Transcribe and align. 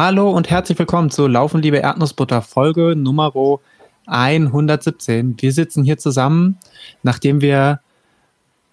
Hallo 0.00 0.30
und 0.30 0.48
herzlich 0.48 0.78
willkommen 0.78 1.10
zu 1.10 1.26
Laufen, 1.26 1.60
liebe 1.60 1.78
Erdnussbutter, 1.78 2.40
Folge 2.40 2.94
Nummer 2.94 3.32
117. 4.06 5.34
Wir 5.40 5.52
sitzen 5.52 5.82
hier 5.82 5.98
zusammen, 5.98 6.56
nachdem 7.02 7.40
wir 7.40 7.80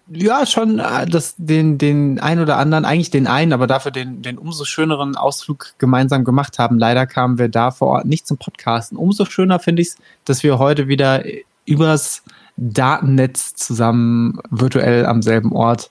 ja 0.08 0.46
schon 0.46 0.78
äh, 0.78 1.08
das, 1.08 1.34
den, 1.40 1.80
den 1.80 2.20
ein 2.20 2.40
oder 2.40 2.58
anderen, 2.58 2.86
eigentlich 2.86 3.10
den 3.10 3.26
einen, 3.26 3.54
aber 3.54 3.66
dafür 3.66 3.90
den, 3.90 4.22
den 4.22 4.38
umso 4.38 4.66
schöneren 4.66 5.16
Ausflug 5.16 5.74
gemeinsam 5.80 6.26
gemacht 6.26 6.60
haben. 6.60 6.78
Leider 6.78 7.08
kamen 7.08 7.40
wir 7.40 7.50
da 7.50 7.72
vor 7.72 7.88
Ort 7.88 8.06
nicht 8.06 8.28
zum 8.28 8.38
Podcasten. 8.38 8.96
Umso 8.96 9.26
schöner 9.26 9.58
finde 9.58 9.82
ich 9.82 9.88
es, 9.88 9.98
dass 10.26 10.44
wir 10.44 10.60
heute 10.60 10.88
wieder 10.88 11.24
übers 11.66 12.22
Datennetz 12.56 13.56
zusammen 13.56 14.42
virtuell 14.52 15.08
am 15.08 15.24
selben 15.24 15.54
Ort 15.54 15.90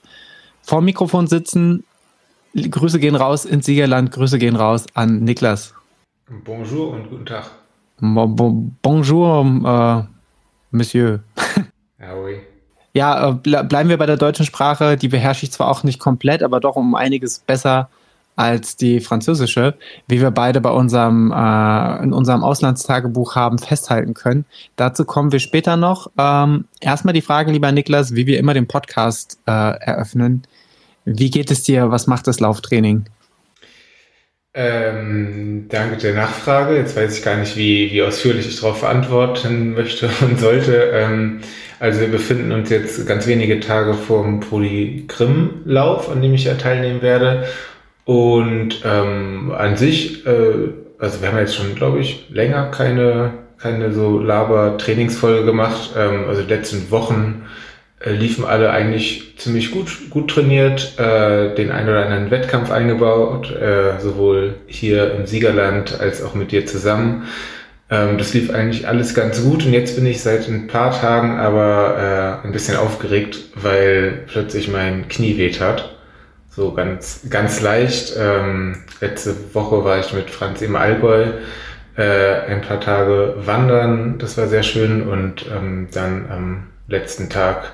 vor 0.61 0.79
Mikrofon 0.79 1.27
sitzen. 1.27 1.83
Grüße 2.55 2.99
gehen 2.99 3.15
raus 3.15 3.43
ins 3.43 3.65
Siegerland, 3.65 4.11
Grüße 4.11 4.39
gehen 4.39 4.55
raus 4.55 4.85
an 4.93 5.23
Niklas. 5.23 5.73
Bonjour 6.45 6.93
und 6.93 7.09
guten 7.09 7.25
Tag. 7.25 7.51
bonjour, 7.99 9.45
äh, 9.65 10.03
Monsieur. 10.71 11.19
Ja, 11.97 12.13
oui. 12.23 12.35
Ja, 12.93 13.29
äh, 13.29 13.33
bleiben 13.33 13.89
wir 13.89 13.97
bei 13.97 14.05
der 14.05 14.17
deutschen 14.17 14.45
Sprache. 14.45 14.95
Die 14.95 15.07
beherrsche 15.07 15.45
ich 15.45 15.51
zwar 15.51 15.69
auch 15.69 15.83
nicht 15.83 15.99
komplett, 15.99 16.43
aber 16.43 16.59
doch 16.59 16.75
um 16.75 16.93
einiges 16.93 17.39
besser 17.39 17.89
als 18.35 18.75
die 18.75 18.99
französische, 18.99 19.75
wie 20.07 20.21
wir 20.21 20.29
beide 20.29 20.61
bei 20.61 20.69
unserem 20.69 21.31
äh, 21.31 22.03
in 22.03 22.13
unserem 22.13 22.43
Auslandstagebuch 22.43 23.35
haben 23.35 23.57
festhalten 23.57 24.13
können. 24.13 24.45
Dazu 24.75 25.05
kommen 25.05 25.31
wir 25.31 25.39
später 25.39 25.77
noch. 25.77 26.11
Ähm, 26.17 26.65
erstmal 26.79 27.13
die 27.13 27.21
Frage, 27.21 27.51
lieber 27.51 27.71
Niklas, 27.71 28.13
wie 28.13 28.27
wir 28.27 28.37
immer 28.37 28.53
den 28.53 28.67
Podcast 28.67 29.39
äh, 29.47 29.51
eröffnen. 29.51 30.43
Wie 31.05 31.29
geht 31.29 31.51
es 31.51 31.63
dir? 31.63 31.91
Was 31.91 32.07
macht 32.07 32.27
das 32.27 32.39
Lauftraining? 32.39 33.05
Ähm, 34.57 35.65
danke 35.69 35.97
der 35.97 36.15
Nachfrage. 36.15 36.77
Jetzt 36.77 36.95
weiß 36.95 37.17
ich 37.17 37.23
gar 37.23 37.35
nicht, 37.35 37.57
wie, 37.57 37.91
wie 37.91 38.01
ausführlich 38.01 38.47
ich 38.47 38.59
darauf 38.59 38.83
antworten 38.83 39.73
möchte 39.73 40.09
und 40.21 40.39
sollte. 40.39 40.91
Ähm, 40.93 41.41
also 41.79 41.99
wir 41.99 42.07
befinden 42.07 42.51
uns 42.53 42.69
jetzt 42.69 43.05
ganz 43.05 43.27
wenige 43.27 43.59
Tage 43.59 43.93
vor 43.93 44.23
dem 44.23 44.39
Polygrim-Lauf, 44.39 46.09
an 46.09 46.21
dem 46.21 46.33
ich 46.33 46.45
ja 46.45 46.55
teilnehmen 46.55 47.01
werde. 47.01 47.45
Und 48.05 48.81
ähm, 48.85 49.51
an 49.51 49.75
sich, 49.75 50.25
äh, 50.25 50.69
also 50.99 51.21
wir 51.21 51.27
haben 51.27 51.37
jetzt 51.37 51.55
schon, 51.55 51.75
glaube 51.75 51.99
ich, 51.99 52.29
länger 52.29 52.71
keine, 52.71 53.33
keine 53.57 53.91
so 53.91 54.19
Laber-Trainingsfolge 54.19 55.43
gemacht. 55.43 55.91
Ähm, 55.97 56.25
also 56.29 56.41
die 56.43 56.53
letzten 56.53 56.89
Wochen 56.91 57.43
äh, 58.05 58.11
liefen 58.11 58.45
alle 58.45 58.71
eigentlich 58.71 59.37
ziemlich 59.37 59.71
gut, 59.71 60.09
gut 60.09 60.29
trainiert, 60.29 60.97
äh, 60.99 61.55
den 61.55 61.71
einen 61.71 61.89
oder 61.89 62.05
anderen 62.05 62.31
Wettkampf 62.31 62.71
eingebaut, 62.71 63.51
äh, 63.51 63.99
sowohl 63.99 64.55
hier 64.67 65.13
im 65.15 65.25
Siegerland 65.25 65.99
als 65.99 66.23
auch 66.23 66.35
mit 66.35 66.51
dir 66.51 66.65
zusammen. 66.65 67.27
Ähm, 67.89 68.17
das 68.17 68.33
lief 68.33 68.49
eigentlich 68.51 68.87
alles 68.87 69.13
ganz 69.13 69.43
gut 69.43 69.65
und 69.65 69.73
jetzt 69.73 69.95
bin 69.95 70.05
ich 70.05 70.21
seit 70.21 70.47
ein 70.47 70.67
paar 70.67 70.91
Tagen 70.99 71.37
aber 71.37 72.41
äh, 72.43 72.47
ein 72.47 72.51
bisschen 72.51 72.77
aufgeregt, 72.77 73.39
weil 73.55 74.23
plötzlich 74.27 74.67
mein 74.67 75.07
Knie 75.07 75.37
weht 75.37 75.59
hat. 75.59 75.95
So 76.49 76.73
ganz, 76.73 77.21
ganz 77.29 77.61
leicht. 77.61 78.13
Ähm, 78.17 78.83
letzte 79.01 79.35
Woche 79.53 79.83
war 79.83 79.99
ich 79.99 80.13
mit 80.13 80.29
Franz 80.29 80.61
im 80.61 80.75
Allgäu 80.75 81.25
äh, 81.97 82.33
ein 82.47 82.61
paar 82.61 82.79
Tage 82.79 83.35
wandern. 83.45 84.17
Das 84.19 84.37
war 84.37 84.47
sehr 84.47 84.63
schön 84.63 85.07
und 85.07 85.45
ähm, 85.53 85.89
dann 85.91 86.25
am 86.31 86.63
letzten 86.87 87.29
Tag 87.29 87.73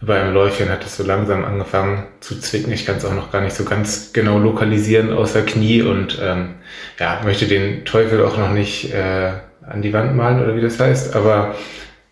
beim 0.00 0.34
Läufchen 0.34 0.68
hat 0.68 0.84
es 0.84 0.96
so 0.96 1.02
langsam 1.02 1.44
angefangen 1.44 2.06
zu 2.20 2.38
zwicken. 2.38 2.72
Ich 2.72 2.84
kann 2.84 2.96
es 2.96 3.04
auch 3.04 3.14
noch 3.14 3.32
gar 3.32 3.40
nicht 3.40 3.56
so 3.56 3.64
ganz 3.64 4.12
genau 4.12 4.38
lokalisieren, 4.38 5.12
außer 5.12 5.42
Knie 5.42 5.82
und 5.82 6.18
ähm, 6.22 6.54
ja, 6.98 7.20
möchte 7.24 7.46
den 7.46 7.84
Teufel 7.84 8.24
auch 8.24 8.36
noch 8.36 8.50
nicht 8.50 8.92
äh, 8.92 9.32
an 9.66 9.82
die 9.82 9.92
Wand 9.92 10.14
malen 10.14 10.42
oder 10.42 10.54
wie 10.54 10.60
das 10.60 10.78
heißt, 10.78 11.16
aber 11.16 11.54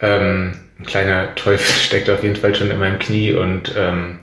ähm, 0.00 0.54
ein 0.78 0.86
kleiner 0.86 1.34
Teufel 1.34 1.72
steckt 1.80 2.08
auf 2.10 2.22
jeden 2.22 2.36
Fall 2.36 2.54
schon 2.54 2.70
in 2.70 2.78
meinem 2.78 2.98
Knie 2.98 3.34
und 3.34 3.74
ähm, 3.76 4.20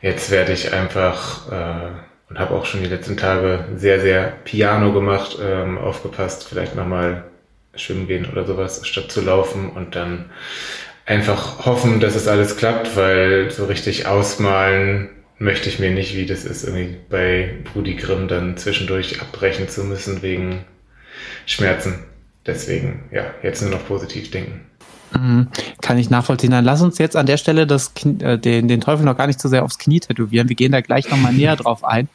jetzt 0.00 0.30
werde 0.30 0.52
ich 0.52 0.72
einfach 0.72 1.50
äh, 1.50 1.90
und 2.28 2.38
habe 2.38 2.54
auch 2.54 2.64
schon 2.64 2.82
die 2.82 2.88
letzten 2.88 3.16
Tage 3.16 3.66
sehr, 3.76 4.00
sehr 4.00 4.32
Piano 4.44 4.92
gemacht, 4.92 5.38
ähm, 5.42 5.76
aufgepasst, 5.76 6.46
vielleicht 6.48 6.74
nochmal 6.74 7.24
schwimmen 7.74 8.06
gehen 8.06 8.26
oder 8.30 8.46
sowas, 8.46 8.86
statt 8.86 9.10
zu 9.10 9.20
laufen 9.20 9.70
und 9.70 9.96
dann 9.96 10.30
einfach 11.06 11.66
hoffen, 11.66 12.00
dass 12.00 12.14
es 12.14 12.28
alles 12.28 12.56
klappt, 12.56 12.96
weil 12.96 13.50
so 13.50 13.64
richtig 13.64 14.06
ausmalen 14.06 15.10
möchte 15.38 15.68
ich 15.68 15.78
mir 15.78 15.90
nicht, 15.90 16.16
wie 16.16 16.26
das 16.26 16.44
ist, 16.44 16.64
irgendwie 16.64 16.96
bei 17.10 17.54
Brudi 17.64 17.94
Grimm 17.94 18.28
dann 18.28 18.56
zwischendurch 18.56 19.20
abbrechen 19.20 19.68
zu 19.68 19.82
müssen 19.84 20.22
wegen 20.22 20.64
Schmerzen. 21.46 22.04
Deswegen, 22.46 23.04
ja, 23.12 23.24
jetzt 23.42 23.62
nur 23.62 23.70
noch 23.70 23.86
positiv 23.86 24.30
denken. 24.30 24.66
Mhm. 25.14 25.48
Kann 25.80 25.98
ich 25.98 26.10
nachvollziehen. 26.10 26.50
Dann 26.50 26.64
lass 26.64 26.80
uns 26.80 26.98
jetzt 26.98 27.16
an 27.16 27.26
der 27.26 27.36
Stelle 27.36 27.66
das, 27.66 27.92
äh, 28.20 28.38
den, 28.38 28.68
den 28.68 28.80
Teufel 28.80 29.04
noch 29.04 29.16
gar 29.16 29.26
nicht 29.26 29.40
so 29.40 29.48
sehr 29.48 29.64
aufs 29.64 29.78
Knie 29.78 30.00
tätowieren. 30.00 30.48
Wir 30.48 30.56
gehen 30.56 30.72
da 30.72 30.80
gleich 30.80 31.10
nochmal 31.10 31.32
näher 31.32 31.56
drauf 31.56 31.84
ein. 31.84 32.08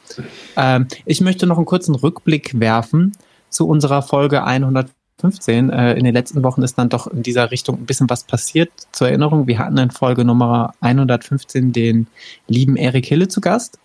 Ähm, 0.56 0.88
ich 1.04 1.20
möchte 1.20 1.46
noch 1.46 1.56
einen 1.56 1.66
kurzen 1.66 1.94
Rückblick 1.94 2.58
werfen 2.58 3.12
zu 3.50 3.68
unserer 3.68 4.02
Folge 4.02 4.44
100 4.44 4.90
15. 5.20 5.70
Äh, 5.70 5.94
in 5.94 6.04
den 6.04 6.14
letzten 6.14 6.42
Wochen 6.42 6.62
ist 6.62 6.78
dann 6.78 6.88
doch 6.88 7.06
in 7.06 7.22
dieser 7.22 7.50
Richtung 7.50 7.78
ein 7.78 7.86
bisschen 7.86 8.08
was 8.08 8.24
passiert. 8.24 8.70
Zur 8.92 9.08
Erinnerung, 9.08 9.46
wir 9.46 9.58
hatten 9.58 9.78
in 9.78 9.90
Folge 9.90 10.24
Nummer 10.24 10.74
115 10.80 11.72
den 11.72 12.06
lieben 12.46 12.76
Erik 12.76 13.06
Hille 13.06 13.28
zu 13.28 13.40
Gast. 13.40 13.78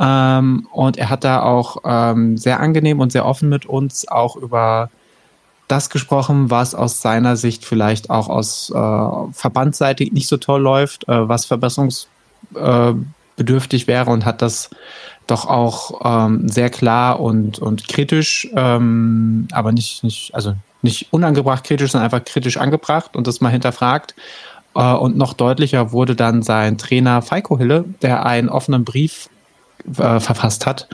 Ähm, 0.00 0.66
und 0.72 0.96
er 0.96 1.10
hat 1.10 1.24
da 1.24 1.42
auch 1.42 1.78
ähm, 1.84 2.36
sehr 2.36 2.60
angenehm 2.60 3.00
und 3.00 3.12
sehr 3.12 3.26
offen 3.26 3.48
mit 3.48 3.66
uns 3.66 4.08
auch 4.08 4.36
über 4.36 4.90
das 5.68 5.90
gesprochen, 5.90 6.50
was 6.50 6.74
aus 6.74 7.02
seiner 7.02 7.36
Sicht 7.36 7.64
vielleicht 7.64 8.10
auch 8.10 8.28
aus 8.28 8.70
äh, 8.70 9.32
Verbandsseitig 9.32 10.12
nicht 10.12 10.28
so 10.28 10.38
toll 10.38 10.62
läuft, 10.62 11.08
äh, 11.08 11.28
was 11.28 11.44
verbesserungsbedürftig 11.44 13.86
wäre 13.86 14.10
und 14.10 14.24
hat 14.24 14.40
das 14.40 14.70
doch 15.30 15.46
auch 15.46 16.00
ähm, 16.04 16.48
sehr 16.48 16.70
klar 16.70 17.20
und, 17.20 17.58
und 17.58 17.86
kritisch, 17.88 18.48
ähm, 18.54 19.48
aber 19.52 19.72
nicht, 19.72 20.02
nicht, 20.02 20.34
also 20.34 20.54
nicht 20.82 21.12
unangebracht 21.12 21.64
kritisch, 21.64 21.92
sondern 21.92 22.06
einfach 22.06 22.24
kritisch 22.24 22.56
angebracht 22.56 23.16
und 23.16 23.26
das 23.26 23.40
mal 23.40 23.50
hinterfragt. 23.50 24.14
Äh, 24.74 24.92
und 24.94 25.16
noch 25.16 25.34
deutlicher 25.34 25.92
wurde 25.92 26.16
dann 26.16 26.42
sein 26.42 26.78
Trainer 26.78 27.22
Feiko 27.22 27.58
Hille, 27.58 27.84
der 28.02 28.26
einen 28.26 28.48
offenen 28.48 28.84
Brief 28.84 29.28
äh, 29.86 30.20
verfasst 30.20 30.66
hat 30.66 30.88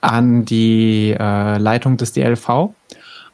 an 0.00 0.44
die 0.44 1.16
äh, 1.18 1.58
Leitung 1.58 1.96
des 1.96 2.12
DLV. 2.12 2.70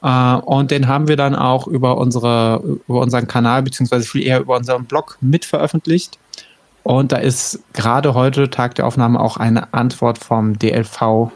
Äh, 0.03 0.35
und 0.37 0.71
den 0.71 0.89
haben 0.89 1.09
wir 1.09 1.17
dann 1.17 1.35
auch 1.35 1.67
über 1.67 1.99
unsere, 1.99 2.63
über 2.89 3.01
unseren 3.01 3.27
Kanal, 3.27 3.63
beziehungsweise 3.63 4.07
viel 4.07 4.23
eher 4.23 4.41
über 4.41 4.57
unseren 4.57 4.85
Blog 4.87 5.19
mit 5.21 5.45
veröffentlicht. 5.45 6.19
Und 6.83 7.13
da 7.13 7.17
ist 7.17 7.61
gerade 7.73 8.15
heute, 8.15 8.51
Tag 8.51 8.75
der 8.75 8.87
Aufnahme, 8.87 9.21
auch 9.21 9.37
eine 9.37 9.73
Antwort 9.73 10.19
vom 10.19 10.59
DLV 10.59 11.31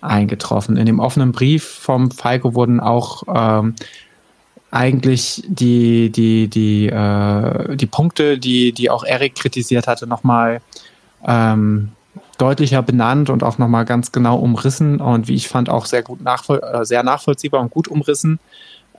eingetroffen. 0.00 0.76
In 0.76 0.86
dem 0.86 0.98
offenen 0.98 1.32
Brief 1.32 1.64
vom 1.64 2.10
Falco 2.10 2.54
wurden 2.54 2.80
auch 2.80 3.22
ähm, 3.28 3.74
eigentlich 4.70 5.44
die, 5.46 6.10
die, 6.10 6.48
die, 6.48 6.88
äh, 6.88 7.76
die 7.76 7.86
Punkte, 7.86 8.38
die, 8.38 8.72
die 8.72 8.90
auch 8.90 9.04
Erik 9.04 9.34
kritisiert 9.34 9.86
hatte, 9.86 10.06
nochmal 10.06 10.60
ähm, 11.26 11.92
deutlicher 12.38 12.82
benannt 12.82 13.30
und 13.30 13.44
auch 13.44 13.58
nochmal 13.58 13.84
ganz 13.84 14.12
genau 14.12 14.36
umrissen 14.36 15.00
und 15.00 15.28
wie 15.28 15.34
ich 15.34 15.48
fand 15.48 15.68
auch 15.68 15.86
sehr 15.86 16.02
gut 16.02 16.22
nachvoll 16.22 16.60
äh, 16.60 16.84
sehr 16.84 17.02
nachvollziehbar 17.02 17.60
und 17.60 17.70
gut 17.70 17.86
umrissen. 17.86 18.40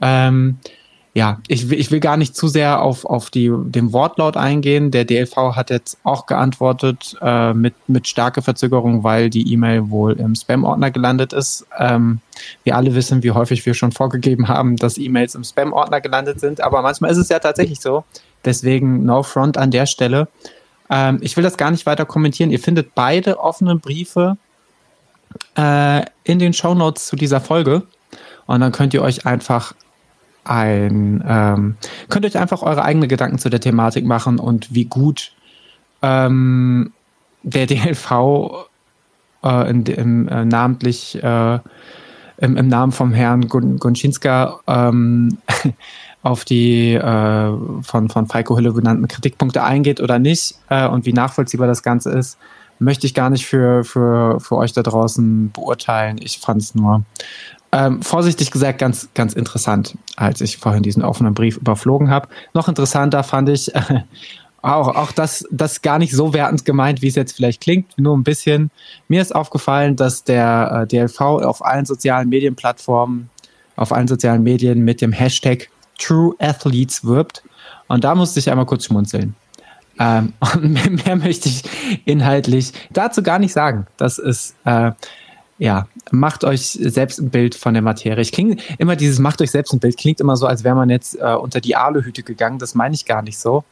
Ähm, 0.00 0.58
ja, 1.16 1.38
ich, 1.46 1.70
ich 1.70 1.92
will 1.92 2.00
gar 2.00 2.16
nicht 2.16 2.34
zu 2.34 2.48
sehr 2.48 2.82
auf, 2.82 3.04
auf 3.04 3.30
die, 3.30 3.48
den 3.48 3.92
Wortlaut 3.92 4.36
eingehen. 4.36 4.90
Der 4.90 5.04
DLV 5.04 5.54
hat 5.54 5.70
jetzt 5.70 5.96
auch 6.02 6.26
geantwortet 6.26 7.16
äh, 7.22 7.54
mit, 7.54 7.74
mit 7.86 8.08
starker 8.08 8.42
Verzögerung, 8.42 9.04
weil 9.04 9.30
die 9.30 9.52
E-Mail 9.52 9.90
wohl 9.90 10.14
im 10.14 10.34
Spam-Ordner 10.34 10.90
gelandet 10.90 11.32
ist. 11.32 11.66
Ähm, 11.78 12.18
wir 12.64 12.74
alle 12.74 12.96
wissen, 12.96 13.22
wie 13.22 13.30
häufig 13.30 13.64
wir 13.64 13.74
schon 13.74 13.92
vorgegeben 13.92 14.48
haben, 14.48 14.74
dass 14.74 14.98
E-Mails 14.98 15.36
im 15.36 15.44
Spam-Ordner 15.44 16.00
gelandet 16.00 16.40
sind. 16.40 16.60
Aber 16.60 16.82
manchmal 16.82 17.12
ist 17.12 17.18
es 17.18 17.28
ja 17.28 17.38
tatsächlich 17.38 17.80
so. 17.80 18.02
Deswegen 18.44 19.04
no 19.04 19.22
front 19.22 19.56
an 19.56 19.70
der 19.70 19.86
Stelle. 19.86 20.26
Ähm, 20.90 21.18
ich 21.20 21.36
will 21.36 21.44
das 21.44 21.56
gar 21.56 21.70
nicht 21.70 21.86
weiter 21.86 22.06
kommentieren. 22.06 22.50
Ihr 22.50 22.58
findet 22.58 22.96
beide 22.96 23.38
offenen 23.38 23.78
Briefe 23.78 24.36
äh, 25.56 26.04
in 26.24 26.40
den 26.40 26.52
Show 26.52 26.74
Notes 26.74 27.06
zu 27.06 27.14
dieser 27.14 27.40
Folge. 27.40 27.84
Und 28.46 28.60
dann 28.60 28.72
könnt 28.72 28.94
ihr 28.94 29.02
euch 29.02 29.26
einfach 29.26 29.74
ein, 30.44 31.24
ähm, 31.26 31.76
könnt 32.08 32.26
euch 32.26 32.38
einfach 32.38 32.62
eure 32.62 32.84
eigenen 32.84 33.08
Gedanken 33.08 33.38
zu 33.38 33.50
der 33.50 33.60
Thematik 33.60 34.04
machen 34.04 34.38
und 34.38 34.74
wie 34.74 34.84
gut 34.84 35.32
ähm, 36.02 36.92
der 37.42 37.66
DLV 37.66 38.68
äh, 39.42 39.70
in, 39.70 39.86
im, 39.86 40.28
äh, 40.28 40.44
namentlich 40.44 41.22
äh, 41.22 41.58
im, 42.38 42.56
im, 42.56 42.68
Namen 42.68 42.92
vom 42.92 43.12
Herrn 43.12 43.48
Gun 43.48 43.78
Gunczynska 43.78 44.60
ähm, 44.66 45.38
auf 46.22 46.44
die 46.44 46.94
äh, 46.94 47.52
von, 47.82 48.08
von 48.08 48.26
Falco 48.26 48.56
Hülle 48.56 48.72
genannten 48.72 49.08
Kritikpunkte 49.08 49.62
eingeht 49.62 50.00
oder 50.00 50.18
nicht 50.18 50.56
äh, 50.68 50.88
und 50.88 51.06
wie 51.06 51.12
nachvollziehbar 51.12 51.66
das 51.66 51.82
Ganze 51.82 52.10
ist, 52.10 52.38
möchte 52.78 53.06
ich 53.06 53.14
gar 53.14 53.30
nicht 53.30 53.46
für, 53.46 53.84
für, 53.84 54.40
für 54.40 54.56
euch 54.56 54.72
da 54.72 54.82
draußen 54.82 55.52
beurteilen. 55.52 56.18
Ich 56.20 56.38
fand 56.38 56.62
es 56.62 56.74
nur 56.74 57.02
ähm, 57.74 58.02
vorsichtig 58.02 58.52
gesagt 58.52 58.78
ganz, 58.78 59.08
ganz 59.14 59.32
interessant, 59.32 59.98
als 60.14 60.40
ich 60.40 60.58
vorhin 60.58 60.84
diesen 60.84 61.02
offenen 61.02 61.34
Brief 61.34 61.56
überflogen 61.56 62.08
habe. 62.08 62.28
Noch 62.52 62.68
interessanter 62.68 63.24
fand 63.24 63.48
ich 63.48 63.74
äh, 63.74 64.02
auch, 64.62 64.94
auch 64.94 65.10
das, 65.10 65.44
das 65.50 65.82
gar 65.82 65.98
nicht 65.98 66.14
so 66.14 66.32
wertend 66.32 66.64
gemeint, 66.64 67.02
wie 67.02 67.08
es 67.08 67.16
jetzt 67.16 67.32
vielleicht 67.32 67.60
klingt, 67.60 67.98
nur 67.98 68.16
ein 68.16 68.22
bisschen. 68.22 68.70
Mir 69.08 69.20
ist 69.20 69.34
aufgefallen, 69.34 69.96
dass 69.96 70.22
der 70.22 70.82
äh, 70.82 70.86
DLV 70.86 71.20
auf 71.20 71.64
allen 71.64 71.84
sozialen 71.84 72.28
Medienplattformen, 72.28 73.28
auf 73.74 73.90
allen 73.90 74.06
sozialen 74.06 74.44
Medien 74.44 74.84
mit 74.84 75.00
dem 75.00 75.10
Hashtag 75.10 75.68
True 75.98 76.32
Athletes 76.38 77.04
wirbt. 77.04 77.42
Und 77.88 78.04
da 78.04 78.14
musste 78.14 78.38
ich 78.38 78.48
einmal 78.48 78.66
kurz 78.66 78.84
schmunzeln. 78.84 79.34
Ähm, 79.98 80.32
und 80.54 80.72
mehr, 80.72 80.90
mehr, 80.90 81.16
möchte 81.16 81.48
ich 81.48 81.64
inhaltlich 82.04 82.72
dazu 82.92 83.20
gar 83.20 83.40
nicht 83.40 83.52
sagen. 83.52 83.88
Das 83.96 84.18
ist, 84.18 84.54
äh, 84.64 84.92
ja, 85.64 85.88
macht 86.10 86.44
euch 86.44 86.78
selbst 86.78 87.18
ein 87.18 87.30
Bild 87.30 87.54
von 87.54 87.72
der 87.72 87.82
Materie. 87.82 88.20
Ich 88.20 88.32
klinge 88.32 88.58
immer 88.76 88.96
dieses 88.96 89.18
macht 89.18 89.40
euch 89.40 89.50
selbst 89.50 89.72
ein 89.72 89.80
Bild, 89.80 89.96
klingt 89.96 90.20
immer 90.20 90.36
so, 90.36 90.46
als 90.46 90.62
wäre 90.62 90.74
man 90.74 90.90
jetzt 90.90 91.18
äh, 91.18 91.34
unter 91.34 91.62
die 91.62 91.74
Aluhüte 91.74 92.22
gegangen. 92.22 92.58
Das 92.58 92.74
meine 92.74 92.94
ich 92.94 93.06
gar 93.06 93.22
nicht 93.22 93.38
so. 93.38 93.64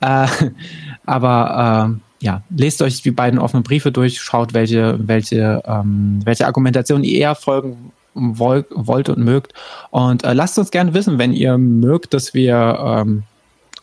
Äh, 0.00 0.26
aber 1.06 1.98
äh, 2.20 2.24
ja, 2.24 2.42
lest 2.50 2.82
euch 2.82 3.00
die 3.00 3.12
beiden 3.12 3.38
offenen 3.38 3.62
Briefe 3.62 3.92
durch, 3.92 4.20
schaut, 4.20 4.54
welche, 4.54 4.98
welche, 4.98 5.62
ähm, 5.66 6.18
welche 6.24 6.48
Argumentation 6.48 7.04
ihr 7.04 7.20
eher 7.20 7.34
folgen 7.36 7.92
wollt, 8.14 8.66
wollt 8.70 9.08
und 9.08 9.18
mögt. 9.18 9.54
Und 9.90 10.24
äh, 10.24 10.32
lasst 10.32 10.58
uns 10.58 10.72
gerne 10.72 10.94
wissen, 10.94 11.16
wenn 11.18 11.32
ihr 11.32 11.58
mögt, 11.58 12.12
dass 12.12 12.34
wir 12.34 12.76
ähm, 12.84 13.22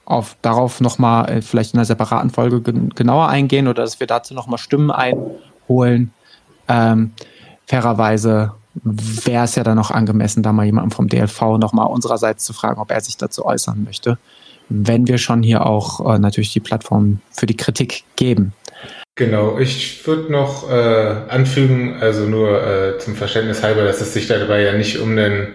auf, 0.04 0.36
darauf 0.42 0.82
nochmal 0.82 1.30
äh, 1.30 1.42
vielleicht 1.42 1.74
in 1.74 1.80
einer 1.80 1.86
separaten 1.86 2.30
Folge 2.30 2.60
gen 2.60 2.90
genauer 2.90 3.30
eingehen 3.30 3.70
oder 3.70 3.84
dass 3.84 4.02
wir 4.02 4.08
dazu 4.08 4.34
nochmal 4.34 4.58
Stimmen 4.58 4.92
einholen. 4.92 6.12
Ähm, 6.68 7.14
fairerweise 7.68 8.54
wäre 8.84 9.44
es 9.46 9.56
ja 9.56 9.64
dann 9.64 9.76
noch 9.76 9.92
angemessen, 9.92 10.42
da 10.44 10.52
mal 10.52 10.66
jemanden 10.66 10.92
vom 10.92 11.08
DLV 11.08 11.58
nochmal 11.60 11.88
unsererseits 11.88 12.44
zu 12.44 12.54
fragen, 12.54 12.82
ob 12.82 12.92
er 12.92 13.02
sich 13.02 13.18
dazu 13.18 13.46
äußern 13.46 13.84
möchte 13.84 14.18
wenn 14.70 15.08
wir 15.08 15.18
schon 15.18 15.44
hier 15.44 15.66
auch 15.66 16.16
äh, 16.16 16.20
natürlich 16.20 16.54
die 16.54 16.60
Plattform 16.60 17.20
für 17.32 17.46
die 17.46 17.58
Kritik 17.58 18.04
geben. 18.16 18.54
Genau, 19.16 19.60
ich 19.60 20.06
würde 20.08 20.32
noch 20.32 20.70
äh, 20.70 20.74
anfügen, 21.30 21.98
also 22.00 22.24
nur 22.24 22.64
äh, 22.64 22.98
zum 22.98 23.16
Verständnis 23.16 23.62
halber, 23.62 23.84
dass 23.84 24.02
es 24.02 24.14
sich 24.14 24.28
dabei 24.28 24.64
ja 24.64 24.74
nicht 24.74 24.98
um 24.98 25.16
den 25.16 25.50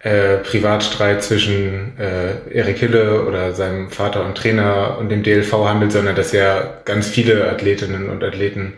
äh, 0.00 0.38
Privatstreit 0.38 1.22
zwischen 1.22 1.96
äh, 1.98 2.50
Erik 2.52 2.78
Hille 2.78 3.24
oder 3.24 3.52
seinem 3.52 3.90
Vater 3.90 4.24
und 4.24 4.36
Trainer 4.36 4.96
und 4.98 5.08
dem 5.08 5.22
DLV 5.22 5.52
handelt, 5.52 5.92
sondern 5.92 6.16
dass 6.16 6.32
ja 6.32 6.80
ganz 6.84 7.06
viele 7.06 7.48
Athletinnen 7.48 8.10
und 8.10 8.24
Athleten 8.24 8.74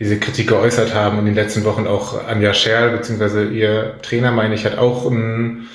diese 0.00 0.18
Kritik 0.18 0.48
geäußert 0.48 0.94
haben 0.94 1.18
in 1.18 1.26
den 1.26 1.34
letzten 1.34 1.64
Wochen 1.64 1.86
auch 1.86 2.26
Anja 2.26 2.54
Scherl, 2.54 2.90
beziehungsweise 2.90 3.44
ihr 3.44 3.96
Trainer, 4.02 4.32
meine 4.32 4.54
ich, 4.54 4.64
hat 4.64 4.78
auch 4.78 5.08
ein 5.08 5.68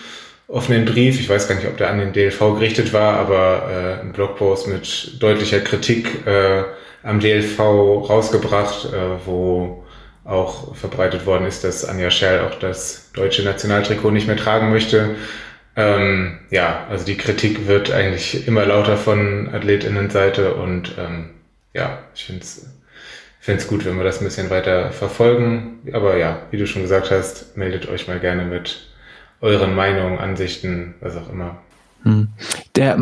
offenen 0.47 0.85
Brief, 0.85 1.19
ich 1.19 1.29
weiß 1.29 1.47
gar 1.47 1.55
nicht, 1.55 1.67
ob 1.67 1.77
der 1.77 1.89
an 1.89 1.99
den 1.99 2.11
DLV 2.11 2.39
gerichtet 2.55 2.91
war, 2.91 3.19
aber 3.19 3.69
äh, 3.69 4.01
ein 4.01 4.13
Blogpost 4.13 4.67
mit 4.67 5.21
deutlicher 5.21 5.59
Kritik 5.59 6.25
äh, 6.25 6.63
am 7.03 7.19
DLV 7.19 7.59
rausgebracht, 7.59 8.91
äh, 8.91 9.25
wo 9.25 9.83
auch 10.23 10.75
verbreitet 10.75 11.27
worden 11.27 11.45
ist, 11.45 11.63
dass 11.63 11.85
Anja 11.85 12.09
Scherl 12.09 12.47
auch 12.47 12.57
das 12.57 13.11
deutsche 13.13 13.43
Nationaltrikot 13.43 14.09
nicht 14.09 14.25
mehr 14.25 14.37
tragen 14.37 14.71
möchte. 14.71 15.15
Ähm, 15.75 16.39
ja, 16.49 16.87
also 16.89 17.05
die 17.05 17.17
Kritik 17.17 17.67
wird 17.67 17.91
eigentlich 17.91 18.47
immer 18.47 18.65
lauter 18.65 18.97
von 18.97 19.49
AthletInnenseite 19.53 20.55
und 20.55 20.95
ähm, 20.97 21.29
ja, 21.73 21.99
ich 22.15 22.25
finde 22.25 22.41
es 22.41 22.65
finde 23.45 23.61
es 23.61 23.67
gut, 23.67 23.85
wenn 23.85 23.95
wir 23.97 24.03
das 24.03 24.19
ein 24.19 24.25
bisschen 24.25 24.49
weiter 24.49 24.91
verfolgen. 24.91 25.79
Aber 25.93 26.17
ja, 26.17 26.39
wie 26.49 26.57
du 26.57 26.65
schon 26.65 26.81
gesagt 26.81 27.11
hast, 27.11 27.55
meldet 27.55 27.87
euch 27.87 28.07
mal 28.07 28.19
gerne 28.19 28.43
mit 28.43 28.87
euren 29.39 29.75
Meinungen, 29.75 30.17
Ansichten, 30.17 30.95
was 30.99 31.15
auch 31.15 31.29
immer. 31.29 31.57
Hm. 32.01 32.29
Der, 32.75 32.97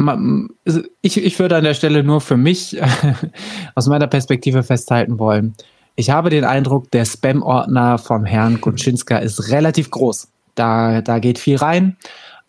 ich, 1.01 1.23
ich 1.23 1.39
würde 1.39 1.55
an 1.55 1.63
der 1.63 1.73
Stelle 1.73 2.03
nur 2.03 2.19
für 2.19 2.35
mich 2.35 2.77
aus 3.75 3.87
meiner 3.87 4.07
Perspektive 4.07 4.63
festhalten 4.63 5.17
wollen. 5.17 5.55
Ich 5.95 6.09
habe 6.09 6.29
den 6.29 6.43
Eindruck, 6.43 6.91
der 6.91 7.05
Spam-Ordner 7.05 7.97
vom 7.97 8.25
Herrn 8.25 8.59
Kuczynska 8.59 9.19
ist 9.19 9.49
relativ 9.49 9.91
groß. 9.91 10.27
Da, 10.55 11.01
da 11.01 11.19
geht 11.19 11.39
viel 11.39 11.55
rein, 11.55 11.95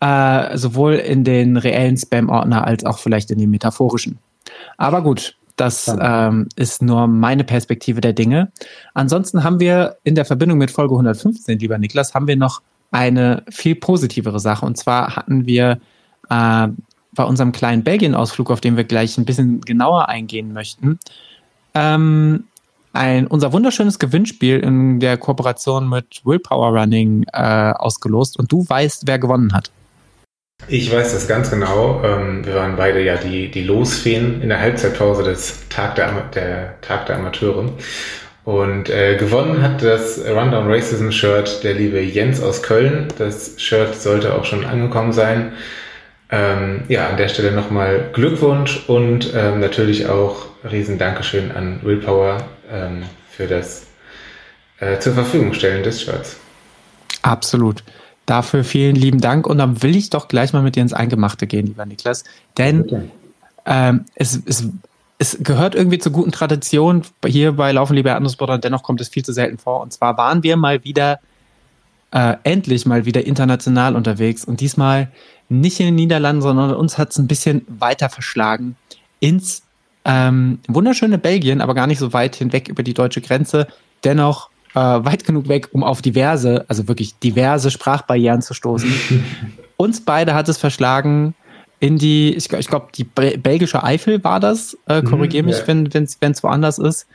äh, 0.00 0.56
sowohl 0.56 0.94
in 0.94 1.23
den 1.23 1.56
reellen 1.56 1.96
Spam-Ordner 1.96 2.67
als 2.67 2.85
auch 2.85 2.99
vielleicht 2.99 3.31
in 3.31 3.38
den 3.38 3.50
metaphorischen. 3.50 4.19
Aber 4.79 5.02
gut, 5.02 5.37
das 5.56 5.95
ähm, 6.01 6.49
ist 6.56 6.83
nur 6.83 7.06
meine 7.06 7.45
Perspektive 7.45 8.01
der 8.01 8.12
Dinge. 8.12 8.51
Ansonsten 8.93 9.45
haben 9.45 9.61
wir 9.61 9.97
in 10.03 10.15
der 10.15 10.25
Verbindung 10.25 10.59
mit 10.59 10.71
Folge 10.71 10.95
115, 10.95 11.59
lieber 11.59 11.79
Niklas, 11.79 12.15
haben 12.15 12.27
wir 12.27 12.37
noch 12.37 12.61
eine 12.91 13.43
viel 13.51 13.75
positivere 13.75 14.41
Sache. 14.41 14.67
Und 14.67 14.77
zwar 14.77 15.17
hatten 15.17 15.47
wir 15.47 15.81
äh, 16.31 16.69
bei 17.12 17.25
unserem 17.25 17.53
kleinen 17.53 17.85
Belgien-Ausflug, 17.85 18.51
auf 18.51 18.61
den 18.61 18.77
wir 18.77 18.85
gleich 18.85 19.17
ein 19.19 19.25
bisschen 19.25 19.61
genauer 19.61 20.09
eingehen 20.09 20.53
möchten, 20.53 20.99
ähm, 21.75 22.45
ein, 22.93 23.27
unser 23.27 23.53
wunderschönes 23.53 23.99
Gewinnspiel 23.99 24.61
in 24.61 25.01
der 25.01 25.17
Kooperation 25.19 25.89
mit 25.89 26.23
Willpower 26.25 26.79
Running 26.79 27.27
äh, 27.33 27.73
ausgelost. 27.73 28.39
Und 28.39 28.53
du 28.53 28.69
weißt, 28.69 29.06
wer 29.06 29.19
gewonnen 29.19 29.53
hat. 29.53 29.73
Ich 30.69 30.91
weiß 30.91 31.12
das 31.12 31.29
ganz 31.29 31.51
genau. 31.51 32.03
Ähm, 32.05 32.45
wir 32.47 32.55
waren 32.55 32.77
beide 32.77 33.03
ja 33.03 33.17
die, 33.17 33.51
die 33.51 33.62
Losfeen 33.62 34.41
in 34.41 34.49
der 34.49 34.61
Halbzeitpause 34.61 35.23
des 35.23 35.69
Tag 35.69 35.95
der, 35.97 36.11
der 36.35 36.81
Tag 36.81 37.06
der 37.06 37.17
Amateure. 37.17 37.71
Und 38.45 38.91
äh, 38.91 39.17
gewonnen 39.17 39.62
hat 39.62 39.83
das 39.83 40.21
Rundown 40.27 40.71
Racism 40.71 41.11
Shirt 41.11 41.62
der 41.65 41.75
liebe 41.75 42.01
Jens 42.01 42.43
aus 42.43 42.62
Köln. 42.62 43.09
Das 43.19 43.61
Shirt 43.61 43.95
sollte 43.95 44.35
auch 44.35 44.45
schon 44.45 44.65
angekommen 44.65 45.12
sein. 45.12 45.53
Ähm, 46.31 46.83
ja, 46.89 47.09
an 47.09 47.17
der 47.17 47.29
Stelle 47.29 47.53
nochmal 47.53 48.11
Glückwunsch 48.12 48.85
und 48.89 49.33
ähm, 49.35 49.61
natürlich 49.61 50.09
auch 50.09 50.47
riesen 50.71 50.99
Dankeschön 50.99 51.53
an 51.53 51.81
Willpower 51.83 52.39
ähm, 52.71 53.05
für 53.31 53.47
das 53.47 53.87
äh, 54.81 54.99
zur 54.99 55.12
Verfügung 55.15 55.53
stellen 55.53 55.83
des 55.83 56.03
Shirts. 56.03 56.39
Absolut. 57.23 57.82
Dafür 58.27 58.65
vielen 58.65 58.97
lieben 58.97 59.21
Dank 59.21 59.47
und 59.47 59.59
dann 59.59 59.83
will 59.83 59.97
ich 59.97 60.11
doch 60.11 60.29
gleich 60.29 60.53
mal 60.53 60.63
mit 60.63 60.77
dir 60.77 60.83
ins 60.83 60.95
Eingemachte 60.95 61.47
gehen, 61.47 61.67
lieber 61.67 61.85
Niklas. 61.85 62.25
Denn 62.57 63.11
ähm, 63.67 64.05
es, 64.15 64.41
es 64.47 64.69
es 65.19 65.39
gehört 65.41 65.75
irgendwie 65.75 65.99
zur 65.99 66.13
guten 66.13 66.33
Tradition 66.33 67.03
hier 67.25 67.53
bei 67.53 67.73
Laufen 67.73 67.95
lieber 67.95 68.11
Erdnussbutter 68.11 68.55
und 68.55 68.65
dennoch 68.65 68.83
kommt 68.83 69.01
es 69.01 69.09
viel 69.09 69.25
zu 69.25 69.33
selten 69.33 69.59
vor. 69.59 69.81
Und 69.81 69.93
zwar 69.93 70.17
waren 70.17 70.43
wir 70.43 70.57
mal 70.57 70.85
wieder, 70.85 71.21
äh, 72.11 72.37
endlich 72.43 72.85
mal 72.85 73.05
wieder 73.05 73.25
international 73.25 73.97
unterwegs 73.97 74.45
und 74.45 74.61
diesmal 74.61 75.11
nicht 75.49 75.79
in 75.81 75.87
den 75.87 75.95
Niederlanden, 75.95 76.43
sondern 76.43 76.75
uns 76.75 76.99
hat 76.99 77.11
es 77.11 77.19
ein 77.19 77.29
bisschen 77.29 77.65
weiter 77.69 78.09
verschlagen 78.09 78.77
ins 79.21 79.63
ähm, 80.05 80.59
wunderschöne 80.69 81.19
Belgien, 81.19 81.61
aber 81.61 81.75
gar 81.75 81.87
nicht 81.87 81.99
so 81.99 82.13
weit 82.13 82.37
hinweg 82.37 82.69
über 82.69 82.83
die 82.83 82.95
deutsche 82.95 83.21
Grenze. 83.21 83.67
Dennoch 84.03 84.51
äh, 84.75 84.79
weit 84.79 85.25
genug 85.25 85.49
weg, 85.49 85.69
um 85.73 85.83
auf 85.85 86.03
diverse, 86.03 86.65
also 86.69 86.89
wirklich 86.89 87.19
diverse 87.19 87.71
Sprachbarrieren 87.71 88.43
zu 88.43 88.55
stoßen. 88.55 88.93
Uns 89.77 90.05
beide 90.05 90.35
hat 90.35 90.49
es 90.49 90.59
verschlagen 90.59 91.35
in 91.81 91.99
die, 91.99 92.35
ich, 92.35 92.53
ich 92.53 92.69
glaube, 92.69 92.89
die 92.95 93.05
belgische 93.05 93.83
Eifel 93.83 94.23
war 94.25 94.41
das. 94.41 94.77
Äh, 94.89 95.03
mhm, 95.03 95.07
Korrigiere 95.07 95.45
mich, 95.45 95.59
ja. 95.59 95.67
wenn 95.67 96.33
es 96.33 96.43
woanders 96.43 96.79
ist. 96.79 97.07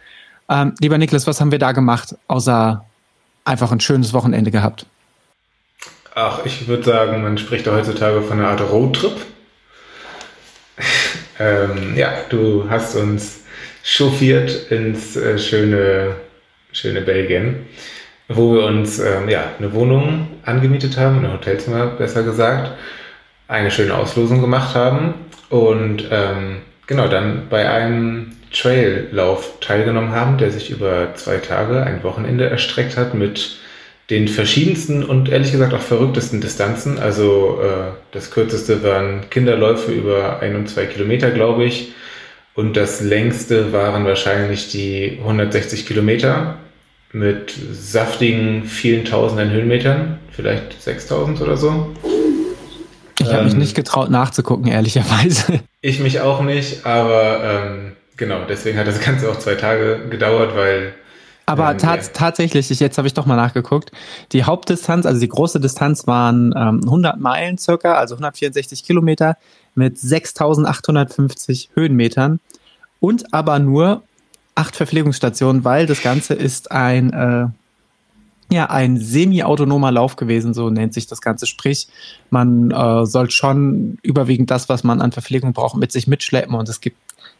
Ähm, 0.49 0.73
lieber 0.79 0.97
Niklas, 0.97 1.27
was 1.27 1.39
haben 1.39 1.51
wir 1.51 1.59
da 1.59 1.71
gemacht, 1.71 2.15
außer 2.27 2.83
einfach 3.45 3.71
ein 3.71 3.79
schönes 3.79 4.13
Wochenende 4.13 4.51
gehabt? 4.51 4.85
Ach, 6.15 6.45
ich 6.45 6.67
würde 6.67 6.83
sagen, 6.83 7.21
man 7.23 7.37
spricht 7.37 7.67
da 7.67 7.71
heutzutage 7.71 8.21
von 8.21 8.39
einer 8.39 8.49
Art 8.49 8.61
Roadtrip. 8.61 9.25
ähm, 11.39 11.95
ja, 11.95 12.11
du 12.29 12.69
hast 12.69 12.95
uns 12.95 13.41
chauffiert 13.83 14.71
ins 14.71 15.15
äh, 15.15 15.37
schöne, 15.37 16.15
schöne 16.71 17.01
Belgien, 17.01 17.67
wo 18.27 18.53
wir 18.53 18.65
uns 18.65 18.99
ähm, 18.99 19.29
ja, 19.29 19.43
eine 19.57 19.73
Wohnung 19.73 20.27
angemietet 20.45 20.97
haben, 20.97 21.23
ein 21.25 21.31
Hotelzimmer 21.31 21.87
besser 21.87 22.23
gesagt 22.23 22.71
eine 23.49 23.71
schöne 23.71 23.95
Auslosung 23.95 24.39
gemacht 24.41 24.75
haben 24.75 25.15
und 25.49 26.07
ähm, 26.11 26.57
genau 26.87 27.07
dann 27.07 27.47
bei 27.49 27.69
einem 27.69 28.33
Traillauf 28.53 29.59
teilgenommen 29.59 30.11
haben, 30.11 30.37
der 30.37 30.51
sich 30.51 30.69
über 30.69 31.13
zwei 31.15 31.37
Tage, 31.37 31.83
ein 31.83 32.03
Wochenende 32.03 32.49
erstreckt 32.49 32.95
hat 32.95 33.13
mit 33.15 33.57
den 34.11 34.27
verschiedensten 34.27 35.03
und 35.03 35.29
ehrlich 35.29 35.51
gesagt 35.51 35.73
auch 35.73 35.81
verrücktesten 35.81 36.41
Distanzen. 36.41 36.99
Also 36.99 37.59
äh, 37.61 37.91
das 38.11 38.31
kürzeste 38.31 38.83
waren 38.83 39.29
Kinderläufe 39.29 39.91
über 39.91 40.39
ein 40.39 40.55
und 40.55 40.69
zwei 40.69 40.85
Kilometer, 40.85 41.31
glaube 41.31 41.65
ich. 41.65 41.93
Und 42.59 42.75
das 42.75 42.99
längste 42.99 43.71
waren 43.71 44.03
wahrscheinlich 44.03 44.69
die 44.69 45.17
160 45.21 45.85
Kilometer 45.85 46.57
mit 47.13 47.53
saftigen 47.71 48.65
vielen 48.65 49.05
tausenden 49.05 49.49
Höhenmetern, 49.49 50.19
vielleicht 50.29 50.81
6000 50.81 51.39
oder 51.39 51.55
so. 51.55 51.87
Ich 53.17 53.31
habe 53.31 53.45
mich 53.45 53.53
ähm, 53.53 53.59
nicht 53.59 53.75
getraut 53.75 54.09
nachzugucken, 54.09 54.67
ehrlicherweise. 54.67 55.61
Ich 55.81 56.01
mich 56.01 56.19
auch 56.19 56.41
nicht, 56.41 56.85
aber 56.85 57.41
ähm, 57.41 57.95
genau, 58.17 58.39
deswegen 58.49 58.77
hat 58.77 58.87
das 58.87 58.99
Ganze 58.99 59.31
auch 59.31 59.39
zwei 59.39 59.55
Tage 59.55 60.09
gedauert, 60.09 60.53
weil 60.53 60.93
Aber 61.45 61.77
tats 61.77 62.11
tatsächlich, 62.11 62.69
ich, 62.69 62.81
jetzt 62.81 62.97
habe 62.97 63.07
ich 63.07 63.13
doch 63.13 63.25
mal 63.25 63.37
nachgeguckt, 63.37 63.93
die 64.33 64.43
Hauptdistanz, 64.43 65.05
also 65.05 65.21
die 65.21 65.29
große 65.29 65.61
Distanz 65.61 66.07
waren 66.07 66.53
ähm, 66.57 66.81
100 66.83 67.17
Meilen 67.21 67.57
circa, 67.57 67.93
also 67.93 68.15
164 68.15 68.83
Kilometer 68.83 69.37
mit 69.79 69.97
6850 69.97 71.69
Höhenmetern 71.73 72.39
und 72.99 73.33
aber 73.33 73.57
nur 73.59 74.03
acht 74.55 74.75
Verpflegungsstationen, 74.75 75.63
weil 75.63 75.85
das 75.85 76.03
Ganze 76.03 76.33
ist 76.33 76.71
ein, 76.71 77.13
äh, 77.13 77.47
ja, 78.53 78.69
ein 78.69 78.97
semi-autonomer 78.97 79.91
Lauf 79.91 80.17
gewesen, 80.17 80.53
so 80.53 80.69
nennt 80.69 80.93
sich 80.93 81.07
das 81.07 81.21
Ganze. 81.21 81.45
Sprich, 81.45 81.87
man 82.29 82.71
äh, 82.71 83.05
soll 83.05 83.31
schon 83.31 83.97
überwiegend 84.03 84.51
das, 84.51 84.67
was 84.67 84.83
man 84.83 84.99
an 84.99 85.13
Verpflegung 85.13 85.53
braucht, 85.53 85.77
mit 85.77 85.93
sich 85.93 86.07
mitschleppen 86.07 86.55
und 86.55 86.67
es 86.67 86.81
gibt 86.81 86.97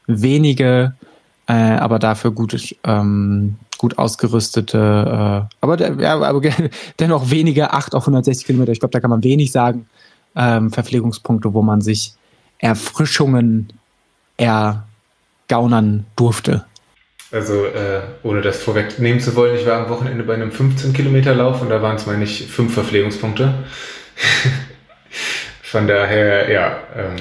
wenige, 0.08 0.93
äh, 1.48 1.53
aber 1.53 2.00
dafür 2.00 2.31
gut, 2.31 2.75
ähm, 2.86 3.55
gut 3.77 3.98
ausgerüstete, 3.98 4.77
äh, 4.77 5.55
aber, 5.60 6.01
ja, 6.01 6.22
aber 6.22 6.41
dennoch 7.00 7.29
wenige 7.31 7.74
8 7.74 7.96
auf 7.96 8.03
160 8.03 8.46
Kilometer. 8.46 8.72
Ich 8.72 8.79
glaube, 8.79 8.93
da 8.93 9.01
kann 9.01 9.10
man 9.10 9.24
wenig 9.25 9.51
sagen, 9.51 9.88
ähm, 10.36 10.72
Verpflegungspunkte, 10.72 11.53
wo 11.53 11.62
man 11.62 11.81
sich 11.81 12.13
Erfrischungen 12.60 13.74
ergaunern 14.38 16.06
durfte. 16.16 16.66
Also, 17.32 17.66
äh, 17.66 18.01
ohne 18.24 18.42
das 18.42 18.62
vorwegnehmen 18.62 19.20
zu 19.20 19.36
wollen, 19.36 19.56
ich 19.56 19.66
war 19.66 19.86
am 19.86 19.89
Wochenende 19.89 20.24
bei 20.24 20.34
einem 20.34 20.50
15-Kilometer-Lauf 20.50 21.62
und 21.62 21.70
da 21.70 21.82
waren 21.82 21.96
es, 21.96 22.08
meine 22.08 22.24
ich, 22.24 22.48
fünf 22.48 22.74
Verpflegungspunkte. 22.74 23.54
Von 25.62 25.88
daher, 25.88 26.51
ja, 26.51 26.78
ähm, 26.96 27.16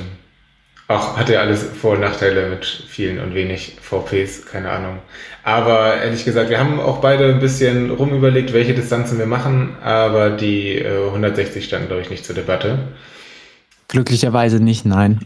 auch 0.86 1.18
hatte 1.18 1.38
alles 1.38 1.62
Vor- 1.62 1.92
und 1.92 2.00
Nachteile 2.00 2.48
mit 2.48 2.64
vielen 2.64 3.18
und 3.20 3.34
wenig 3.34 3.76
VPs, 3.82 4.46
keine 4.46 4.70
Ahnung. 4.70 5.00
Aber 5.44 5.98
ehrlich 5.98 6.24
gesagt, 6.24 6.48
wir 6.48 6.58
haben 6.58 6.80
auch 6.80 7.02
beide 7.02 7.26
ein 7.26 7.40
bisschen 7.40 7.90
rumüberlegt, 7.90 8.54
welche 8.54 8.72
Distanzen 8.72 9.18
wir 9.18 9.26
machen, 9.26 9.76
aber 9.82 10.30
die 10.30 10.78
äh, 10.78 11.08
160 11.08 11.66
standen, 11.66 11.88
glaube 11.88 12.00
ich, 12.00 12.08
nicht 12.08 12.24
zur 12.24 12.34
Debatte. 12.34 12.78
Glücklicherweise 13.88 14.62
nicht, 14.62 14.84
nein. 14.84 15.20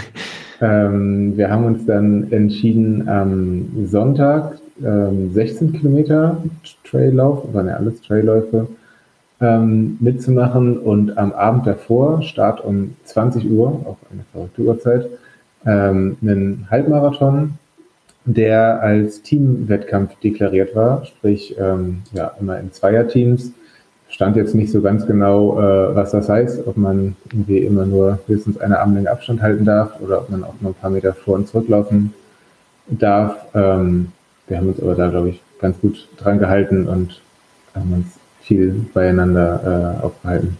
ähm, 0.62 1.36
wir 1.36 1.50
haben 1.50 1.64
uns 1.64 1.84
dann 1.84 2.32
entschieden, 2.32 3.06
am 3.06 3.86
Sonntag 3.86 4.58
ähm, 4.82 5.32
16 5.34 5.74
Kilometer 5.74 6.42
Traillauf, 6.84 7.52
waren 7.52 7.66
ja 7.68 7.74
alles 7.74 8.00
Trailläufe, 8.00 8.66
ähm, 9.40 9.98
mitzumachen 10.00 10.78
und 10.78 11.18
am 11.18 11.32
Abend 11.32 11.66
davor, 11.66 12.22
Start 12.22 12.64
um 12.64 12.94
20 13.04 13.50
Uhr, 13.50 13.68
auch 13.84 13.98
eine 14.10 14.24
verrückte 14.32 14.62
Uhrzeit, 14.62 15.06
ähm, 15.66 16.16
einen 16.22 16.66
Halbmarathon, 16.70 17.58
der 18.24 18.82
als 18.82 19.22
Teamwettkampf 19.22 20.18
deklariert 20.20 20.74
war, 20.74 21.04
sprich 21.04 21.56
ähm, 21.58 22.02
ja 22.12 22.32
immer 22.40 22.58
in 22.58 22.72
Zweierteams. 22.72 23.52
Stand 24.18 24.34
jetzt 24.34 24.56
nicht 24.56 24.72
so 24.72 24.80
ganz 24.80 25.06
genau, 25.06 25.60
äh, 25.60 25.94
was 25.94 26.10
das 26.10 26.28
heißt, 26.28 26.66
ob 26.66 26.76
man 26.76 27.14
irgendwie 27.30 27.58
immer 27.58 27.86
nur 27.86 28.18
höchstens 28.26 28.58
eine 28.58 28.80
Armlänge 28.80 29.08
Abstand 29.08 29.40
halten 29.40 29.64
darf 29.64 29.92
oder 30.00 30.18
ob 30.18 30.28
man 30.28 30.42
auch 30.42 30.54
nur 30.60 30.72
ein 30.72 30.74
paar 30.74 30.90
Meter 30.90 31.14
vor 31.14 31.36
und 31.36 31.46
zurücklaufen 31.46 32.12
darf. 32.88 33.36
Ähm, 33.54 34.10
wir 34.48 34.56
haben 34.56 34.70
uns 34.70 34.82
aber 34.82 34.96
da, 34.96 35.08
glaube 35.08 35.28
ich, 35.28 35.40
ganz 35.60 35.78
gut 35.80 36.08
dran 36.16 36.40
gehalten 36.40 36.88
und 36.88 37.20
haben 37.76 37.92
uns 37.92 38.06
viel 38.42 38.86
beieinander 38.92 40.00
äh, 40.00 40.04
aufgehalten. 40.04 40.58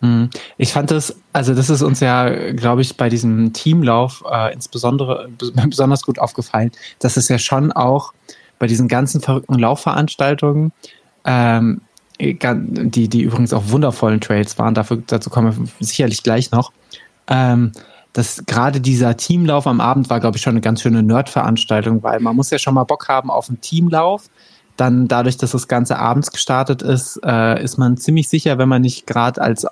Mhm. 0.00 0.30
Ich 0.56 0.72
fand 0.72 0.92
das, 0.92 1.16
also 1.32 1.52
das 1.52 1.70
ist 1.70 1.82
uns 1.82 1.98
ja, 1.98 2.52
glaube 2.52 2.82
ich, 2.82 2.96
bei 2.96 3.08
diesem 3.08 3.52
Teamlauf 3.52 4.22
äh, 4.30 4.54
insbesondere 4.54 5.30
besonders 5.68 6.04
gut 6.04 6.20
aufgefallen, 6.20 6.70
dass 7.00 7.16
es 7.16 7.26
ja 7.26 7.40
schon 7.40 7.72
auch 7.72 8.12
bei 8.60 8.68
diesen 8.68 8.86
ganzen 8.86 9.20
verrückten 9.20 9.58
Laufveranstaltungen, 9.58 10.70
ähm, 11.24 11.80
die, 12.20 13.08
die 13.08 13.22
übrigens 13.22 13.52
auch 13.52 13.68
wundervollen 13.68 14.20
Trails 14.20 14.58
waren, 14.58 14.74
dafür, 14.74 15.02
dazu 15.06 15.30
kommen 15.30 15.56
wir 15.56 15.86
sicherlich 15.86 16.22
gleich 16.22 16.50
noch, 16.50 16.72
ähm, 17.28 17.72
dass 18.12 18.44
gerade 18.46 18.80
dieser 18.80 19.16
Teamlauf 19.16 19.66
am 19.66 19.80
Abend 19.80 20.10
war, 20.10 20.20
glaube 20.20 20.36
ich, 20.36 20.42
schon 20.42 20.52
eine 20.52 20.60
ganz 20.60 20.82
schöne 20.82 21.02
Nerd-Veranstaltung, 21.02 22.02
weil 22.02 22.20
man 22.20 22.36
muss 22.36 22.50
ja 22.50 22.58
schon 22.58 22.74
mal 22.74 22.84
Bock 22.84 23.08
haben 23.08 23.30
auf 23.30 23.48
einen 23.48 23.60
Teamlauf 23.60 24.30
dann 24.76 25.06
dadurch, 25.06 25.36
dass 25.36 25.52
das 25.52 25.68
Ganze 25.68 25.98
abends 25.98 26.32
gestartet 26.32 26.82
ist, 26.82 27.20
äh, 27.24 27.62
ist 27.62 27.78
man 27.78 27.96
ziemlich 27.96 28.28
sicher, 28.28 28.58
wenn 28.58 28.68
man 28.68 28.82
nicht 28.82 29.06
gerade 29.06 29.40
als, 29.40 29.64
äh, 29.64 29.68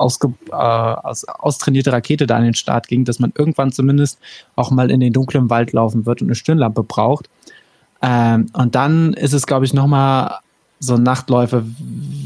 als 0.52 1.28
austrainierte 1.28 1.92
Rakete 1.92 2.26
da 2.26 2.36
an 2.36 2.44
den 2.44 2.54
Start 2.54 2.86
ging, 2.86 3.04
dass 3.04 3.18
man 3.18 3.32
irgendwann 3.36 3.72
zumindest 3.72 4.20
auch 4.54 4.70
mal 4.70 4.90
in 4.90 5.00
den 5.00 5.12
dunklen 5.12 5.50
Wald 5.50 5.72
laufen 5.72 6.06
wird 6.06 6.22
und 6.22 6.28
eine 6.28 6.34
Stirnlampe 6.36 6.84
braucht. 6.84 7.28
Ähm, 8.00 8.46
und 8.52 8.74
dann 8.74 9.12
ist 9.14 9.32
es, 9.32 9.46
glaube 9.46 9.64
ich, 9.64 9.74
nochmal 9.74 10.38
so 10.82 10.96
Nachtläufe 10.96 11.64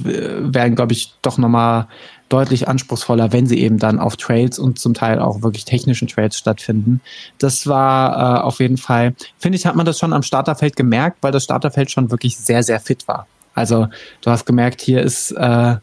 werden, 0.02 0.76
glaube 0.76 0.94
ich, 0.94 1.12
doch 1.20 1.36
nochmal 1.36 1.88
deutlich 2.28 2.68
anspruchsvoller, 2.68 3.32
wenn 3.32 3.46
sie 3.46 3.60
eben 3.60 3.78
dann 3.78 4.00
auf 4.00 4.16
Trails 4.16 4.58
und 4.58 4.78
zum 4.78 4.94
Teil 4.94 5.20
auch 5.20 5.42
wirklich 5.42 5.64
technischen 5.64 6.08
Trails 6.08 6.38
stattfinden. 6.38 7.00
Das 7.38 7.66
war 7.66 8.40
äh, 8.40 8.42
auf 8.42 8.58
jeden 8.58 8.78
Fall, 8.78 9.14
finde 9.38 9.58
ich, 9.58 9.66
hat 9.66 9.76
man 9.76 9.86
das 9.86 9.98
schon 9.98 10.12
am 10.12 10.22
Starterfeld 10.22 10.75
gemerkt, 10.75 11.18
weil 11.20 11.32
das 11.32 11.44
Starterfeld 11.44 11.90
schon 11.90 12.10
wirklich 12.10 12.36
sehr, 12.38 12.62
sehr 12.62 12.80
fit 12.80 13.06
war. 13.06 13.26
Also 13.54 13.88
du 14.22 14.30
hast 14.30 14.46
gemerkt, 14.46 14.80
hier 14.80 15.02
ist, 15.02 15.32
äh, 15.32 15.76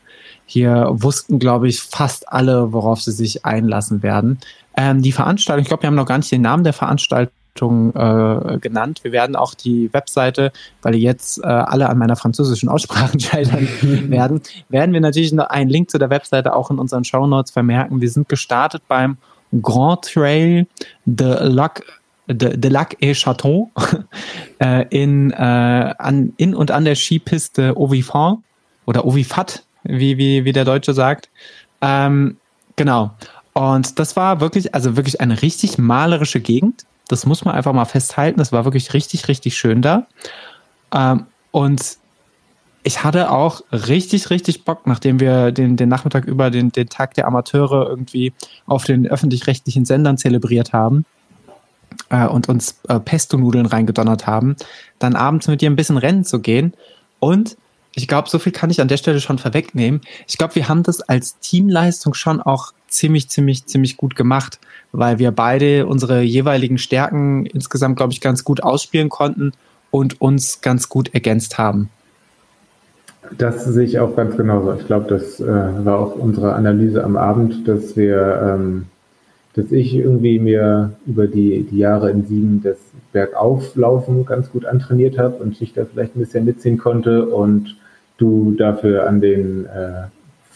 hier 0.45 0.87
wussten, 0.91 1.39
glaube 1.39 1.67
ich, 1.67 1.79
fast 1.79 2.27
alle, 2.29 2.73
worauf 2.73 3.01
sie 3.01 3.11
sich 3.11 3.45
einlassen 3.45 4.01
werden. 4.03 4.39
Ähm, 4.75 5.01
die 5.01 5.11
Veranstaltung, 5.11 5.61
ich 5.61 5.67
glaube, 5.67 5.83
wir 5.83 5.87
haben 5.87 5.95
noch 5.95 6.07
gar 6.07 6.17
nicht 6.17 6.31
den 6.31 6.41
Namen 6.41 6.63
der 6.63 6.73
Veranstaltung 6.73 7.33
äh, 7.61 8.57
genannt. 8.59 9.03
Wir 9.03 9.11
werden 9.11 9.35
auch 9.35 9.53
die 9.53 9.93
Webseite, 9.93 10.51
weil 10.81 10.95
jetzt 10.95 11.39
äh, 11.39 11.47
alle 11.47 11.89
an 11.89 11.97
meiner 11.97 12.15
französischen 12.15 12.69
Aussprache 12.69 13.19
scheitern 13.19 13.67
werden, 14.09 14.41
werden 14.69 14.93
wir 14.93 15.01
natürlich 15.01 15.31
noch 15.33 15.47
einen 15.47 15.69
Link 15.69 15.89
zu 15.89 15.97
der 15.97 16.09
Webseite 16.09 16.55
auch 16.55 16.71
in 16.71 16.79
unseren 16.79 17.03
Show 17.03 17.27
Notes 17.27 17.51
vermerken. 17.51 18.01
Wir 18.01 18.09
sind 18.09 18.27
gestartet 18.29 18.83
beim 18.87 19.17
Grand 19.61 20.01
Trail 20.03 20.67
de 21.05 21.47
Lac 21.47 21.83
de, 22.27 22.57
de 22.57 22.71
Lac 22.71 22.95
et 23.01 23.15
Chateau 23.15 23.69
äh, 24.59 24.85
in, 24.89 25.31
äh, 25.31 25.35
an, 25.35 26.33
in 26.37 26.55
und 26.55 26.71
an 26.71 26.85
der 26.85 26.95
Skipiste 26.95 27.77
Ovifant 27.77 28.39
oder 28.85 29.05
Ovifat, 29.05 29.63
wie, 29.83 30.17
wie, 30.17 30.45
wie 30.45 30.53
der 30.53 30.65
Deutsche 30.65 30.93
sagt. 30.93 31.29
Ähm, 31.81 32.37
genau. 32.75 33.11
Und 33.53 33.99
das 33.99 34.15
war 34.15 34.39
wirklich, 34.39 34.73
also 34.73 34.95
wirklich 34.95 35.21
eine 35.21 35.41
richtig 35.41 35.77
malerische 35.77 36.39
Gegend. 36.39 36.85
Das 37.07 37.25
muss 37.25 37.45
man 37.45 37.55
einfach 37.55 37.73
mal 37.73 37.85
festhalten. 37.85 38.39
Das 38.39 38.51
war 38.51 38.65
wirklich 38.65 38.93
richtig, 38.93 39.27
richtig 39.27 39.57
schön 39.57 39.81
da. 39.81 40.07
Ähm, 40.93 41.25
und 41.51 41.97
ich 42.83 43.03
hatte 43.03 43.31
auch 43.31 43.61
richtig, 43.71 44.29
richtig 44.29 44.65
Bock, 44.65 44.85
nachdem 44.85 45.19
wir 45.19 45.51
den, 45.51 45.77
den 45.77 45.89
Nachmittag 45.89 46.25
über 46.25 46.49
den, 46.49 46.71
den 46.71 46.89
Tag 46.89 47.13
der 47.13 47.27
Amateure 47.27 47.87
irgendwie 47.89 48.33
auf 48.65 48.83
den 48.83 49.07
öffentlich-rechtlichen 49.07 49.85
Sendern 49.85 50.17
zelebriert 50.17 50.73
haben 50.73 51.05
äh, 52.09 52.27
und 52.27 52.49
uns 52.49 52.79
äh, 52.89 52.99
Pesto-Nudeln 52.99 53.65
reingedonnert 53.65 54.27
haben, 54.27 54.57
dann 54.99 55.15
abends 55.15 55.47
mit 55.47 55.61
dir 55.61 55.69
ein 55.69 55.77
bisschen 55.77 55.97
rennen 55.97 56.25
zu 56.25 56.39
gehen. 56.39 56.73
Und 57.19 57.57
ich 57.95 58.07
glaube, 58.07 58.29
so 58.29 58.37
viel 58.37 58.51
kann 58.51 58.69
ich 58.69 58.81
an 58.81 58.87
der 58.87 58.97
Stelle 58.97 59.21
schon 59.21 59.39
vorwegnehmen. 59.39 60.01
Ich 60.27 60.37
glaube, 60.37 60.55
wir 60.55 60.67
haben 60.67 60.83
das 60.83 61.01
als 61.01 61.39
Teamleistung 61.39 62.13
schon 62.13 62.41
auch 62.41 62.73
ziemlich, 62.93 63.29
ziemlich, 63.29 63.65
ziemlich 63.65 63.97
gut 63.97 64.15
gemacht, 64.15 64.59
weil 64.91 65.19
wir 65.19 65.31
beide 65.31 65.85
unsere 65.87 66.21
jeweiligen 66.21 66.77
Stärken 66.77 67.45
insgesamt, 67.45 67.97
glaube 67.97 68.13
ich, 68.13 68.21
ganz 68.21 68.43
gut 68.43 68.63
ausspielen 68.63 69.09
konnten 69.09 69.51
und 69.91 70.21
uns 70.21 70.61
ganz 70.61 70.89
gut 70.89 71.13
ergänzt 71.13 71.57
haben. 71.57 71.89
Das 73.37 73.63
sehe 73.65 73.85
ich 73.85 73.99
auch 73.99 74.15
ganz 74.15 74.35
genauso. 74.37 74.73
Ich 74.73 74.85
glaube, 74.85 75.07
das 75.07 75.39
äh, 75.39 75.45
war 75.45 75.99
auch 75.99 76.15
unsere 76.15 76.53
Analyse 76.53 77.03
am 77.03 77.15
Abend, 77.15 77.67
dass 77.67 77.95
wir, 77.95 78.55
ähm, 78.55 78.85
dass 79.55 79.71
ich 79.71 79.93
irgendwie 79.95 80.39
mir 80.39 80.93
über 81.05 81.27
die, 81.27 81.63
die 81.63 81.77
Jahre 81.77 82.11
in 82.11 82.25
Sieben 82.25 82.61
das 82.63 82.77
Bergauflaufen 83.11 84.25
ganz 84.25 84.51
gut 84.51 84.65
antrainiert 84.65 85.17
habe 85.17 85.35
und 85.35 85.61
ich 85.61 85.73
da 85.73 85.85
vielleicht 85.85 86.15
ein 86.15 86.19
bisschen 86.19 86.45
mitziehen 86.45 86.77
konnte 86.77 87.27
und 87.27 87.77
du 88.17 88.55
dafür 88.57 89.07
an 89.07 89.21
den 89.21 89.65
äh, 89.65 90.07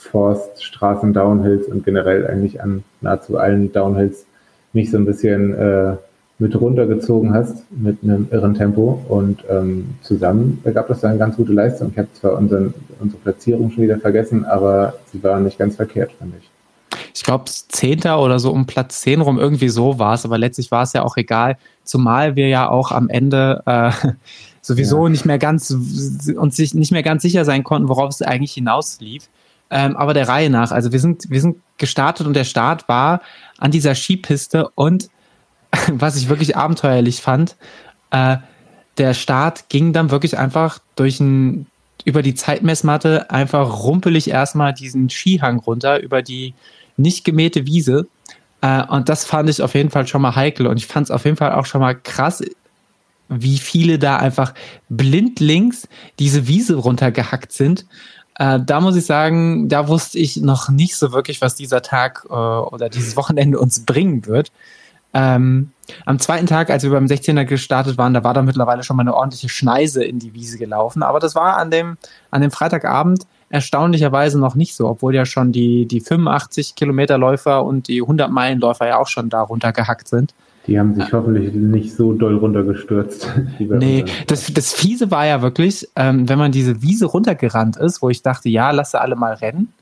Forststraßen, 0.08 1.14
Downhills 1.14 1.68
und 1.68 1.86
generell 1.86 2.28
eigentlich 2.28 2.62
an 2.62 2.84
nahezu 3.02 3.38
allen 3.38 3.72
Downhills 3.72 4.26
mich 4.74 4.92
so 4.92 4.98
ein 4.98 5.06
bisschen 5.06 5.54
äh, 5.56 5.96
mit 6.40 6.60
runtergezogen 6.60 7.34
hast 7.34 7.64
mit 7.72 8.04
einem 8.04 8.28
irren 8.32 8.54
Tempo 8.54 9.04
und 9.08 9.44
ähm, 9.50 9.96
zusammen 10.04 10.62
ergab 10.64 10.88
das 10.88 11.02
dann 11.02 11.12
eine 11.12 11.20
ganz 11.20 11.36
gute 11.36 11.52
Leistung. 11.52 11.92
Ich 11.92 11.98
habe 11.98 12.10
zwar 12.14 12.34
unseren, 12.34 12.74
unsere 13.00 13.20
Platzierung 13.22 13.72
schon 13.72 13.84
wieder 13.84 13.98
vergessen, 13.98 14.46
aber 14.46 14.94
sie 15.12 15.24
war 15.24 15.40
nicht 15.40 15.58
ganz 15.58 15.76
verkehrt, 15.76 16.12
fand 16.20 16.36
ich. 16.40 16.50
Ich 17.14 17.24
glaube, 17.24 17.46
Zehnter 17.46 18.22
oder 18.22 18.38
so 18.38 18.52
um 18.52 18.68
Platz 18.68 19.02
10 19.02 19.22
rum, 19.22 19.40
irgendwie 19.40 19.70
so 19.70 19.98
war 19.98 20.14
es, 20.14 20.26
aber 20.26 20.38
letztlich 20.38 20.70
war 20.70 20.84
es 20.84 20.94
ja 20.94 21.04
auch 21.04 21.18
egal, 21.18 21.58
zumal 21.84 22.36
wir 22.36 22.48
ja 22.48 22.70
auch 22.70 22.92
am 22.92 23.10
Ende 23.10 23.64
äh, 23.66 23.92
sowieso 24.62 25.06
ja. 25.06 25.10
nicht 25.10 25.26
mehr 25.26 25.40
ganz 25.40 25.72
uns 25.72 26.56
sich 26.56 26.76
nicht 26.76 26.92
mehr 26.92 27.04
ganz 27.04 27.24
sicher 27.24 27.46
sein 27.46 27.64
konnten, 27.64 27.90
worauf 27.90 28.12
es 28.12 28.22
eigentlich 28.22 28.54
hinauslief. 28.54 29.28
Ähm, 29.70 29.98
aber 29.98 30.14
der 30.14 30.28
Reihe 30.28 30.50
nach. 30.50 30.72
Also 30.72 30.92
wir 30.92 31.00
sind, 31.00 31.30
wir 31.30 31.42
sind 31.42 31.58
gestartet 31.78 32.26
und 32.26 32.34
der 32.34 32.46
Start 32.46 32.88
war 32.88 33.22
an 33.58 33.72
dieser 33.72 33.96
Skipiste 33.96 34.70
und 34.76 35.10
was 35.92 36.16
ich 36.16 36.30
wirklich 36.30 36.56
abenteuerlich 36.56 37.22
fand, 37.22 37.56
äh, 38.12 38.38
der 38.98 39.14
Start 39.14 39.70
ging 39.70 39.94
dann 39.94 40.10
wirklich 40.10 40.38
einfach 40.38 40.80
durch 40.96 41.20
ein, 41.20 41.68
über 42.06 42.22
die 42.22 42.36
Zeitmessmatte 42.36 43.30
einfach 43.30 43.84
rumpelig 43.84 44.30
erstmal 44.30 44.74
diesen 44.74 45.10
Skihang 45.10 45.60
runter, 45.60 46.02
über 46.02 46.22
die 46.22 46.54
nicht 46.96 47.24
gemähte 47.24 47.66
Wiese. 47.66 48.08
Äh, 48.62 48.84
und 48.88 49.10
das 49.10 49.26
fand 49.26 49.50
ich 49.50 49.62
auf 49.62 49.76
jeden 49.76 49.90
Fall 49.90 50.08
schon 50.08 50.22
mal 50.22 50.36
heikel. 50.36 50.68
Und 50.68 50.78
ich 50.78 50.88
fand 50.88 51.06
es 51.06 51.12
auf 51.12 51.26
jeden 51.26 51.38
Fall 51.38 51.52
auch 51.54 51.66
schon 51.66 51.82
mal 51.82 51.96
krass, 51.96 52.44
wie 53.30 53.58
viele 53.58 54.00
da 54.00 54.18
einfach 54.18 54.54
blindlings 54.90 55.88
diese 56.18 56.48
Wiese 56.48 56.76
runtergehackt 56.76 57.52
sind. 57.52 57.86
Äh, 58.40 58.60
da 58.64 58.82
muss 58.82 58.96
ich 58.96 59.06
sagen, 59.06 59.68
da 59.68 59.88
wusste 59.88 60.20
ich 60.20 60.38
noch 60.38 60.70
nicht 60.70 60.96
so 60.96 61.12
wirklich, 61.12 61.42
was 61.42 61.56
dieser 61.56 61.82
Tag 61.82 62.26
äh, 62.30 62.34
oder 62.34 62.90
dieses 62.90 63.16
Wochenende 63.18 63.60
uns 63.60 63.86
bringen 63.86 64.26
wird. 64.26 64.52
Ähm, 65.14 65.72
am 66.06 66.20
zweiten 66.20 66.46
Tag, 66.46 66.70
als 66.70 66.84
wir 66.84 66.92
beim 66.92 67.06
16er 67.06 67.46
gestartet 67.46 67.98
waren, 67.98 68.14
da 68.14 68.24
war 68.24 68.34
da 68.34 68.42
mittlerweile 68.42 68.84
schon 68.84 68.98
mal 68.98 69.02
eine 69.02 69.16
ordentliche 69.16 69.50
Schneise 69.50 70.04
in 70.04 70.20
die 70.20 70.34
Wiese 70.34 70.58
gelaufen. 70.58 71.02
Aber 71.02 71.20
das 71.20 71.34
war 71.34 71.58
an 71.58 71.72
dem, 71.72 71.98
an 72.30 72.42
dem 72.42 72.52
Freitagabend 72.52 73.26
erstaunlicherweise 73.50 74.40
noch 74.40 74.56
nicht 74.56 74.76
so, 74.76 74.88
obwohl 74.88 75.16
ja 75.16 75.26
schon 75.26 75.52
die, 75.52 75.86
die 75.86 76.02
85 76.02 76.76
Kilometerläufer 76.76 77.64
und 77.64 77.88
die 77.88 78.02
100 78.02 78.30
Meilenläufer 78.30 78.88
ja 78.88 78.98
auch 78.98 79.08
schon 79.08 79.30
da 79.30 79.42
runtergehackt 79.42 80.08
sind. 80.08 80.34
Die 80.68 80.78
haben 80.78 80.96
sich 80.96 81.12
hoffentlich 81.14 81.54
nicht 81.54 81.96
so 81.96 82.14
doll 82.14 82.38
runtergestürzt. 82.38 83.32
nee, 83.60 84.04
das, 84.28 84.52
das 84.54 84.74
Fiese 84.74 85.10
war 85.12 85.26
ja 85.26 85.42
wirklich, 85.42 85.88
ähm, 85.96 86.28
wenn 86.28 86.38
man 86.38 86.52
diese 86.52 86.82
Wiese 86.82 87.06
runtergerannt 87.06 87.78
ist, 87.78 88.02
wo 88.02 88.10
ich 88.10 88.22
dachte, 88.22 88.50
ja, 88.50 88.72
lasse 88.72 89.00
alle 89.00 89.16
mal 89.16 89.34
rennen. 89.34 89.74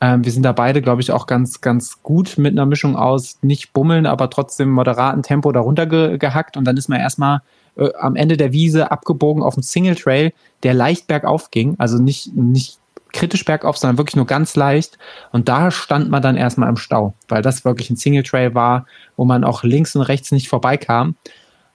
Ähm, 0.00 0.24
wir 0.24 0.32
sind 0.32 0.44
da 0.44 0.52
beide, 0.52 0.80
glaube 0.80 1.02
ich, 1.02 1.12
auch 1.12 1.26
ganz, 1.26 1.60
ganz 1.60 2.02
gut 2.02 2.38
mit 2.38 2.52
einer 2.52 2.64
Mischung 2.64 2.96
aus 2.96 3.38
nicht 3.42 3.74
bummeln, 3.74 4.06
aber 4.06 4.30
trotzdem 4.30 4.70
moderaten 4.70 5.22
Tempo 5.22 5.52
da 5.52 5.60
runtergehackt. 5.60 6.56
Und 6.56 6.64
dann 6.64 6.78
ist 6.78 6.88
man 6.88 7.00
erstmal 7.00 7.42
äh, 7.76 7.90
am 7.98 8.16
Ende 8.16 8.38
der 8.38 8.52
Wiese 8.52 8.90
abgebogen 8.90 9.42
auf 9.42 9.56
einen 9.56 9.62
Single 9.62 9.96
Trail, 9.96 10.32
der 10.62 10.72
leicht 10.72 11.06
bergauf 11.06 11.50
ging. 11.50 11.74
Also 11.78 11.98
nicht, 11.98 12.34
nicht 12.34 12.79
kritisch 13.12 13.44
bergauf, 13.44 13.76
sondern 13.76 13.98
wirklich 13.98 14.16
nur 14.16 14.26
ganz 14.26 14.56
leicht. 14.56 14.98
Und 15.32 15.48
da 15.48 15.70
stand 15.70 16.10
man 16.10 16.22
dann 16.22 16.36
erstmal 16.36 16.68
im 16.68 16.76
Stau, 16.76 17.14
weil 17.28 17.42
das 17.42 17.64
wirklich 17.64 17.90
ein 17.90 17.96
Single 17.96 18.22
Trail 18.22 18.54
war, 18.54 18.86
wo 19.16 19.24
man 19.24 19.44
auch 19.44 19.62
links 19.62 19.94
und 19.96 20.02
rechts 20.02 20.32
nicht 20.32 20.48
vorbeikam. 20.48 21.16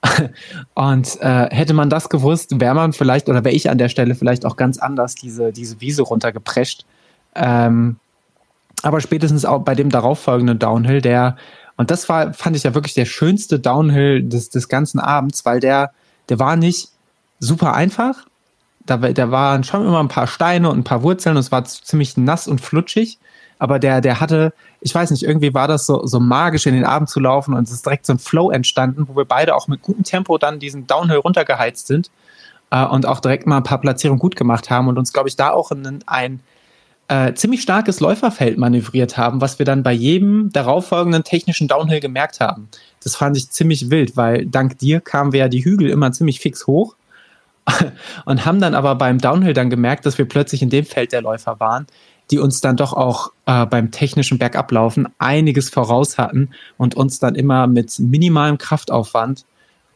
Und 0.76 1.20
äh, 1.22 1.50
hätte 1.50 1.74
man 1.74 1.90
das 1.90 2.10
gewusst, 2.10 2.60
wäre 2.60 2.76
man 2.76 2.94
vielleicht, 2.94 3.28
oder 3.28 3.44
wäre 3.44 3.56
ich 3.56 3.72
an 3.72 3.80
der 3.80 3.90
Stelle 3.90 4.14
vielleicht 4.14 4.46
auch 4.46 4.56
ganz 4.56 4.78
anders 4.78 5.16
diese, 5.16 5.52
diese 5.52 5.82
Wiese 5.82 6.04
runtergeprescht. 6.04 6.86
Ähm, 7.34 7.98
aber 8.84 9.02
spätestens 9.02 9.46
auch 9.46 9.64
bei 9.64 9.74
dem 9.74 9.90
darauffolgenden 9.90 10.60
Downhill, 10.60 11.02
der, 11.02 11.38
und 11.78 11.92
das 11.92 12.08
war, 12.08 12.34
fand 12.34 12.56
ich 12.56 12.64
ja 12.64 12.76
wirklich 12.76 12.94
der 12.94 13.06
schönste 13.06 13.60
Downhill 13.60 14.22
des, 14.24 14.50
des 14.50 14.70
ganzen 14.70 15.00
Abends, 15.00 15.46
weil 15.46 15.60
der, 15.60 15.92
der 16.30 16.40
war 16.40 16.56
nicht 16.56 16.90
super 17.40 17.74
einfach, 17.74 18.26
da, 18.86 18.98
da 18.98 19.32
waren 19.32 19.64
schon 19.64 19.86
immer 19.86 20.00
ein 20.00 20.08
paar 20.08 20.28
Steine 20.28 20.70
und 20.70 20.80
ein 20.80 20.84
paar 20.84 21.04
Wurzeln 21.04 21.36
und 21.36 21.40
es 21.40 21.52
war 21.52 21.66
ziemlich 21.66 22.18
nass 22.18 22.48
und 22.48 22.62
flutschig. 22.62 23.18
Aber 23.58 23.80
der, 23.80 24.02
der 24.02 24.20
hatte, 24.20 24.54
ich 24.82 24.94
weiß 24.94 25.12
nicht, 25.12 25.24
irgendwie 25.24 25.54
war 25.54 25.68
das 25.68 25.86
so, 25.86 26.06
so 26.06 26.20
magisch 26.20 26.66
in 26.66 26.74
den 26.74 26.84
Abend 26.84 27.10
zu 27.10 27.20
laufen 27.20 27.54
und 27.54 27.64
es 27.64 27.72
ist 27.72 27.86
direkt 27.86 28.06
so 28.06 28.14
ein 28.14 28.20
Flow 28.20 28.52
entstanden, 28.52 29.08
wo 29.08 29.16
wir 29.16 29.26
beide 29.26 29.56
auch 29.56 29.68
mit 29.68 29.82
gutem 29.82 30.04
Tempo 30.04 30.38
dann 30.38 30.60
diesen 30.60 30.88
Downhill 30.88 31.18
runtergeheizt 31.18 31.88
sind 31.88 32.12
äh, 32.70 32.86
und 32.86 33.06
auch 33.06 33.22
direkt 33.22 33.48
mal 33.48 33.58
ein 33.58 33.64
paar 33.64 33.80
Platzierungen 33.80 34.20
gut 34.20 34.36
gemacht 34.36 34.70
haben 34.70 34.88
und 34.88 34.98
uns, 34.98 35.14
glaube 35.14 35.30
ich, 35.30 35.38
da 35.38 35.52
auch 35.52 35.72
in 35.72 36.04
ein 36.06 36.42
äh, 37.08 37.34
ziemlich 37.34 37.62
starkes 37.62 38.00
Läuferfeld 38.02 38.58
manövriert 38.58 39.16
haben, 39.18 39.40
was 39.40 39.58
wir 39.58 39.66
dann 39.66 39.84
bei 39.84 39.94
jedem 39.94 40.52
darauffolgenden 40.52 41.24
technischen 41.24 41.68
Downhill 41.68 42.00
gemerkt 42.02 42.42
haben. 42.42 42.68
Das 43.04 43.16
fand 43.16 43.38
ich 43.38 43.52
ziemlich 43.52 43.90
wild, 43.90 44.18
weil 44.18 44.46
dank 44.48 44.80
dir 44.80 45.00
kamen 45.00 45.32
wir 45.32 45.42
ja 45.42 45.48
die 45.48 45.64
Hügel 45.64 45.90
immer 45.90 46.12
ziemlich 46.12 46.40
fix 46.40 46.68
hoch 46.68 46.96
und 48.26 48.46
haben 48.46 48.60
dann 48.60 48.76
aber 48.76 48.96
beim 48.96 49.18
Downhill 49.20 49.54
dann 49.54 49.70
gemerkt, 49.70 50.06
dass 50.06 50.18
wir 50.18 50.26
plötzlich 50.26 50.62
in 50.62 50.70
dem 50.70 50.86
Feld 50.86 51.12
der 51.12 51.22
Läufer 51.22 51.60
waren, 51.60 51.88
die 52.32 52.40
uns 52.40 52.62
dann 52.62 52.78
doch 52.78 52.94
auch 52.94 53.32
äh, 53.46 53.66
beim 53.66 53.92
technischen 53.92 54.38
Bergablaufen 54.38 55.08
einiges 55.20 55.70
voraus 55.70 56.18
hatten 56.18 56.52
und 56.78 56.96
uns 56.96 57.20
dann 57.20 57.36
immer 57.36 57.68
mit 57.68 57.98
minimalem 58.00 58.58
Kraftaufwand 58.58 59.46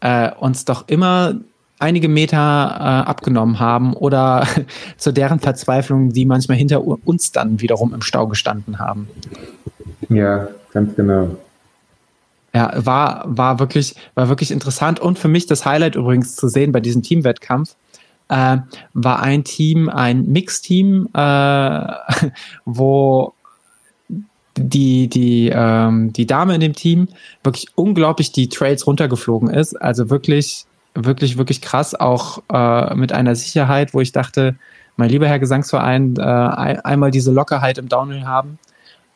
äh, 0.02 0.32
uns 0.40 0.66
doch 0.66 0.88
immer 0.88 1.36
einige 1.80 2.10
Meter 2.10 2.38
äh, 2.38 3.10
abgenommen 3.10 3.60
haben 3.60 3.94
oder 3.94 4.46
zu 4.98 5.12
deren 5.12 5.40
Verzweiflung, 5.40 6.12
die 6.12 6.26
manchmal 6.26 6.58
hinter 6.58 6.84
uns 6.84 7.32
dann 7.32 7.62
wiederum 7.62 7.94
im 7.94 8.02
Stau 8.02 8.28
gestanden 8.28 8.80
haben. 8.80 9.08
Ja, 10.10 10.50
ganz 10.74 10.96
genau. 10.96 11.38
Ja, 12.54 12.74
war, 12.76 13.24
war 13.28 13.60
wirklich, 13.60 13.96
war 14.16 14.30
wirklich 14.30 14.52
interessant. 14.52 15.00
Und 15.00 15.20
für 15.20 15.28
mich 15.28 15.46
das 15.46 15.66
Highlight 15.66 15.96
übrigens 15.96 16.36
zu 16.36 16.48
sehen 16.48 16.72
bei 16.72 16.80
diesem 16.80 17.04
Teamwettkampf, 17.04 17.76
äh, 18.30 18.58
war 18.94 19.22
ein 19.22 19.44
Team, 19.44 19.90
ein 19.90 20.26
Mixteam, 20.28 21.10
äh, 21.14 21.94
wo 22.66 23.34
die, 24.58 25.08
die, 25.08 25.52
ähm, 25.54 26.12
die 26.14 26.26
Dame 26.26 26.56
in 26.56 26.62
dem 26.62 26.74
Team 26.74 27.08
wirklich 27.44 27.68
unglaublich 27.76 28.32
die 28.32 28.50
Trails 28.50 28.86
runtergeflogen 28.88 29.50
ist. 29.50 29.80
Also 29.80 30.10
wirklich, 30.10 30.66
wirklich, 30.96 31.38
wirklich 31.38 31.62
krass, 31.62 31.96
auch 31.96 32.42
äh, 32.52 32.96
mit 32.96 33.12
einer 33.12 33.36
Sicherheit, 33.36 33.94
wo 33.94 34.02
ich 34.02 34.12
dachte, 34.12 34.56
mein 34.98 35.10
lieber 35.10 35.28
Herr 35.28 35.40
Gesangsverein, 35.40 36.16
äh, 36.18 36.22
einmal 36.22 37.12
diese 37.12 37.32
Lockerheit 37.32 37.78
im 37.78 37.88
Downhill 37.88 38.26
haben. 38.26 38.60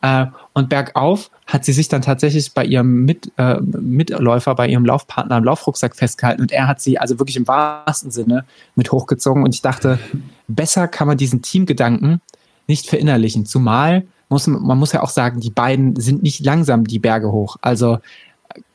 Äh, 0.04 0.26
und 0.52 0.68
bergauf 0.68 1.30
hat 1.46 1.64
sie 1.64 1.72
sich 1.72 1.88
dann 1.88 2.02
tatsächlich 2.02 2.52
bei 2.52 2.62
ihrem 2.62 3.06
Mit, 3.06 3.32
äh, 3.38 3.58
Mitläufer, 3.62 4.54
bei 4.54 4.68
ihrem 4.68 4.84
Laufpartner 4.84 5.36
am 5.36 5.44
Laufrucksack 5.44 5.96
festgehalten 5.96 6.42
und 6.42 6.52
er 6.52 6.68
hat 6.68 6.82
sie 6.82 6.98
also 6.98 7.18
wirklich 7.18 7.36
im 7.36 7.48
wahrsten 7.48 8.10
Sinne 8.10 8.44
mit 8.76 8.92
hochgezogen. 8.92 9.42
Und 9.42 9.54
ich 9.54 9.62
dachte, 9.62 9.98
besser 10.46 10.88
kann 10.88 11.08
man 11.08 11.16
diesen 11.16 11.40
Teamgedanken 11.40 12.20
nicht 12.66 12.86
verinnerlichen. 12.86 13.46
Zumal 13.46 14.06
muss 14.28 14.46
man 14.46 14.76
muss 14.76 14.92
ja 14.92 15.02
auch 15.02 15.08
sagen, 15.08 15.40
die 15.40 15.50
beiden 15.50 15.96
sind 15.96 16.22
nicht 16.22 16.44
langsam 16.44 16.86
die 16.86 16.98
Berge 16.98 17.32
hoch. 17.32 17.56
Also 17.62 17.98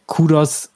Kudos 0.07 0.71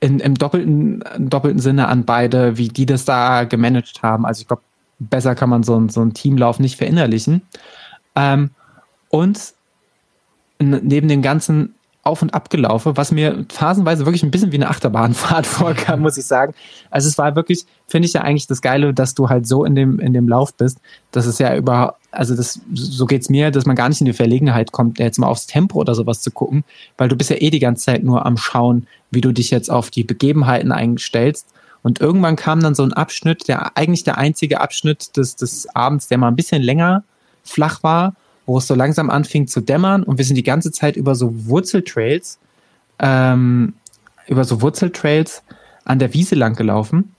in, 0.00 0.18
im 0.18 0.34
doppelten, 0.34 1.04
doppelten 1.16 1.60
Sinne 1.60 1.86
an 1.86 2.04
beide, 2.04 2.58
wie 2.58 2.68
die 2.68 2.86
das 2.86 3.04
da 3.04 3.44
gemanagt 3.44 4.02
haben. 4.02 4.26
Also 4.26 4.40
ich 4.40 4.48
glaube, 4.48 4.62
besser 4.98 5.36
kann 5.36 5.48
man 5.48 5.62
so, 5.62 5.88
so 5.88 6.00
einen 6.00 6.12
Teamlauf 6.12 6.58
nicht 6.58 6.76
verinnerlichen. 6.76 7.42
Ähm, 8.16 8.50
und 9.14 9.54
neben 10.58 11.06
dem 11.06 11.22
ganzen 11.22 11.76
Auf- 12.02 12.20
und 12.20 12.34
Abgelaufe, 12.34 12.96
was 12.96 13.12
mir 13.12 13.46
phasenweise 13.48 14.06
wirklich 14.06 14.24
ein 14.24 14.32
bisschen 14.32 14.50
wie 14.50 14.56
eine 14.56 14.68
Achterbahnfahrt 14.68 15.46
vorkam, 15.46 16.00
muss 16.00 16.18
ich 16.18 16.26
sagen. 16.26 16.52
Also 16.90 17.06
es 17.06 17.16
war 17.16 17.36
wirklich, 17.36 17.64
finde 17.86 18.06
ich 18.06 18.12
ja 18.12 18.22
eigentlich 18.22 18.48
das 18.48 18.60
Geile, 18.60 18.92
dass 18.92 19.14
du 19.14 19.28
halt 19.28 19.46
so 19.46 19.64
in 19.64 19.76
dem, 19.76 20.00
in 20.00 20.14
dem 20.14 20.28
Lauf 20.28 20.52
bist, 20.54 20.80
dass 21.12 21.26
es 21.26 21.38
ja 21.38 21.54
über, 21.54 21.94
also 22.10 22.34
das, 22.34 22.60
so 22.74 23.06
geht's 23.06 23.30
mir, 23.30 23.52
dass 23.52 23.66
man 23.66 23.76
gar 23.76 23.88
nicht 23.88 24.00
in 24.00 24.06
die 24.06 24.12
Verlegenheit 24.12 24.72
kommt, 24.72 24.98
jetzt 24.98 25.20
mal 25.20 25.28
aufs 25.28 25.46
Tempo 25.46 25.78
oder 25.78 25.94
sowas 25.94 26.20
zu 26.20 26.32
gucken, 26.32 26.64
weil 26.98 27.08
du 27.08 27.14
bist 27.14 27.30
ja 27.30 27.36
eh 27.38 27.50
die 27.50 27.60
ganze 27.60 27.84
Zeit 27.84 28.02
nur 28.02 28.26
am 28.26 28.36
Schauen, 28.36 28.88
wie 29.12 29.20
du 29.20 29.30
dich 29.30 29.52
jetzt 29.52 29.70
auf 29.70 29.90
die 29.90 30.02
Begebenheiten 30.02 30.72
einstellst. 30.72 31.46
Und 31.84 32.00
irgendwann 32.00 32.34
kam 32.34 32.60
dann 32.60 32.74
so 32.74 32.82
ein 32.82 32.92
Abschnitt, 32.92 33.46
der 33.46 33.76
eigentlich 33.76 34.02
der 34.02 34.18
einzige 34.18 34.60
Abschnitt 34.60 35.16
des, 35.16 35.36
des 35.36 35.68
Abends, 35.72 36.08
der 36.08 36.18
mal 36.18 36.28
ein 36.28 36.36
bisschen 36.36 36.62
länger 36.62 37.04
flach 37.44 37.84
war 37.84 38.14
wo 38.46 38.58
es 38.58 38.66
so 38.66 38.74
langsam 38.74 39.10
anfing 39.10 39.46
zu 39.46 39.60
dämmern 39.60 40.02
und 40.02 40.18
wir 40.18 40.24
sind 40.24 40.36
die 40.36 40.42
ganze 40.42 40.70
Zeit 40.70 40.96
über 40.96 41.14
so 41.14 41.46
Wurzeltrails, 41.46 42.38
ähm, 42.98 43.74
über 44.26 44.44
so 44.44 44.60
Wurzeltrails 44.60 45.42
an 45.84 45.98
der 45.98 46.14
Wiese 46.14 46.34
lang 46.34 46.54
gelaufen, 46.54 47.14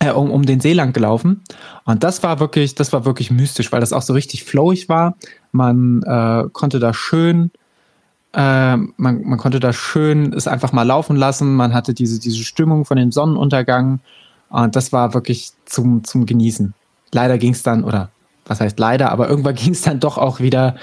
äh, 0.00 0.10
um, 0.10 0.30
um 0.30 0.44
den 0.44 0.60
See 0.60 0.72
lang 0.72 0.92
gelaufen. 0.92 1.42
Und 1.84 2.04
das 2.04 2.22
war 2.22 2.40
wirklich, 2.40 2.74
das 2.74 2.92
war 2.92 3.04
wirklich 3.04 3.30
mystisch, 3.30 3.72
weil 3.72 3.80
das 3.80 3.92
auch 3.92 4.02
so 4.02 4.12
richtig 4.12 4.44
flowig 4.44 4.88
war. 4.88 5.16
Man 5.52 6.02
äh, 6.02 6.44
konnte 6.52 6.78
da 6.78 6.94
schön, 6.94 7.50
äh, 8.32 8.76
man, 8.76 8.96
man 8.96 9.38
konnte 9.38 9.60
da 9.60 9.72
schön 9.72 10.32
es 10.32 10.46
einfach 10.46 10.72
mal 10.72 10.84
laufen 10.84 11.16
lassen. 11.16 11.54
Man 11.54 11.74
hatte 11.74 11.94
diese, 11.94 12.20
diese 12.20 12.44
Stimmung 12.44 12.84
von 12.84 12.96
dem 12.96 13.12
Sonnenuntergang. 13.12 14.00
Und 14.50 14.76
das 14.76 14.92
war 14.92 15.14
wirklich 15.14 15.52
zum, 15.64 16.04
zum 16.04 16.26
Genießen. 16.26 16.74
Leider 17.12 17.38
ging 17.38 17.52
es 17.52 17.62
dann, 17.62 17.84
oder 17.84 18.10
was 18.48 18.60
heißt 18.60 18.78
leider, 18.78 19.12
aber 19.12 19.28
irgendwann 19.28 19.54
ging 19.56 19.72
es 19.72 19.82
dann 19.82 20.00
doch 20.00 20.18
auch 20.18 20.40
wieder 20.40 20.76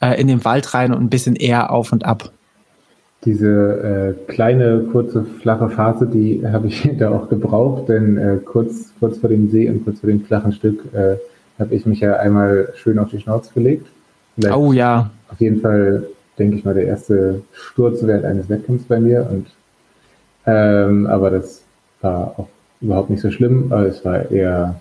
äh, 0.00 0.20
in 0.20 0.28
den 0.28 0.44
Wald 0.44 0.74
rein 0.74 0.92
und 0.92 1.02
ein 1.02 1.10
bisschen 1.10 1.36
eher 1.36 1.70
auf 1.72 1.92
und 1.92 2.04
ab. 2.04 2.30
Diese 3.24 4.16
äh, 4.28 4.32
kleine, 4.32 4.84
kurze, 4.92 5.24
flache 5.24 5.70
Phase, 5.70 6.06
die 6.06 6.42
habe 6.46 6.68
ich 6.68 6.88
da 6.98 7.10
auch 7.10 7.28
gebraucht, 7.28 7.88
denn 7.88 8.16
äh, 8.16 8.36
kurz, 8.44 8.92
kurz 9.00 9.18
vor 9.18 9.28
dem 9.28 9.50
See 9.50 9.68
und 9.68 9.84
kurz 9.84 10.00
vor 10.00 10.08
dem 10.08 10.24
flachen 10.24 10.52
Stück 10.52 10.84
äh, 10.94 11.16
habe 11.58 11.74
ich 11.74 11.84
mich 11.86 12.00
ja 12.00 12.14
einmal 12.16 12.72
schön 12.76 12.98
auf 12.98 13.10
die 13.10 13.18
Schnauze 13.18 13.52
gelegt. 13.52 13.86
Vielleicht 14.36 14.56
oh 14.56 14.72
ja. 14.72 15.10
Auf 15.30 15.40
jeden 15.40 15.60
Fall, 15.60 16.04
denke 16.38 16.56
ich 16.56 16.64
mal, 16.64 16.74
der 16.74 16.86
erste 16.86 17.42
Sturz 17.52 17.98
während 18.02 18.24
eines 18.24 18.48
Wettkampfs 18.48 18.84
bei 18.84 19.00
mir. 19.00 19.26
Und, 19.28 19.48
ähm, 20.46 21.08
aber 21.08 21.30
das 21.30 21.62
war 22.00 22.34
auch 22.38 22.48
überhaupt 22.80 23.10
nicht 23.10 23.20
so 23.20 23.32
schlimm. 23.32 23.72
Es 23.72 24.04
war 24.04 24.30
eher 24.30 24.80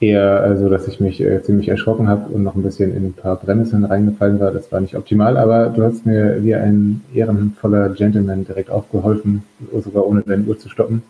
eher 0.00 0.38
so, 0.38 0.44
also, 0.44 0.68
dass 0.70 0.88
ich 0.88 0.98
mich 0.98 1.20
äh, 1.20 1.42
ziemlich 1.42 1.68
erschrocken 1.68 2.08
habe 2.08 2.32
und 2.32 2.42
noch 2.42 2.54
ein 2.54 2.62
bisschen 2.62 2.96
in 2.96 3.06
ein 3.06 3.12
paar 3.12 3.36
Brennnesseln 3.36 3.84
reingefallen 3.84 4.40
war. 4.40 4.50
Das 4.50 4.72
war 4.72 4.80
nicht 4.80 4.96
optimal, 4.96 5.36
aber 5.36 5.66
du 5.66 5.82
hast 5.82 6.06
mir 6.06 6.42
wie 6.42 6.54
ein 6.54 7.02
ehrenvoller 7.14 7.90
Gentleman 7.90 8.44
direkt 8.44 8.70
aufgeholfen, 8.70 9.44
sogar 9.84 10.06
ohne 10.06 10.22
deine 10.22 10.44
Uhr 10.44 10.58
zu 10.58 10.68
stoppen. 10.68 11.02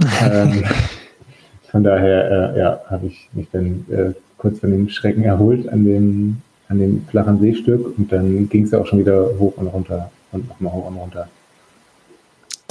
ähm, 0.28 0.64
von 1.70 1.84
daher, 1.84 2.54
äh, 2.54 2.58
ja, 2.58 2.80
habe 2.88 3.06
ich 3.06 3.28
mich 3.32 3.48
dann 3.52 3.84
äh, 3.90 4.12
kurz 4.38 4.58
von 4.58 4.70
dem 4.70 4.88
Schrecken 4.88 5.22
erholt 5.22 5.68
an 5.68 5.84
dem, 5.84 6.36
an 6.68 6.78
dem 6.78 7.04
flachen 7.08 7.38
Seestück 7.40 7.96
und 7.98 8.10
dann 8.10 8.48
ging 8.48 8.64
es 8.64 8.74
auch 8.74 8.86
schon 8.86 9.00
wieder 9.00 9.28
hoch 9.38 9.56
und 9.56 9.68
runter 9.68 10.10
und 10.32 10.48
nochmal 10.48 10.72
hoch 10.72 10.88
und 10.88 10.96
runter. 10.96 11.28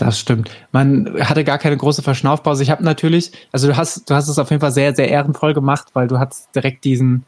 Das 0.03 0.19
stimmt. 0.19 0.49
Man 0.73 1.15
hatte 1.21 1.45
gar 1.45 1.57
keine 1.57 1.77
große 1.77 2.01
Verschnaufpause. 2.01 2.61
Ich 2.61 2.69
habe 2.69 2.83
natürlich, 2.83 3.31
also 3.53 3.67
du 3.67 3.77
hast, 3.77 4.09
du 4.09 4.13
hast 4.13 4.27
es 4.27 4.37
auf 4.37 4.49
jeden 4.49 4.59
Fall 4.59 4.73
sehr, 4.73 4.93
sehr 4.93 5.07
ehrenvoll 5.07 5.53
gemacht, 5.53 5.87
weil 5.93 6.09
du 6.09 6.19
hast 6.19 6.53
direkt 6.53 6.83
diesen, 6.83 7.23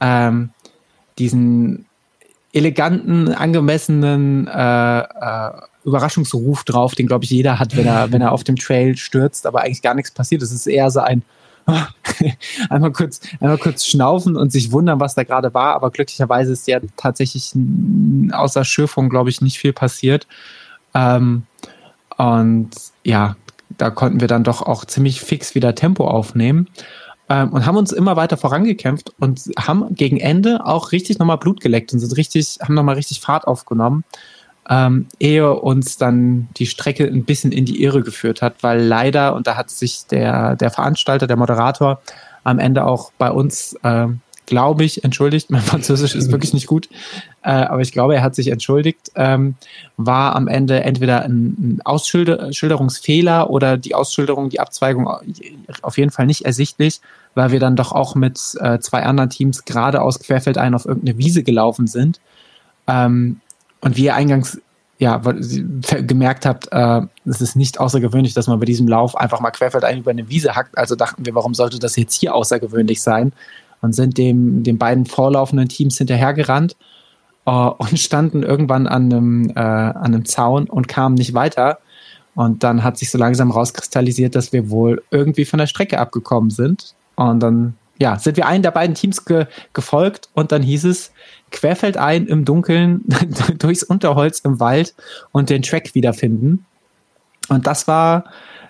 ähm, 0.00 0.50
diesen 1.18 1.86
eleganten, 2.52 3.32
angemessenen 3.32 4.46
äh, 4.46 4.98
äh, 5.00 5.50
Überraschungsruf 5.84 6.64
drauf, 6.64 6.94
den 6.94 7.06
glaube 7.06 7.24
ich 7.24 7.30
jeder 7.30 7.58
hat, 7.58 7.74
wenn 7.78 7.86
er, 7.86 8.12
wenn 8.12 8.20
er 8.20 8.32
auf 8.32 8.44
dem 8.44 8.56
Trail 8.56 8.94
stürzt, 8.98 9.46
aber 9.46 9.62
eigentlich 9.62 9.80
gar 9.80 9.94
nichts 9.94 10.10
passiert. 10.10 10.42
Es 10.42 10.52
ist 10.52 10.66
eher 10.66 10.90
so 10.90 11.00
ein 11.00 11.22
einmal 12.68 12.92
kurz, 12.92 13.20
einmal 13.40 13.56
kurz 13.56 13.86
schnaufen 13.86 14.36
und 14.36 14.52
sich 14.52 14.70
wundern, 14.70 15.00
was 15.00 15.14
da 15.14 15.24
gerade 15.24 15.54
war. 15.54 15.74
Aber 15.74 15.90
glücklicherweise 15.90 16.52
ist 16.52 16.68
ja 16.68 16.78
tatsächlich 16.98 17.54
außer 18.32 18.66
Schürfung, 18.66 19.08
glaube 19.08 19.30
ich, 19.30 19.40
nicht 19.40 19.58
viel 19.58 19.72
passiert. 19.72 20.26
Ähm, 20.92 21.44
und 22.18 22.70
ja, 23.04 23.36
da 23.78 23.90
konnten 23.90 24.20
wir 24.20 24.28
dann 24.28 24.44
doch 24.44 24.60
auch 24.60 24.84
ziemlich 24.84 25.20
fix 25.20 25.54
wieder 25.54 25.74
Tempo 25.74 26.06
aufnehmen 26.06 26.68
ähm, 27.28 27.52
und 27.52 27.64
haben 27.64 27.76
uns 27.76 27.92
immer 27.92 28.16
weiter 28.16 28.36
vorangekämpft 28.36 29.12
und 29.18 29.40
haben 29.58 29.94
gegen 29.94 30.18
Ende 30.18 30.66
auch 30.66 30.92
richtig 30.92 31.18
nochmal 31.18 31.38
Blut 31.38 31.60
geleckt 31.60 31.92
und 31.92 32.00
sind 32.00 32.16
richtig, 32.16 32.58
haben 32.60 32.74
nochmal 32.74 32.96
richtig 32.96 33.20
Fahrt 33.20 33.46
aufgenommen, 33.46 34.04
ähm, 34.68 35.06
ehe 35.20 35.54
uns 35.54 35.96
dann 35.96 36.48
die 36.56 36.66
Strecke 36.66 37.04
ein 37.04 37.24
bisschen 37.24 37.52
in 37.52 37.64
die 37.64 37.82
Irre 37.82 38.02
geführt 38.02 38.42
hat, 38.42 38.62
weil 38.62 38.82
leider, 38.82 39.34
und 39.34 39.46
da 39.46 39.56
hat 39.56 39.70
sich 39.70 40.06
der, 40.06 40.56
der 40.56 40.70
Veranstalter, 40.70 41.26
der 41.26 41.36
Moderator 41.36 42.00
am 42.44 42.58
Ende 42.58 42.84
auch 42.84 43.12
bei 43.16 43.30
uns 43.30 43.76
ähm, 43.84 44.20
glaube 44.48 44.82
ich, 44.82 45.04
entschuldigt. 45.04 45.50
Mein 45.50 45.60
Französisch 45.60 46.14
ist 46.14 46.32
wirklich 46.32 46.54
nicht 46.54 46.66
gut, 46.66 46.88
äh, 47.42 47.50
aber 47.50 47.82
ich 47.82 47.92
glaube, 47.92 48.14
er 48.14 48.22
hat 48.22 48.34
sich 48.34 48.48
entschuldigt. 48.48 49.12
Ähm, 49.14 49.56
war 49.98 50.34
am 50.34 50.48
Ende 50.48 50.82
entweder 50.82 51.22
ein, 51.22 51.76
ein 51.76 51.80
Ausschilderungsfehler 51.84 53.50
oder 53.50 53.76
die 53.76 53.94
Ausschilderung, 53.94 54.48
die 54.48 54.58
Abzweigung 54.58 55.06
auf 55.82 55.98
jeden 55.98 56.10
Fall 56.10 56.24
nicht 56.24 56.46
ersichtlich, 56.46 57.02
weil 57.34 57.52
wir 57.52 57.60
dann 57.60 57.76
doch 57.76 57.92
auch 57.92 58.14
mit 58.14 58.40
äh, 58.60 58.78
zwei 58.78 59.02
anderen 59.02 59.28
Teams 59.28 59.66
geradeaus 59.66 60.18
querfeldein 60.18 60.74
auf 60.74 60.86
irgendeine 60.86 61.18
Wiese 61.18 61.42
gelaufen 61.42 61.86
sind. 61.86 62.18
Ähm, 62.86 63.40
und 63.82 63.98
wie 63.98 64.04
ihr 64.04 64.14
eingangs 64.14 64.58
ja, 64.98 65.18
gemerkt 65.18 66.46
habt, 66.46 66.68
äh, 66.72 67.02
es 67.26 67.42
ist 67.42 67.54
nicht 67.54 67.78
außergewöhnlich, 67.78 68.32
dass 68.32 68.46
man 68.46 68.58
bei 68.58 68.64
diesem 68.64 68.88
Lauf 68.88 69.14
einfach 69.14 69.40
mal 69.40 69.50
querfeldein 69.50 69.98
über 69.98 70.10
eine 70.10 70.30
Wiese 70.30 70.56
hackt. 70.56 70.76
Also 70.78 70.96
dachten 70.96 71.26
wir, 71.26 71.34
warum 71.34 71.52
sollte 71.52 71.78
das 71.78 71.96
jetzt 71.96 72.14
hier 72.14 72.34
außergewöhnlich 72.34 73.02
sein? 73.02 73.32
Und 73.80 73.92
sind 73.92 74.18
dem, 74.18 74.62
den 74.62 74.78
beiden 74.78 75.06
vorlaufenden 75.06 75.68
Teams 75.68 75.98
hinterhergerannt 75.98 76.76
äh, 77.46 77.50
und 77.50 77.98
standen 77.98 78.42
irgendwann 78.42 78.86
an 78.86 79.12
einem, 79.12 79.50
äh, 79.50 79.60
an 79.60 80.06
einem 80.06 80.24
Zaun 80.24 80.68
und 80.68 80.88
kamen 80.88 81.14
nicht 81.14 81.34
weiter. 81.34 81.78
Und 82.34 82.62
dann 82.62 82.84
hat 82.84 82.98
sich 82.98 83.10
so 83.10 83.18
langsam 83.18 83.50
rauskristallisiert, 83.50 84.34
dass 84.34 84.52
wir 84.52 84.70
wohl 84.70 85.02
irgendwie 85.10 85.44
von 85.44 85.58
der 85.58 85.66
Strecke 85.66 85.98
abgekommen 85.98 86.50
sind. 86.50 86.94
Und 87.16 87.40
dann, 87.40 87.74
ja, 87.98 88.18
sind 88.18 88.36
wir 88.36 88.46
einen 88.46 88.62
der 88.62 88.70
beiden 88.70 88.94
Teams 88.94 89.24
ge 89.24 89.46
gefolgt 89.72 90.28
und 90.34 90.52
dann 90.52 90.62
hieß 90.62 90.84
es, 90.84 91.10
querfeldein 91.50 92.26
im 92.26 92.44
Dunkeln 92.44 93.04
durchs 93.58 93.82
Unterholz 93.82 94.40
im 94.40 94.60
Wald 94.60 94.94
und 95.32 95.50
den 95.50 95.62
Track 95.62 95.94
wiederfinden. 95.94 96.64
Und 97.48 97.66
das 97.66 97.88
war, 97.88 98.24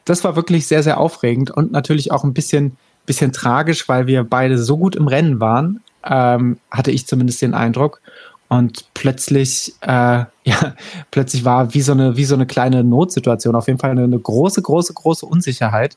das 0.04 0.24
war 0.24 0.36
wirklich 0.36 0.66
sehr, 0.66 0.82
sehr 0.82 0.98
aufregend 0.98 1.50
und 1.50 1.72
natürlich 1.72 2.12
auch 2.12 2.24
ein 2.24 2.32
bisschen 2.32 2.76
bisschen 3.08 3.32
tragisch, 3.32 3.88
weil 3.88 4.06
wir 4.06 4.22
beide 4.22 4.58
so 4.58 4.78
gut 4.78 4.94
im 4.94 5.08
Rennen 5.08 5.40
waren, 5.40 5.80
ähm, 6.04 6.58
hatte 6.70 6.92
ich 6.92 7.06
zumindest 7.08 7.42
den 7.42 7.54
Eindruck. 7.54 8.00
Und 8.48 8.84
plötzlich, 8.94 9.74
äh, 9.80 10.24
ja, 10.44 10.74
plötzlich 11.10 11.44
war 11.44 11.74
wie 11.74 11.80
so 11.80 11.92
eine, 11.92 12.16
wie 12.16 12.24
so 12.24 12.36
eine 12.36 12.46
kleine 12.46 12.84
Notsituation, 12.84 13.56
auf 13.56 13.66
jeden 13.66 13.80
Fall 13.80 13.90
eine, 13.90 14.04
eine 14.04 14.18
große, 14.18 14.62
große, 14.62 14.94
große 14.94 15.26
Unsicherheit. 15.26 15.96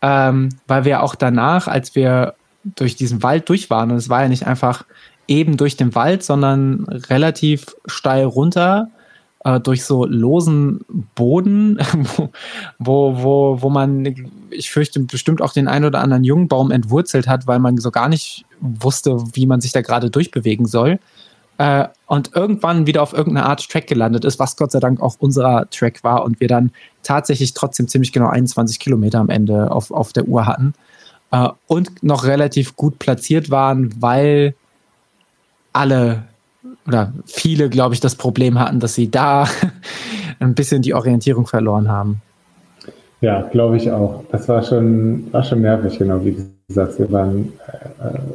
Ähm, 0.00 0.48
weil 0.66 0.84
wir 0.84 1.02
auch 1.02 1.14
danach, 1.14 1.68
als 1.68 1.94
wir 1.94 2.34
durch 2.64 2.96
diesen 2.96 3.22
Wald 3.22 3.48
durch 3.48 3.70
waren, 3.70 3.90
und 3.90 3.96
es 3.96 4.08
war 4.08 4.22
ja 4.22 4.28
nicht 4.28 4.46
einfach 4.46 4.84
eben 5.28 5.56
durch 5.56 5.76
den 5.76 5.94
Wald, 5.94 6.22
sondern 6.22 6.84
relativ 6.84 7.76
steil 7.86 8.24
runter, 8.24 8.88
äh, 9.46 9.60
durch 9.60 9.84
so 9.84 10.04
losen 10.04 10.84
Boden, 11.14 11.78
wo, 12.80 13.22
wo, 13.22 13.62
wo 13.62 13.70
man, 13.70 14.26
ich 14.50 14.72
fürchte, 14.72 14.98
bestimmt 15.00 15.40
auch 15.40 15.52
den 15.52 15.68
einen 15.68 15.84
oder 15.84 16.00
anderen 16.00 16.24
Jungbaum 16.24 16.72
entwurzelt 16.72 17.28
hat, 17.28 17.46
weil 17.46 17.60
man 17.60 17.78
so 17.78 17.92
gar 17.92 18.08
nicht 18.08 18.44
wusste, 18.60 19.22
wie 19.34 19.46
man 19.46 19.60
sich 19.60 19.70
da 19.70 19.82
gerade 19.82 20.10
durchbewegen 20.10 20.66
soll. 20.66 20.98
Äh, 21.58 21.86
und 22.06 22.34
irgendwann 22.34 22.88
wieder 22.88 23.02
auf 23.02 23.12
irgendeine 23.12 23.46
Art 23.46 23.70
Track 23.70 23.86
gelandet 23.86 24.24
ist, 24.24 24.40
was 24.40 24.56
Gott 24.56 24.72
sei 24.72 24.80
Dank 24.80 25.00
auch 25.00 25.14
unserer 25.20 25.70
Track 25.70 26.02
war 26.02 26.24
und 26.24 26.40
wir 26.40 26.48
dann 26.48 26.72
tatsächlich 27.04 27.54
trotzdem 27.54 27.86
ziemlich 27.86 28.12
genau 28.12 28.28
21 28.28 28.80
Kilometer 28.80 29.20
am 29.20 29.30
Ende 29.30 29.70
auf, 29.70 29.92
auf 29.92 30.12
der 30.12 30.26
Uhr 30.26 30.46
hatten 30.46 30.74
äh, 31.30 31.48
und 31.68 32.02
noch 32.02 32.24
relativ 32.24 32.74
gut 32.74 32.98
platziert 32.98 33.48
waren, 33.50 33.94
weil 34.02 34.56
alle 35.72 36.24
oder 36.86 37.12
viele, 37.26 37.68
glaube 37.68 37.94
ich, 37.94 38.00
das 38.00 38.14
Problem 38.14 38.58
hatten, 38.58 38.80
dass 38.80 38.94
sie 38.94 39.10
da 39.10 39.46
ein 40.38 40.54
bisschen 40.54 40.82
die 40.82 40.94
Orientierung 40.94 41.46
verloren 41.46 41.88
haben. 41.88 42.22
Ja, 43.20 43.42
glaube 43.42 43.76
ich 43.76 43.90
auch. 43.90 44.24
Das 44.30 44.48
war 44.48 44.62
schon, 44.62 45.32
war 45.32 45.42
schon 45.42 45.62
nervig, 45.62 45.98
genau 45.98 46.24
wie 46.24 46.32
du 46.32 46.42
sagst. 46.68 46.98
Wir 46.98 47.10
waren 47.10 47.52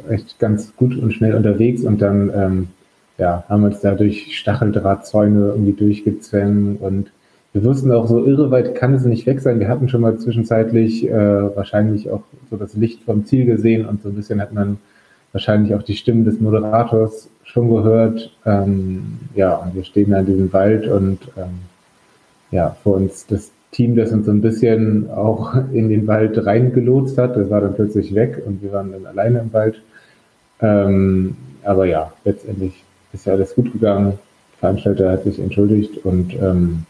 äh, 0.08 0.14
echt 0.14 0.38
ganz 0.38 0.74
gut 0.76 0.96
und 0.96 1.12
schnell 1.12 1.34
unterwegs 1.34 1.84
und 1.84 2.02
dann 2.02 2.30
ähm, 2.34 2.68
ja, 3.18 3.44
haben 3.48 3.64
uns 3.64 3.80
da 3.80 3.94
durch 3.94 4.36
Stacheldrahtzäune 4.36 5.50
irgendwie 5.50 5.72
durchgezwängt 5.72 6.80
und 6.80 7.12
wir 7.52 7.64
wussten 7.64 7.92
auch, 7.92 8.06
so 8.08 8.24
irre 8.24 8.50
weit 8.50 8.74
kann 8.74 8.94
es 8.94 9.04
nicht 9.04 9.26
weg 9.26 9.40
sein. 9.40 9.60
Wir 9.60 9.68
hatten 9.68 9.88
schon 9.88 10.00
mal 10.00 10.16
zwischenzeitlich 10.16 11.06
äh, 11.06 11.54
wahrscheinlich 11.54 12.10
auch 12.10 12.22
so 12.50 12.56
das 12.56 12.74
Licht 12.74 13.02
vom 13.04 13.26
Ziel 13.26 13.44
gesehen 13.44 13.86
und 13.86 14.02
so 14.02 14.08
ein 14.08 14.14
bisschen 14.14 14.40
hat 14.40 14.54
man 14.54 14.78
wahrscheinlich 15.32 15.74
auch 15.74 15.82
die 15.82 15.96
Stimmen 15.96 16.24
des 16.24 16.40
Moderators 16.40 17.28
schon 17.52 17.70
gehört. 17.70 18.30
Ähm, 18.46 19.18
ja, 19.34 19.56
und 19.56 19.74
wir 19.74 19.84
stehen 19.84 20.10
da 20.10 20.20
in 20.20 20.26
diesem 20.26 20.52
Wald 20.52 20.88
und 20.88 21.20
ähm, 21.36 21.60
ja, 22.50 22.76
vor 22.82 22.96
uns 22.96 23.26
das 23.26 23.50
Team, 23.70 23.96
das 23.96 24.12
uns 24.12 24.26
so 24.26 24.32
ein 24.32 24.40
bisschen 24.40 25.10
auch 25.10 25.54
in 25.72 25.88
den 25.88 26.06
Wald 26.06 26.44
reingelotst 26.44 27.18
hat, 27.18 27.36
das 27.36 27.50
war 27.50 27.60
dann 27.60 27.74
plötzlich 27.74 28.14
weg 28.14 28.42
und 28.44 28.62
wir 28.62 28.72
waren 28.72 28.92
dann 28.92 29.06
alleine 29.06 29.40
im 29.40 29.52
Wald. 29.52 29.80
Ähm, 30.60 31.36
aber 31.64 31.86
ja, 31.86 32.12
letztendlich 32.24 32.84
ist 33.12 33.26
ja 33.26 33.34
alles 33.34 33.54
gut 33.54 33.72
gegangen. 33.72 34.18
Der 34.52 34.58
Veranstalter 34.60 35.10
hat 35.10 35.24
sich 35.24 35.38
entschuldigt 35.38 36.04
und 36.04 36.34
ähm, 36.34 36.84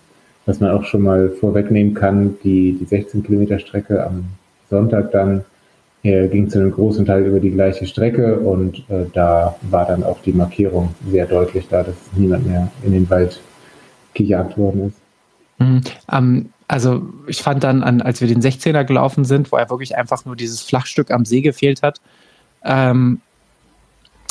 was 0.46 0.60
man 0.60 0.70
auch 0.70 0.84
schon 0.84 1.02
mal 1.02 1.30
vorwegnehmen 1.30 1.94
kann, 1.94 2.36
die, 2.42 2.76
die 2.78 2.84
16 2.84 3.22
Kilometer 3.22 3.58
Strecke 3.58 4.04
am 4.04 4.24
Sonntag 4.68 5.12
dann 5.12 5.44
er 6.02 6.26
ging 6.28 6.50
zu 6.50 6.58
einem 6.58 6.72
großen 6.72 7.06
Teil 7.06 7.24
über 7.24 7.38
die 7.38 7.52
gleiche 7.52 7.86
Strecke 7.86 8.40
und 8.40 8.78
äh, 8.88 9.06
da 9.12 9.56
war 9.62 9.86
dann 9.86 10.02
auch 10.02 10.20
die 10.22 10.32
Markierung 10.32 10.94
sehr 11.08 11.26
deutlich 11.26 11.68
da, 11.68 11.84
dass 11.84 11.94
niemand 12.16 12.46
mehr 12.46 12.70
in 12.82 12.92
den 12.92 13.08
Wald 13.08 13.40
gejagt 14.14 14.58
worden 14.58 14.88
ist. 14.88 14.96
Mhm, 15.58 15.80
ähm, 16.10 16.48
also 16.66 17.02
ich 17.28 17.42
fand 17.42 17.62
dann, 17.62 17.82
an, 17.82 18.02
als 18.02 18.20
wir 18.20 18.28
den 18.28 18.42
16er 18.42 18.84
gelaufen 18.84 19.24
sind, 19.24 19.52
wo 19.52 19.56
er 19.56 19.70
wirklich 19.70 19.96
einfach 19.96 20.24
nur 20.24 20.34
dieses 20.34 20.60
Flachstück 20.62 21.10
am 21.10 21.24
See 21.24 21.40
gefehlt 21.40 21.82
hat, 21.82 22.00
ähm, 22.64 23.20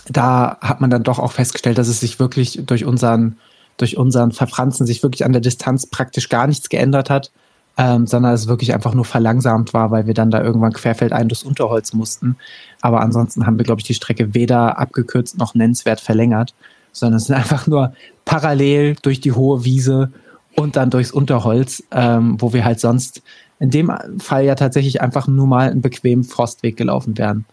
da 0.09 0.57
hat 0.59 0.81
man 0.81 0.89
dann 0.89 1.03
doch 1.03 1.19
auch 1.19 1.31
festgestellt, 1.31 1.77
dass 1.77 1.87
es 1.87 2.01
sich 2.01 2.19
wirklich 2.19 2.63
durch 2.65 2.83
unseren, 2.83 3.37
durch 3.77 3.95
unseren 3.95 4.31
Verfranzen 4.31 4.85
sich 4.85 5.03
wirklich 5.03 5.23
an 5.23 5.31
der 5.31 5.41
Distanz 5.41 5.85
praktisch 5.85 6.27
gar 6.27 6.47
nichts 6.47 6.67
geändert 6.67 7.09
hat 7.09 7.31
ähm, 7.77 8.05
sondern 8.07 8.33
es 8.33 8.47
wirklich 8.47 8.73
einfach 8.73 8.93
nur 8.93 9.05
verlangsamt 9.05 9.73
war, 9.73 9.91
weil 9.91 10.07
wir 10.07 10.13
dann 10.13 10.31
da 10.31 10.43
irgendwann 10.43 10.73
querfeldein 10.73 11.29
durchs 11.29 11.43
Unterholz 11.43 11.93
mussten. 11.93 12.35
Aber 12.81 13.01
ansonsten 13.01 13.45
haben 13.45 13.57
wir, 13.57 13.65
glaube 13.65 13.81
ich, 13.81 13.87
die 13.87 13.93
Strecke 13.93 14.33
weder 14.33 14.77
abgekürzt 14.77 15.37
noch 15.37 15.55
nennenswert 15.55 15.99
verlängert, 15.99 16.53
sondern 16.91 17.17
es 17.17 17.25
sind 17.25 17.35
einfach 17.35 17.67
nur 17.67 17.93
parallel 18.25 18.95
durch 19.01 19.21
die 19.21 19.31
hohe 19.31 19.63
Wiese 19.63 20.11
und 20.55 20.75
dann 20.75 20.89
durchs 20.89 21.11
Unterholz, 21.11 21.83
ähm, 21.91 22.35
wo 22.39 22.53
wir 22.53 22.65
halt 22.65 22.79
sonst 22.79 23.21
in 23.59 23.69
dem 23.69 23.91
Fall 24.19 24.43
ja 24.43 24.55
tatsächlich 24.55 25.01
einfach 25.01 25.27
nur 25.27 25.47
mal 25.47 25.69
einen 25.69 25.81
bequemen 25.81 26.23
Frostweg 26.23 26.77
gelaufen 26.77 27.17
wären. 27.17 27.45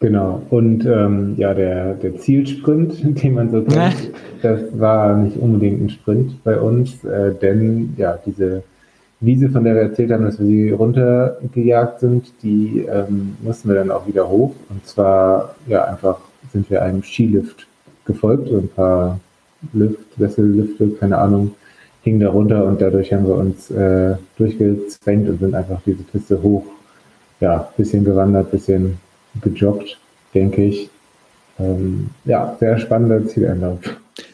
Genau, 0.00 0.42
und 0.50 0.86
ähm, 0.86 1.34
ja, 1.36 1.54
der, 1.54 1.94
der 1.94 2.16
Zielsprint, 2.18 2.94
den 3.22 3.34
man 3.34 3.50
so 3.50 3.62
kennt, 3.68 4.10
das 4.42 4.60
war 4.74 5.16
nicht 5.16 5.36
unbedingt 5.36 5.82
ein 5.82 5.90
Sprint 5.90 6.42
bei 6.44 6.58
uns, 6.58 7.04
äh, 7.04 7.34
denn 7.34 7.94
ja, 7.96 8.18
diese 8.24 8.62
Wiese, 9.20 9.50
von 9.50 9.64
der 9.64 9.74
wir 9.74 9.82
erzählt 9.82 10.12
haben, 10.12 10.24
dass 10.24 10.38
wir 10.38 10.46
sie 10.46 10.70
runtergejagt 10.70 12.00
sind, 12.00 12.32
die 12.42 12.86
ähm, 12.88 13.36
mussten 13.42 13.68
wir 13.68 13.76
dann 13.76 13.90
auch 13.90 14.06
wieder 14.06 14.28
hoch. 14.28 14.54
Und 14.68 14.86
zwar, 14.86 15.56
ja, 15.66 15.84
einfach 15.84 16.18
sind 16.52 16.70
wir 16.70 16.82
einem 16.82 17.02
Skilift 17.02 17.66
gefolgt, 18.04 18.48
ein 18.50 18.68
paar 18.68 19.18
Lift, 19.72 19.98
Wessellifte, 20.16 20.90
keine 21.00 21.18
Ahnung, 21.18 21.52
hingen 22.02 22.20
da 22.20 22.30
runter 22.30 22.64
und 22.64 22.80
dadurch 22.80 23.12
haben 23.12 23.26
wir 23.26 23.34
uns 23.34 23.70
äh, 23.70 24.16
durchgezwängt 24.36 25.28
und 25.28 25.40
sind 25.40 25.54
einfach 25.54 25.80
diese 25.84 26.04
Piste 26.04 26.40
hoch, 26.40 26.64
ja, 27.40 27.68
bisschen 27.76 28.04
gewandert, 28.04 28.50
bisschen 28.52 28.98
gejoggt, 29.42 29.98
denke 30.32 30.64
ich. 30.64 30.90
Ähm, 31.58 32.10
ja, 32.24 32.56
sehr 32.60 32.78
spannender 32.78 33.26
Zieleinlauf. 33.26 33.80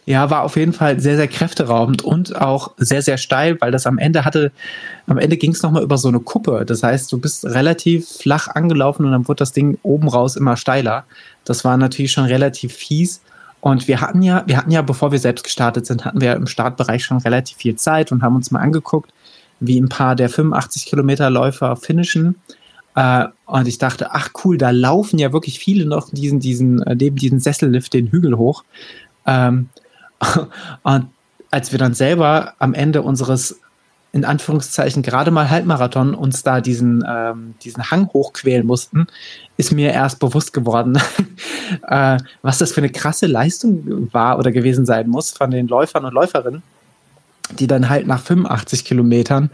Ja, 0.06 0.28
war 0.28 0.42
auf 0.42 0.56
jeden 0.56 0.74
Fall 0.74 1.00
sehr, 1.00 1.16
sehr 1.16 1.28
kräfteraubend 1.28 2.02
und 2.02 2.38
auch 2.38 2.72
sehr, 2.76 3.00
sehr 3.00 3.16
steil, 3.16 3.58
weil 3.60 3.70
das 3.70 3.86
am 3.86 3.98
Ende 3.98 4.26
hatte, 4.26 4.52
am 5.06 5.16
Ende 5.16 5.38
ging 5.38 5.52
es 5.52 5.62
nochmal 5.62 5.82
über 5.82 5.96
so 5.96 6.08
eine 6.08 6.20
Kuppe. 6.20 6.64
Das 6.66 6.82
heißt, 6.82 7.10
du 7.10 7.18
bist 7.18 7.46
relativ 7.46 8.06
flach 8.08 8.48
angelaufen 8.48 9.06
und 9.06 9.12
dann 9.12 9.26
wurde 9.28 9.38
das 9.38 9.52
Ding 9.52 9.78
oben 9.82 10.08
raus 10.08 10.36
immer 10.36 10.58
steiler. 10.58 11.04
Das 11.44 11.64
war 11.64 11.78
natürlich 11.78 12.12
schon 12.12 12.26
relativ 12.26 12.74
fies. 12.74 13.22
Und 13.62 13.88
wir 13.88 14.02
hatten 14.02 14.20
ja, 14.20 14.44
wir 14.46 14.58
hatten 14.58 14.70
ja, 14.70 14.82
bevor 14.82 15.10
wir 15.10 15.18
selbst 15.18 15.42
gestartet 15.42 15.86
sind, 15.86 16.04
hatten 16.04 16.20
wir 16.20 16.34
im 16.34 16.46
Startbereich 16.46 17.02
schon 17.02 17.16
relativ 17.18 17.56
viel 17.56 17.76
Zeit 17.76 18.12
und 18.12 18.22
haben 18.22 18.36
uns 18.36 18.50
mal 18.50 18.60
angeguckt, 18.60 19.10
wie 19.58 19.80
ein 19.80 19.88
paar 19.88 20.16
der 20.16 20.28
85 20.28 20.84
Kilometer 20.84 21.30
Läufer 21.30 21.76
finishen. 21.76 22.34
Äh, 22.94 23.24
und 23.46 23.66
ich 23.66 23.78
dachte, 23.78 24.12
ach 24.12 24.32
cool, 24.44 24.58
da 24.58 24.68
laufen 24.68 25.18
ja 25.18 25.32
wirklich 25.32 25.58
viele 25.58 25.86
noch 25.86 26.10
diesen, 26.10 26.40
diesen, 26.40 26.82
äh, 26.82 26.94
neben 26.94 27.16
diesen 27.16 27.40
Sessellift 27.40 27.94
den 27.94 28.08
Hügel 28.08 28.36
hoch. 28.36 28.64
Ähm, 29.26 29.70
und 30.82 31.08
als 31.50 31.72
wir 31.72 31.78
dann 31.78 31.94
selber 31.94 32.54
am 32.58 32.74
Ende 32.74 33.02
unseres 33.02 33.60
in 34.14 34.24
Anführungszeichen 34.24 35.02
gerade 35.02 35.32
mal 35.32 35.50
Halbmarathon 35.50 36.14
uns 36.14 36.44
da 36.44 36.60
diesen, 36.60 37.04
ähm, 37.06 37.54
diesen 37.62 37.90
Hang 37.90 38.08
hochquälen 38.12 38.64
mussten, 38.64 39.08
ist 39.56 39.72
mir 39.72 39.92
erst 39.92 40.20
bewusst 40.20 40.52
geworden, 40.52 41.00
äh, 41.88 42.18
was 42.40 42.58
das 42.58 42.70
für 42.70 42.80
eine 42.80 42.90
krasse 42.90 43.26
Leistung 43.26 44.08
war 44.12 44.38
oder 44.38 44.52
gewesen 44.52 44.86
sein 44.86 45.08
muss 45.08 45.32
von 45.32 45.50
den 45.50 45.66
Läufern 45.66 46.04
und 46.04 46.14
Läuferinnen, 46.14 46.62
die 47.58 47.66
dann 47.66 47.88
halt 47.88 48.06
nach 48.06 48.20
85 48.20 48.84
Kilometern 48.84 49.50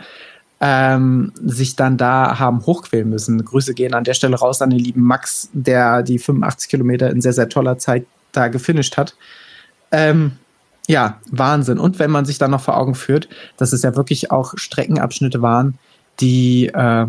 ähm, 0.60 1.32
sich 1.42 1.74
dann 1.74 1.96
da 1.96 2.38
haben 2.38 2.66
hochquälen 2.66 3.08
müssen. 3.08 3.42
Grüße 3.42 3.72
gehen 3.72 3.94
an 3.94 4.04
der 4.04 4.12
Stelle 4.12 4.36
raus 4.36 4.60
an 4.60 4.68
den 4.68 4.78
lieben 4.78 5.02
Max, 5.02 5.48
der 5.54 6.02
die 6.02 6.18
85 6.18 6.68
Kilometer 6.68 7.08
in 7.08 7.22
sehr, 7.22 7.32
sehr 7.32 7.48
toller 7.48 7.78
Zeit 7.78 8.04
da 8.32 8.48
gefinisht 8.48 8.98
hat. 8.98 9.16
Ähm, 9.90 10.32
ja, 10.90 11.20
Wahnsinn. 11.30 11.78
Und 11.78 12.00
wenn 12.00 12.10
man 12.10 12.24
sich 12.24 12.38
dann 12.38 12.50
noch 12.50 12.60
vor 12.60 12.76
Augen 12.76 12.96
führt, 12.96 13.28
dass 13.56 13.72
es 13.72 13.82
ja 13.82 13.94
wirklich 13.94 14.32
auch 14.32 14.54
Streckenabschnitte 14.56 15.40
waren, 15.40 15.78
die, 16.18 16.66
äh, 16.66 17.06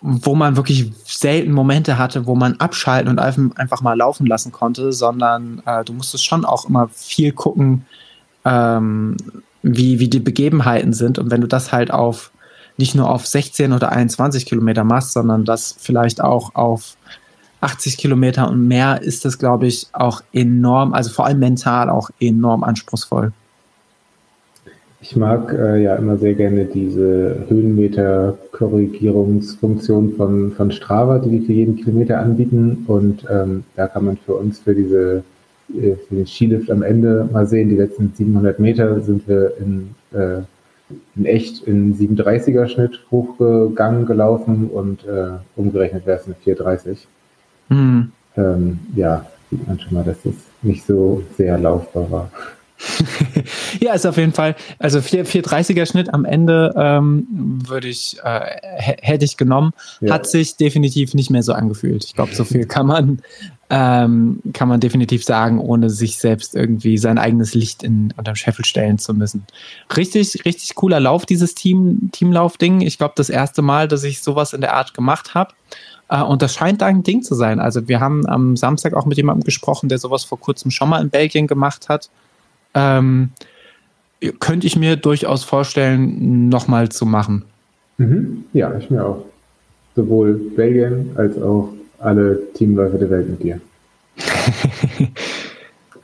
wo 0.00 0.34
man 0.34 0.56
wirklich 0.56 0.90
selten 1.04 1.52
Momente 1.52 1.98
hatte, 1.98 2.26
wo 2.26 2.34
man 2.34 2.56
abschalten 2.56 3.10
und 3.10 3.18
einfach 3.18 3.82
mal 3.82 3.96
laufen 3.96 4.26
lassen 4.26 4.52
konnte, 4.52 4.90
sondern 4.92 5.62
äh, 5.66 5.84
du 5.84 5.92
musstest 5.92 6.24
schon 6.24 6.46
auch 6.46 6.66
immer 6.66 6.88
viel 6.88 7.32
gucken, 7.32 7.84
ähm, 8.46 9.18
wie, 9.62 9.98
wie 9.98 10.08
die 10.08 10.20
Begebenheiten 10.20 10.94
sind. 10.94 11.18
Und 11.18 11.30
wenn 11.30 11.42
du 11.42 11.46
das 11.46 11.72
halt 11.72 11.90
auf 11.90 12.32
nicht 12.78 12.94
nur 12.94 13.10
auf 13.10 13.26
16 13.26 13.74
oder 13.74 13.92
21 13.92 14.46
Kilometer 14.46 14.82
machst, 14.82 15.12
sondern 15.12 15.44
das 15.44 15.76
vielleicht 15.78 16.22
auch 16.22 16.54
auf 16.54 16.96
80 17.62 17.96
Kilometer 17.96 18.50
und 18.50 18.68
mehr 18.68 19.00
ist 19.02 19.24
das, 19.24 19.38
glaube 19.38 19.66
ich, 19.66 19.86
auch 19.92 20.22
enorm, 20.32 20.92
also 20.92 21.10
vor 21.10 21.26
allem 21.26 21.38
mental 21.38 21.88
auch 21.90 22.10
enorm 22.20 22.64
anspruchsvoll. 22.64 23.30
Ich 25.00 25.14
mag 25.16 25.52
äh, 25.52 25.82
ja 25.82 25.94
immer 25.96 26.16
sehr 26.16 26.34
gerne 26.34 26.64
diese 26.64 27.44
Höhenmeter-Korrigierungsfunktion 27.48 30.14
von, 30.16 30.52
von 30.52 30.70
Strava, 30.70 31.18
die 31.18 31.30
die 31.30 31.40
für 31.44 31.52
jeden 31.52 31.74
Kilometer 31.76 32.20
anbieten. 32.20 32.84
Und 32.86 33.24
ähm, 33.28 33.64
da 33.74 33.88
kann 33.88 34.04
man 34.04 34.16
für 34.16 34.34
uns 34.34 34.60
für 34.60 34.76
diese 34.76 35.24
äh, 35.74 35.96
für 35.96 36.14
den 36.14 36.26
Skilift 36.26 36.70
am 36.70 36.82
Ende 36.82 37.28
mal 37.32 37.46
sehen, 37.46 37.68
die 37.68 37.76
letzten 37.76 38.12
700 38.14 38.58
Meter 38.58 39.00
sind 39.00 39.26
wir 39.26 39.56
in, 39.58 39.94
äh, 40.12 40.42
in 41.16 41.24
echt 41.24 41.66
in 41.66 41.96
730er 41.96 42.68
Schnitt 42.68 43.00
hochgegangen, 43.10 44.06
gelaufen 44.06 44.68
und 44.72 45.04
äh, 45.04 45.30
umgerechnet 45.56 46.06
wäre 46.06 46.20
es 46.20 46.26
eine 46.26 46.34
430. 46.34 47.06
Mhm. 47.68 48.12
Ähm, 48.36 48.80
ja, 48.94 49.26
sieht 49.50 49.66
man 49.66 49.78
schon 49.78 49.94
mal, 49.94 50.04
dass 50.04 50.24
es 50.24 50.34
nicht 50.62 50.86
so 50.86 51.22
sehr 51.36 51.58
laufbar 51.58 52.10
war. 52.10 52.30
ja, 53.80 53.94
ist 53.94 54.06
auf 54.06 54.16
jeden 54.16 54.32
Fall, 54.32 54.56
also 54.78 54.98
430er 54.98 55.86
Schnitt 55.86 56.12
am 56.12 56.24
Ende 56.24 56.74
ähm, 56.76 57.26
würde 57.30 57.88
ich, 57.88 58.18
äh, 58.24 58.40
hätte 58.78 59.24
ich 59.24 59.36
genommen, 59.36 59.72
ja. 60.00 60.14
hat 60.14 60.26
sich 60.26 60.56
definitiv 60.56 61.14
nicht 61.14 61.30
mehr 61.30 61.42
so 61.42 61.52
angefühlt. 61.52 62.04
Ich 62.04 62.14
glaube, 62.14 62.34
so 62.34 62.44
viel 62.44 62.66
kann 62.66 62.86
man, 62.86 63.22
ähm, 63.70 64.40
kann 64.52 64.68
man 64.68 64.80
definitiv 64.80 65.24
sagen, 65.24 65.58
ohne 65.58 65.90
sich 65.90 66.18
selbst 66.18 66.54
irgendwie 66.54 66.98
sein 66.98 67.18
eigenes 67.18 67.54
Licht 67.54 67.82
in, 67.82 68.12
unterm 68.16 68.36
Scheffel 68.36 68.64
stellen 68.64 68.98
zu 68.98 69.14
müssen. 69.14 69.46
Richtig, 69.96 70.44
richtig 70.44 70.74
cooler 70.74 71.00
Lauf, 71.00 71.24
dieses 71.24 71.54
Team, 71.54 72.10
Teamlauf-Ding. 72.12 72.80
Ich 72.80 72.98
glaube, 72.98 73.14
das 73.16 73.30
erste 73.30 73.62
Mal, 73.62 73.88
dass 73.88 74.02
ich 74.04 74.22
sowas 74.22 74.52
in 74.52 74.60
der 74.60 74.74
Art 74.74 74.94
gemacht 74.94 75.34
habe. 75.34 75.54
Äh, 76.12 76.22
und 76.22 76.42
das 76.42 76.54
scheint 76.54 76.82
ein 76.82 77.02
Ding 77.02 77.22
zu 77.22 77.34
sein. 77.34 77.58
Also 77.58 77.88
wir 77.88 77.98
haben 77.98 78.26
am 78.28 78.56
Samstag 78.56 78.92
auch 78.94 79.06
mit 79.06 79.16
jemandem 79.16 79.44
gesprochen, 79.44 79.88
der 79.88 79.98
sowas 79.98 80.24
vor 80.24 80.38
kurzem 80.38 80.70
schon 80.70 80.90
mal 80.90 81.00
in 81.02 81.10
Belgien 81.10 81.46
gemacht 81.46 81.88
hat. 81.88 82.10
Ähm, 82.74 83.30
könnte 84.38 84.66
ich 84.66 84.76
mir 84.76 84.96
durchaus 84.96 85.42
vorstellen, 85.42 86.48
nochmal 86.48 86.90
zu 86.90 87.06
machen. 87.06 87.44
Mhm. 87.96 88.44
Ja, 88.52 88.76
ich 88.76 88.90
mir 88.90 89.04
auch. 89.04 89.24
Sowohl 89.96 90.34
Belgien 90.54 91.10
als 91.16 91.40
auch 91.40 91.70
alle 91.98 92.38
Teamläufe 92.54 92.98
der 92.98 93.10
Welt 93.10 93.28
mit 93.28 93.42
dir. 93.42 93.60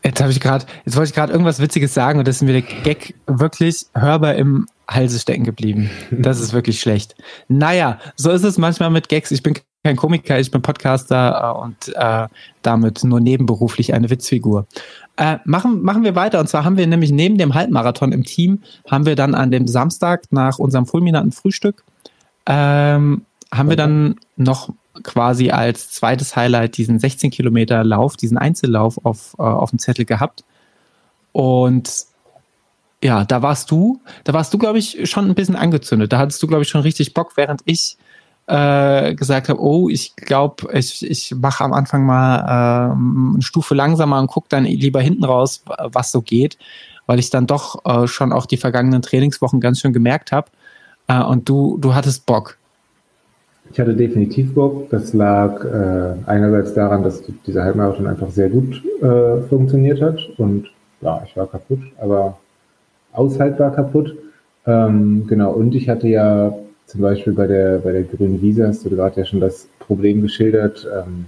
jetzt 0.02 0.20
habe 0.20 0.32
ich 0.32 0.40
gerade, 0.40 0.64
jetzt 0.84 0.96
wollte 0.96 1.10
ich 1.10 1.14
gerade 1.14 1.32
irgendwas 1.32 1.60
Witziges 1.60 1.94
sagen 1.94 2.18
und 2.18 2.26
das 2.26 2.36
ist 2.36 2.42
mir 2.42 2.52
der 2.52 2.62
Gag 2.62 3.14
wirklich 3.26 3.86
hörbar 3.94 4.34
im 4.34 4.66
Halse 4.88 5.18
stecken 5.18 5.44
geblieben. 5.44 5.90
Das 6.10 6.40
ist 6.40 6.52
wirklich 6.52 6.80
schlecht. 6.80 7.14
Naja, 7.48 7.98
so 8.16 8.30
ist 8.30 8.44
es 8.44 8.58
manchmal 8.58 8.90
mit 8.90 9.08
Gags. 9.08 9.30
Ich 9.30 9.42
bin 9.42 9.54
kein 9.88 9.96
Komiker, 9.96 10.38
ich 10.38 10.50
bin 10.50 10.60
Podcaster 10.60 11.56
äh, 11.56 11.64
und 11.64 11.94
äh, 11.96 12.28
damit 12.60 13.04
nur 13.04 13.20
nebenberuflich 13.20 13.94
eine 13.94 14.10
Witzfigur. 14.10 14.66
Äh, 15.16 15.38
machen, 15.46 15.82
machen 15.82 16.04
wir 16.04 16.14
weiter. 16.14 16.40
Und 16.40 16.48
zwar 16.48 16.64
haben 16.64 16.76
wir 16.76 16.86
nämlich 16.86 17.10
neben 17.10 17.38
dem 17.38 17.54
Halbmarathon 17.54 18.12
im 18.12 18.22
Team, 18.22 18.60
haben 18.90 19.06
wir 19.06 19.16
dann 19.16 19.34
an 19.34 19.50
dem 19.50 19.66
Samstag 19.66 20.24
nach 20.30 20.58
unserem 20.58 20.84
fulminanten 20.84 21.32
Frühstück, 21.32 21.84
ähm, 22.44 23.24
haben 23.50 23.70
wir 23.70 23.76
dann 23.76 24.16
noch 24.36 24.68
quasi 25.02 25.50
als 25.50 25.90
zweites 25.90 26.36
Highlight 26.36 26.76
diesen 26.76 26.98
16 26.98 27.30
Kilometer 27.30 27.82
Lauf, 27.82 28.18
diesen 28.18 28.36
Einzellauf 28.36 29.02
auf, 29.04 29.36
äh, 29.38 29.42
auf 29.42 29.70
dem 29.70 29.78
Zettel 29.78 30.04
gehabt. 30.04 30.44
Und 31.32 32.04
ja, 33.02 33.24
da 33.24 33.40
warst 33.40 33.70
du, 33.70 34.02
da 34.24 34.34
warst 34.34 34.52
du, 34.52 34.58
glaube 34.58 34.78
ich, 34.78 35.08
schon 35.08 35.30
ein 35.30 35.34
bisschen 35.34 35.56
angezündet. 35.56 36.12
Da 36.12 36.18
hattest 36.18 36.42
du, 36.42 36.46
glaube 36.46 36.64
ich, 36.64 36.68
schon 36.68 36.82
richtig 36.82 37.14
Bock, 37.14 37.36
während 37.36 37.62
ich 37.64 37.96
äh, 38.48 39.14
gesagt 39.14 39.50
habe, 39.50 39.60
oh, 39.60 39.88
ich 39.90 40.16
glaube, 40.16 40.68
ich, 40.72 41.08
ich 41.08 41.34
mache 41.34 41.62
am 41.62 41.74
Anfang 41.74 42.06
mal 42.06 42.38
äh, 42.38 42.92
eine 42.92 43.42
Stufe 43.42 43.74
langsamer 43.74 44.18
und 44.18 44.28
gucke 44.28 44.46
dann 44.48 44.64
lieber 44.64 45.00
hinten 45.00 45.24
raus, 45.24 45.62
was 45.66 46.10
so 46.10 46.22
geht, 46.22 46.56
weil 47.06 47.18
ich 47.18 47.28
dann 47.28 47.46
doch 47.46 47.84
äh, 47.84 48.06
schon 48.06 48.32
auch 48.32 48.46
die 48.46 48.56
vergangenen 48.56 49.02
Trainingswochen 49.02 49.60
ganz 49.60 49.80
schön 49.80 49.92
gemerkt 49.92 50.32
habe. 50.32 50.50
Äh, 51.08 51.22
und 51.22 51.48
du, 51.48 51.76
du 51.78 51.94
hattest 51.94 52.24
Bock. 52.24 52.56
Ich 53.70 53.78
hatte 53.78 53.94
definitiv 53.94 54.54
Bock. 54.54 54.88
Das 54.88 55.12
lag 55.12 55.62
äh, 55.64 56.14
einerseits 56.24 56.72
daran, 56.72 57.02
dass 57.02 57.22
dieser 57.46 57.64
Halbmarathon 57.64 58.06
einfach 58.06 58.30
sehr 58.30 58.48
gut 58.48 58.82
äh, 59.02 59.42
funktioniert 59.42 60.00
hat 60.00 60.18
und 60.38 60.68
ja, 61.02 61.22
ich 61.26 61.36
war 61.36 61.46
kaputt, 61.46 61.80
aber 62.00 62.38
aushaltbar 63.12 63.72
kaputt. 63.72 64.16
Ähm, 64.66 65.26
genau, 65.26 65.52
und 65.52 65.74
ich 65.74 65.88
hatte 65.88 66.08
ja 66.08 66.54
zum 66.88 67.02
Beispiel 67.02 67.34
bei 67.34 67.46
der, 67.46 67.78
bei 67.78 67.92
der 67.92 68.02
grünen 68.02 68.40
Wiese 68.42 68.66
hast 68.66 68.84
du 68.84 68.90
gerade 68.90 69.20
ja 69.20 69.26
schon 69.26 69.40
das 69.40 69.68
Problem 69.78 70.22
geschildert, 70.22 70.88
ähm, 70.92 71.26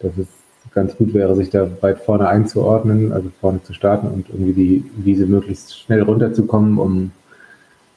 dass 0.00 0.12
es 0.18 0.28
ganz 0.74 0.94
gut 0.96 1.14
wäre, 1.14 1.34
sich 1.34 1.50
da 1.50 1.68
weit 1.80 1.98
vorne 1.98 2.28
einzuordnen, 2.28 3.12
also 3.12 3.30
vorne 3.40 3.62
zu 3.62 3.72
starten 3.72 4.06
und 4.06 4.28
irgendwie 4.28 4.52
die 4.52 4.84
Wiese 4.98 5.26
möglichst 5.26 5.78
schnell 5.80 6.02
runterzukommen, 6.02 6.78
um 6.78 7.10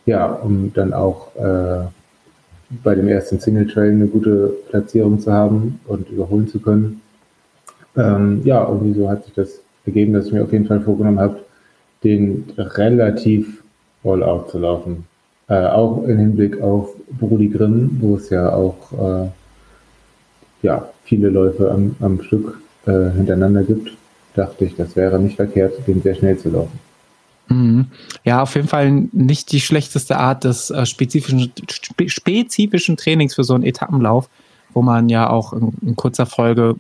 ja, 0.05 0.25
um 0.25 0.73
dann 0.73 0.93
auch 0.93 1.35
äh, 1.35 1.85
bei 2.83 2.95
dem 2.95 3.07
ersten 3.07 3.39
Single 3.39 3.67
Trail 3.67 3.91
eine 3.91 4.07
gute 4.07 4.53
Platzierung 4.69 5.19
zu 5.19 5.31
haben 5.31 5.79
und 5.85 6.09
überholen 6.09 6.47
zu 6.47 6.59
können. 6.59 7.01
Ähm, 7.95 8.41
ja, 8.45 8.67
irgendwie 8.67 8.97
so 8.97 9.09
hat 9.09 9.25
sich 9.25 9.33
das 9.33 9.59
ergeben, 9.85 10.13
dass 10.13 10.27
ich 10.27 10.33
mir 10.33 10.43
auf 10.43 10.53
jeden 10.53 10.65
Fall 10.65 10.79
vorgenommen 10.79 11.19
habe, 11.19 11.41
den 12.03 12.45
relativ 12.57 13.61
all 14.03 14.23
out 14.23 14.49
zu 14.49 14.59
laufen. 14.59 15.05
Äh, 15.49 15.65
auch 15.65 16.03
im 16.03 16.17
Hinblick 16.17 16.61
auf 16.61 16.95
Brudi 17.19 17.49
Grimm, 17.49 17.97
wo 17.99 18.15
es 18.15 18.29
ja 18.29 18.53
auch 18.53 18.91
äh, 18.91 19.29
ja, 20.61 20.89
viele 21.03 21.29
Läufe 21.29 21.71
am, 21.71 21.95
am 21.99 22.21
Stück 22.23 22.61
äh, 22.85 23.11
hintereinander 23.11 23.63
gibt, 23.63 23.91
dachte 24.35 24.65
ich, 24.65 24.75
das 24.75 24.95
wäre 24.95 25.19
nicht 25.19 25.35
verkehrt, 25.35 25.87
den 25.87 26.01
sehr 26.01 26.15
schnell 26.15 26.37
zu 26.37 26.49
laufen. 26.49 26.79
Mhm. 27.49 27.87
Ja, 28.23 28.43
auf 28.43 28.55
jeden 28.55 28.67
Fall 28.67 28.91
nicht 29.11 29.51
die 29.51 29.59
schlechteste 29.59 30.17
Art 30.17 30.43
des 30.43 30.69
äh, 30.69 30.85
spezifischen, 30.85 31.51
spe 31.69 32.09
spezifischen 32.09 32.97
Trainings 32.97 33.35
für 33.35 33.43
so 33.43 33.53
einen 33.53 33.63
Etappenlauf, 33.63 34.29
wo 34.73 34.81
man 34.81 35.09
ja 35.09 35.29
auch 35.29 35.53
in, 35.53 35.73
in 35.81 35.95
kurzer 35.95 36.25
Folge 36.25 36.75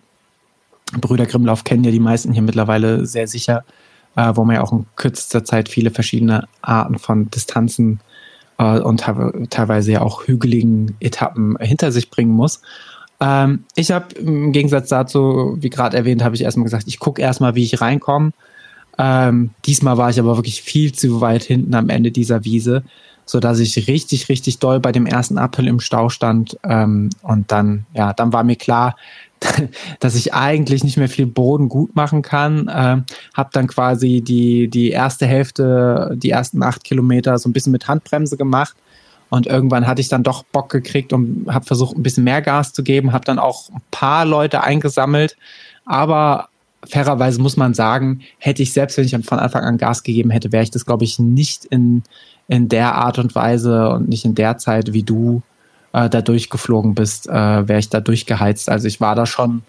Brüder 0.99 1.25
Grimmlauf 1.25 1.63
kennen 1.63 1.85
ja 1.85 1.91
die 1.91 2.01
meisten 2.01 2.33
hier 2.33 2.41
mittlerweile 2.41 3.05
sehr 3.05 3.27
sicher 3.27 3.63
äh, 4.15 4.31
wo 4.35 4.43
man 4.43 4.55
ja 4.55 4.61
auch 4.61 4.71
in 4.71 4.85
kürzester 4.95 5.43
Zeit 5.43 5.69
viele 5.69 5.91
verschiedene 5.91 6.47
Arten 6.61 6.97
von 6.97 7.29
Distanzen 7.29 7.99
äh, 8.61 8.79
und 8.79 9.03
teilweise 9.49 9.91
ja 9.91 10.01
auch 10.01 10.27
hügeligen 10.27 10.95
Etappen 10.99 11.57
hinter 11.59 11.91
sich 11.91 12.11
bringen 12.11 12.31
muss. 12.31 12.61
Ähm, 13.19 13.65
ich 13.75 13.91
habe 13.91 14.13
im 14.15 14.51
Gegensatz 14.51 14.89
dazu, 14.89 15.57
wie 15.59 15.69
gerade 15.69 15.97
erwähnt, 15.97 16.23
habe 16.23 16.35
ich 16.35 16.43
erstmal 16.43 16.65
gesagt, 16.65 16.85
ich 16.87 16.99
gucke 16.99 17.21
erstmal, 17.21 17.55
wie 17.55 17.63
ich 17.63 17.81
reinkomme. 17.81 18.31
Ähm, 18.97 19.49
diesmal 19.65 19.97
war 19.97 20.11
ich 20.11 20.19
aber 20.19 20.37
wirklich 20.37 20.61
viel 20.61 20.93
zu 20.93 21.21
weit 21.21 21.43
hinten 21.43 21.73
am 21.73 21.89
Ende 21.89 22.11
dieser 22.11 22.45
Wiese, 22.45 22.83
so 23.25 23.39
dass 23.39 23.59
ich 23.59 23.87
richtig, 23.87 24.29
richtig 24.29 24.59
doll 24.59 24.79
bei 24.79 24.91
dem 24.91 25.07
ersten 25.07 25.39
Uphill 25.39 25.67
im 25.67 25.79
Stau 25.79 26.09
stand. 26.09 26.57
Ähm, 26.63 27.09
und 27.23 27.51
dann, 27.51 27.85
ja, 27.93 28.13
dann 28.13 28.31
war 28.31 28.43
mir 28.43 28.57
klar, 28.57 28.95
dass 29.99 30.15
ich 30.15 30.33
eigentlich 30.33 30.83
nicht 30.83 30.97
mehr 30.97 31.09
viel 31.09 31.25
Boden 31.25 31.69
gut 31.69 31.95
machen 31.95 32.21
kann. 32.21 32.69
Ähm, 32.73 33.05
habe 33.33 33.49
dann 33.53 33.67
quasi 33.67 34.21
die, 34.21 34.67
die 34.67 34.91
erste 34.91 35.25
Hälfte, 35.25 36.13
die 36.15 36.29
ersten 36.29 36.61
acht 36.63 36.83
Kilometer 36.83 37.37
so 37.37 37.49
ein 37.49 37.53
bisschen 37.53 37.71
mit 37.71 37.87
Handbremse 37.87 38.37
gemacht. 38.37 38.75
Und 39.29 39.47
irgendwann 39.47 39.87
hatte 39.87 40.01
ich 40.01 40.09
dann 40.09 40.23
doch 40.23 40.43
Bock 40.43 40.69
gekriegt 40.69 41.13
und 41.13 41.45
habe 41.47 41.65
versucht, 41.65 41.97
ein 41.97 42.03
bisschen 42.03 42.25
mehr 42.25 42.41
Gas 42.41 42.73
zu 42.73 42.83
geben, 42.83 43.13
habe 43.13 43.25
dann 43.25 43.39
auch 43.39 43.69
ein 43.69 43.81
paar 43.89 44.25
Leute 44.25 44.61
eingesammelt. 44.61 45.37
Aber 45.85 46.49
fairerweise 46.85 47.41
muss 47.41 47.57
man 47.57 47.73
sagen, 47.73 48.21
hätte 48.39 48.61
ich 48.61 48.73
selbst, 48.73 48.97
wenn 48.97 49.05
ich 49.05 49.15
von 49.25 49.39
Anfang 49.39 49.63
an 49.63 49.77
Gas 49.77 50.03
gegeben 50.03 50.31
hätte, 50.31 50.51
wäre 50.51 50.63
ich 50.63 50.71
das, 50.71 50.85
glaube 50.85 51.05
ich, 51.05 51.17
nicht 51.17 51.65
in, 51.65 52.03
in 52.47 52.67
der 52.67 52.95
Art 52.95 53.19
und 53.19 53.33
Weise 53.33 53.89
und 53.89 54.09
nicht 54.09 54.25
in 54.25 54.35
der 54.35 54.57
Zeit, 54.57 54.91
wie 54.91 55.03
du 55.03 55.41
äh, 55.93 56.09
da 56.09 56.21
durchgeflogen 56.21 56.95
bist, 56.95 57.27
äh, 57.27 57.67
wäre 57.67 57.79
ich 57.79 57.89
da 57.89 57.99
durchgeheizt. 57.99 58.69
Also 58.69 58.87
ich 58.87 59.01
war 59.01 59.15
da 59.15 59.25
schon, 59.25 59.63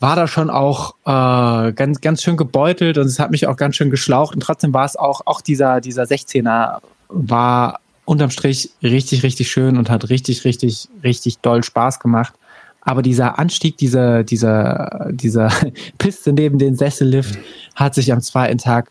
war 0.00 0.16
da 0.16 0.26
schon 0.26 0.50
auch 0.50 0.94
äh, 1.04 1.72
ganz, 1.72 2.00
ganz 2.00 2.22
schön 2.22 2.36
gebeutelt 2.36 2.98
und 2.98 3.06
es 3.06 3.18
hat 3.18 3.30
mich 3.30 3.46
auch 3.46 3.56
ganz 3.56 3.76
schön 3.76 3.90
geschlaucht. 3.90 4.34
Und 4.34 4.40
trotzdem 4.40 4.72
war 4.74 4.84
es 4.84 4.96
auch, 4.96 5.22
auch 5.26 5.40
dieser, 5.40 5.80
dieser 5.80 6.04
16er 6.04 6.78
war 7.08 7.80
unterm 8.04 8.30
Strich 8.30 8.70
richtig, 8.82 9.22
richtig 9.22 9.50
schön 9.50 9.76
und 9.76 9.90
hat 9.90 10.08
richtig, 10.08 10.44
richtig, 10.44 10.88
richtig 11.02 11.38
doll 11.38 11.62
Spaß 11.62 12.00
gemacht. 12.00 12.34
Aber 12.80 13.02
dieser 13.02 13.38
Anstieg, 13.38 13.76
dieser, 13.76 14.24
dieser, 14.24 15.08
dieser 15.12 15.50
Piste 15.98 16.32
neben 16.32 16.58
den 16.58 16.76
Sessellift 16.76 17.38
hat 17.76 17.94
sich 17.94 18.12
am 18.12 18.20
zweiten 18.20 18.58
Tag 18.58 18.90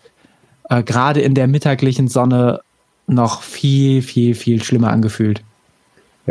äh, 0.69 0.82
gerade 0.82 1.19
in 1.19 1.36
der 1.36 1.47
mittaglichen 1.47 2.08
Sonne 2.08 2.62
noch 3.08 3.41
viel, 3.41 4.02
viel, 4.02 4.36
viel 4.36 4.63
schlimmer 4.63 4.91
angefühlt. 4.91 5.43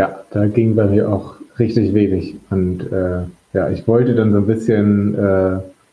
Ja, 0.01 0.21
da 0.31 0.47
ging 0.47 0.75
bei 0.77 0.87
mir 0.87 1.11
auch 1.11 1.35
richtig 1.59 1.93
wenig. 1.93 2.35
Und 2.49 2.91
äh, 2.91 3.21
ja, 3.53 3.69
ich 3.69 3.87
wollte 3.87 4.15
dann 4.15 4.33
so 4.33 4.39
ein 4.39 4.47
bisschen, 4.47 5.15
äh, 5.15 5.19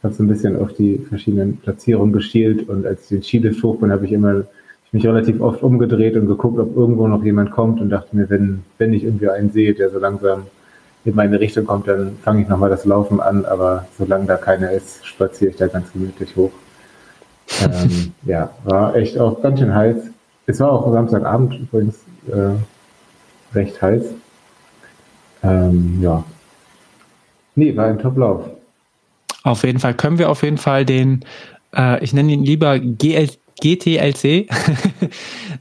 habe 0.01 0.13
so 0.13 0.23
ein 0.23 0.29
bisschen 0.29 0.57
auf 0.57 0.71
die 0.71 0.97
verschiedenen 1.09 1.57
Platzierungen 1.57 2.13
geschielt 2.13 2.69
und 2.69 2.85
als 2.85 3.01
ich 3.01 3.09
den 3.09 3.23
Skilift 3.23 3.61
hoch 3.63 3.79
bin, 3.79 3.91
habe 3.91 4.05
ich 4.05 4.13
immer 4.13 4.45
ich 4.85 4.93
mich 4.93 5.05
relativ 5.05 5.41
oft 5.41 5.61
umgedreht 5.61 6.15
und 6.15 6.27
geguckt, 6.27 6.57
ob 6.57 6.77
irgendwo 6.77 7.09
noch 7.09 7.21
jemand 7.21 7.51
kommt 7.51 7.81
und 7.81 7.89
dachte 7.89 8.15
mir, 8.15 8.29
wenn, 8.29 8.63
wenn 8.77 8.93
ich 8.93 9.03
irgendwie 9.03 9.27
einen 9.27 9.51
sehe, 9.51 9.73
der 9.73 9.89
so 9.89 9.99
langsam 9.99 10.43
in 11.03 11.13
meine 11.13 11.41
Richtung 11.41 11.65
kommt, 11.65 11.89
dann 11.89 12.15
fange 12.23 12.43
ich 12.43 12.47
nochmal 12.47 12.69
das 12.69 12.85
Laufen 12.85 13.19
an, 13.19 13.43
aber 13.43 13.87
solange 13.97 14.25
da 14.27 14.37
keiner 14.37 14.71
ist, 14.71 15.05
spaziere 15.05 15.51
ich 15.51 15.57
da 15.57 15.67
ganz 15.67 15.91
gemütlich 15.91 16.33
hoch. 16.37 16.51
ähm, 17.61 18.13
ja, 18.23 18.51
war 18.63 18.95
echt 18.95 19.19
auch 19.19 19.41
ganz 19.41 19.59
schön 19.59 19.75
heiß. 19.75 19.97
Es 20.45 20.61
war 20.61 20.71
auch 20.71 20.93
Samstagabend 20.93 21.59
übrigens 21.59 21.95
äh, 22.31 22.55
recht 23.53 23.81
heiß. 23.81 24.03
Ähm, 25.43 25.99
ja. 26.01 26.23
Nee, 27.55 27.75
war 27.75 27.85
ein 27.87 27.99
Top-Lauf. 27.99 28.45
Auf 29.43 29.63
jeden 29.63 29.79
Fall 29.79 29.93
können 29.93 30.17
wir 30.17 30.29
auf 30.29 30.43
jeden 30.43 30.57
Fall 30.57 30.85
den, 30.85 31.23
äh, 31.75 32.03
ich 32.03 32.13
nenne 32.13 32.31
ihn 32.33 32.43
lieber 32.43 32.79
GL, 32.79 33.29
GTLC, 33.61 34.23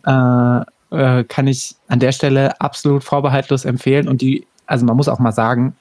äh, 0.06 0.60
äh, 0.90 1.24
kann 1.24 1.46
ich 1.46 1.76
an 1.88 2.00
der 2.00 2.12
Stelle 2.12 2.60
absolut 2.60 3.04
vorbehaltlos 3.04 3.64
empfehlen. 3.64 4.08
Und 4.08 4.20
die, 4.20 4.46
also 4.66 4.84
man 4.84 4.96
muss 4.96 5.08
auch 5.08 5.18
mal 5.18 5.32
sagen, 5.32 5.76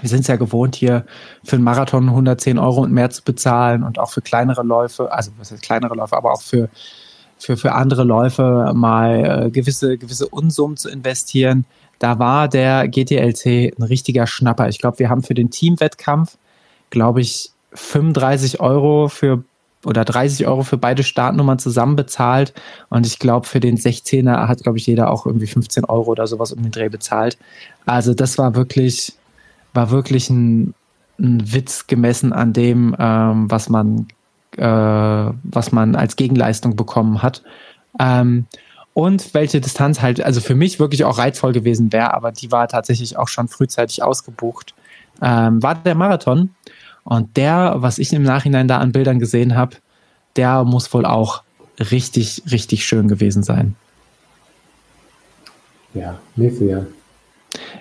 wir 0.00 0.08
sind 0.08 0.20
es 0.20 0.26
ja 0.26 0.36
gewohnt, 0.36 0.74
hier 0.74 1.04
für 1.44 1.56
einen 1.56 1.64
Marathon 1.64 2.08
110 2.08 2.58
Euro 2.58 2.82
und 2.82 2.92
mehr 2.92 3.10
zu 3.10 3.22
bezahlen 3.22 3.82
und 3.84 3.98
auch 3.98 4.10
für 4.10 4.22
kleinere 4.22 4.62
Läufe, 4.62 5.12
also 5.12 5.30
was 5.38 5.52
heißt 5.52 5.62
kleinere 5.62 5.94
Läufe, 5.94 6.16
aber 6.16 6.32
auch 6.32 6.42
für 6.42 6.68
für, 7.38 7.56
für 7.56 7.72
andere 7.72 8.04
Läufe 8.04 8.72
mal 8.74 9.46
äh, 9.46 9.50
gewisse, 9.50 9.98
gewisse 9.98 10.28
Unsummen 10.28 10.76
zu 10.76 10.88
investieren. 10.88 11.64
Da 11.98 12.18
war 12.18 12.48
der 12.48 12.88
GTLC 12.88 13.74
ein 13.78 13.82
richtiger 13.82 14.26
Schnapper. 14.26 14.68
Ich 14.68 14.78
glaube, 14.78 14.98
wir 14.98 15.08
haben 15.08 15.22
für 15.22 15.34
den 15.34 15.50
Teamwettkampf, 15.50 16.36
glaube 16.90 17.20
ich, 17.20 17.50
35 17.72 18.60
Euro 18.60 19.08
für 19.08 19.44
oder 19.84 20.04
30 20.04 20.46
Euro 20.46 20.62
für 20.62 20.78
beide 20.78 21.02
Startnummern 21.02 21.58
zusammen 21.58 21.96
bezahlt. 21.96 22.54
Und 22.88 23.06
ich 23.06 23.18
glaube, 23.18 23.46
für 23.46 23.60
den 23.60 23.76
16er 23.76 24.48
hat, 24.48 24.62
glaube 24.62 24.78
ich, 24.78 24.86
jeder 24.86 25.10
auch 25.10 25.26
irgendwie 25.26 25.46
15 25.46 25.84
Euro 25.84 26.10
oder 26.10 26.26
sowas 26.26 26.52
um 26.52 26.62
den 26.62 26.72
Dreh 26.72 26.88
bezahlt. 26.88 27.36
Also 27.84 28.14
das 28.14 28.38
war 28.38 28.54
wirklich, 28.54 29.12
war 29.74 29.90
wirklich 29.90 30.30
ein, 30.30 30.74
ein 31.18 31.52
Witz 31.52 31.86
gemessen 31.86 32.32
an 32.32 32.52
dem, 32.52 32.96
ähm, 32.98 33.50
was 33.50 33.68
man 33.68 34.08
äh, 34.56 35.32
was 35.42 35.72
man 35.72 35.96
als 35.96 36.16
Gegenleistung 36.16 36.76
bekommen 36.76 37.22
hat. 37.22 37.42
Ähm, 37.98 38.46
und 38.92 39.34
welche 39.34 39.60
Distanz 39.60 40.00
halt, 40.00 40.22
also 40.22 40.40
für 40.40 40.54
mich 40.54 40.78
wirklich 40.78 41.04
auch 41.04 41.18
reizvoll 41.18 41.52
gewesen 41.52 41.92
wäre, 41.92 42.14
aber 42.14 42.30
die 42.30 42.52
war 42.52 42.68
tatsächlich 42.68 43.16
auch 43.16 43.28
schon 43.28 43.48
frühzeitig 43.48 44.02
ausgebucht, 44.02 44.74
ähm, 45.20 45.62
war 45.62 45.74
der 45.74 45.96
Marathon. 45.96 46.50
Und 47.02 47.36
der, 47.36 47.74
was 47.78 47.98
ich 47.98 48.12
im 48.12 48.22
Nachhinein 48.22 48.68
da 48.68 48.78
an 48.78 48.92
Bildern 48.92 49.18
gesehen 49.18 49.56
habe, 49.56 49.76
der 50.36 50.64
muss 50.64 50.92
wohl 50.94 51.04
auch 51.04 51.42
richtig, 51.78 52.42
richtig 52.50 52.86
schön 52.86 53.08
gewesen 53.08 53.42
sein. 53.42 53.76
Ja, 55.92 56.18
nächstes 56.36 56.68
Jahr. 56.68 56.86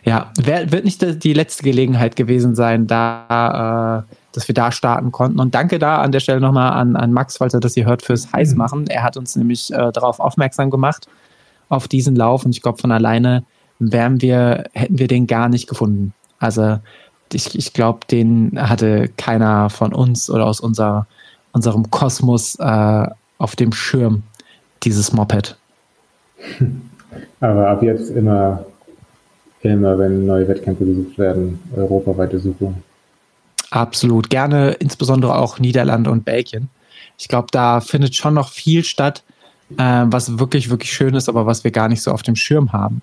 Ja, 0.04 0.32
wird 0.36 0.84
nicht 0.84 1.24
die 1.24 1.34
letzte 1.34 1.64
Gelegenheit 1.64 2.16
gewesen 2.16 2.56
sein, 2.56 2.86
da 2.86 4.06
äh, 4.10 4.16
dass 4.34 4.48
wir 4.48 4.56
da 4.56 4.72
starten 4.72 5.12
konnten. 5.12 5.40
Und 5.40 5.56
danke 5.56 5.80
da 5.80 6.02
an 6.02 6.12
der 6.12 6.20
Stelle 6.20 6.42
nochmal 6.42 6.74
an, 6.74 6.96
an 6.96 7.14
Max, 7.14 7.38
falls 7.38 7.54
er 7.54 7.60
das 7.60 7.76
hier 7.76 7.86
hört, 7.86 8.02
fürs 8.02 8.34
Heißmachen. 8.34 8.82
Mhm. 8.82 8.88
Er 8.88 9.04
hat 9.04 9.16
uns 9.16 9.36
nämlich 9.36 9.72
äh, 9.72 9.92
darauf 9.92 10.20
aufmerksam 10.20 10.70
gemacht, 10.70 11.08
auf 11.70 11.88
diesen 11.88 12.16
Lauf. 12.16 12.44
Und 12.44 12.52
ich 12.52 12.62
glaube, 12.62 12.80
von 12.80 12.92
alleine 12.92 13.44
wären 13.80 14.22
wir, 14.22 14.66
hätten 14.74 15.00
wir 15.00 15.08
den 15.08 15.28
gar 15.28 15.50
nicht 15.50 15.68
gefunden. 15.68 16.14
Also 16.40 16.80
ich, 17.32 17.58
ich 17.58 17.74
glaube, 17.74 18.00
den 18.10 18.54
hatte 18.58 19.10
keiner 19.18 19.70
von 19.70 19.94
uns 19.94 20.30
oder 20.30 20.46
aus 20.46 20.60
unser, 20.60 21.08
unserem 21.52 21.90
Kosmos 21.90 22.56
äh, 22.60 23.08
auf 23.38 23.56
dem 23.56 23.72
Schirm, 23.72 24.24
dieses 24.84 25.14
Moped. 25.14 25.58
Aber 27.40 27.70
ab 27.70 27.84
jetzt 27.84 28.10
immer, 28.10 28.66
immer, 29.62 29.98
wenn 29.98 30.26
neue 30.26 30.48
Wettkämpfe 30.48 30.86
gesucht 30.86 31.18
werden, 31.18 31.60
europaweite 31.76 32.40
Suche. 32.40 32.74
Absolut. 33.74 34.30
Gerne 34.30 34.74
insbesondere 34.74 35.34
auch 35.36 35.58
Niederlande 35.58 36.12
und 36.12 36.26
Belgien. 36.26 36.70
Ich 37.18 37.28
glaube, 37.28 37.48
da 37.52 37.82
findet 37.82 38.16
schon 38.16 38.36
noch 38.36 38.50
viel 38.50 38.84
statt, 38.84 39.24
äh, 39.80 40.04
was 40.06 40.38
wirklich, 40.38 40.70
wirklich 40.70 40.94
schön 40.94 41.16
ist, 41.16 41.28
aber 41.28 41.48
was 41.48 41.64
wir 41.64 41.72
gar 41.72 41.90
nicht 41.90 42.04
so 42.04 42.12
auf 42.12 42.22
dem 42.22 42.36
Schirm 42.36 42.72
haben. 42.72 43.02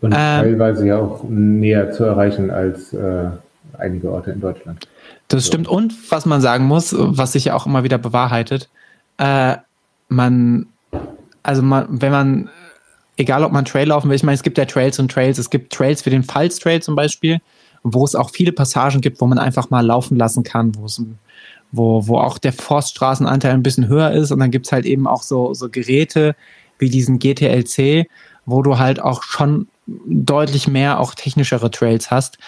Und 0.00 0.10
ähm, 0.10 0.16
teilweise 0.16 0.84
ja 0.84 0.98
auch 0.98 1.22
näher 1.28 1.92
zu 1.92 2.02
erreichen 2.02 2.50
als 2.50 2.92
äh, 2.92 3.28
einige 3.78 4.10
Orte 4.10 4.32
in 4.32 4.40
Deutschland. 4.40 4.88
Das 5.28 5.44
so. 5.44 5.48
stimmt. 5.48 5.68
Und 5.68 5.94
was 6.10 6.26
man 6.26 6.40
sagen 6.40 6.64
muss, 6.64 6.92
was 6.98 7.32
sich 7.32 7.44
ja 7.44 7.54
auch 7.54 7.66
immer 7.66 7.84
wieder 7.84 7.98
bewahrheitet, 7.98 8.68
äh, 9.18 9.58
man, 10.08 10.66
also 11.44 11.62
man, 11.62 11.86
wenn 11.88 12.10
man, 12.10 12.50
egal 13.16 13.44
ob 13.44 13.52
man 13.52 13.64
Trail 13.64 13.86
laufen 13.86 14.08
will, 14.08 14.16
ich 14.16 14.24
meine, 14.24 14.34
es 14.34 14.42
gibt 14.42 14.58
ja 14.58 14.64
Trails 14.64 14.98
und 14.98 15.12
Trails, 15.12 15.38
es 15.38 15.50
gibt 15.50 15.72
Trails 15.72 16.02
für 16.02 16.10
den 16.10 16.24
Pfalz 16.24 16.58
Trail 16.58 16.82
zum 16.82 16.96
Beispiel, 16.96 17.40
wo 17.82 18.04
es 18.04 18.14
auch 18.14 18.30
viele 18.30 18.52
Passagen 18.52 19.00
gibt, 19.00 19.20
wo 19.20 19.26
man 19.26 19.38
einfach 19.38 19.70
mal 19.70 19.84
laufen 19.84 20.16
lassen 20.16 20.42
kann, 20.42 20.74
wo 20.76 20.86
es 20.86 21.02
wo, 21.72 22.06
wo 22.06 22.18
auch 22.18 22.38
der 22.38 22.52
Forststraßenanteil 22.52 23.52
ein 23.52 23.62
bisschen 23.62 23.88
höher 23.88 24.10
ist. 24.10 24.32
Und 24.32 24.40
dann 24.40 24.50
gibt's 24.50 24.72
halt 24.72 24.86
eben 24.86 25.06
auch 25.06 25.22
so, 25.22 25.54
so 25.54 25.68
Geräte 25.68 26.34
wie 26.78 26.90
diesen 26.90 27.18
GTLC, 27.18 28.08
wo 28.46 28.62
du 28.62 28.78
halt 28.78 29.00
auch 29.00 29.22
schon 29.22 29.68
deutlich 29.86 30.66
mehr 30.66 30.98
auch 30.98 31.14
technischere 31.14 31.70
Trails 31.70 32.10
hast. 32.10 32.38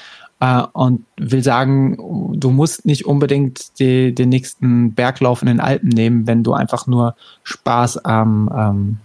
Äh, 0.40 0.62
und 0.72 1.04
will 1.16 1.42
sagen, 1.44 1.96
du 2.34 2.50
musst 2.50 2.84
nicht 2.84 3.06
unbedingt 3.06 3.78
die, 3.78 4.14
den 4.14 4.28
nächsten 4.28 4.92
Berglauf 4.92 5.42
in 5.42 5.46
den 5.46 5.60
Alpen 5.60 5.88
nehmen, 5.88 6.26
wenn 6.26 6.42
du 6.42 6.52
einfach 6.52 6.86
nur 6.86 7.14
Spaß 7.44 8.04
am, 8.04 8.50
ähm, 8.56 8.98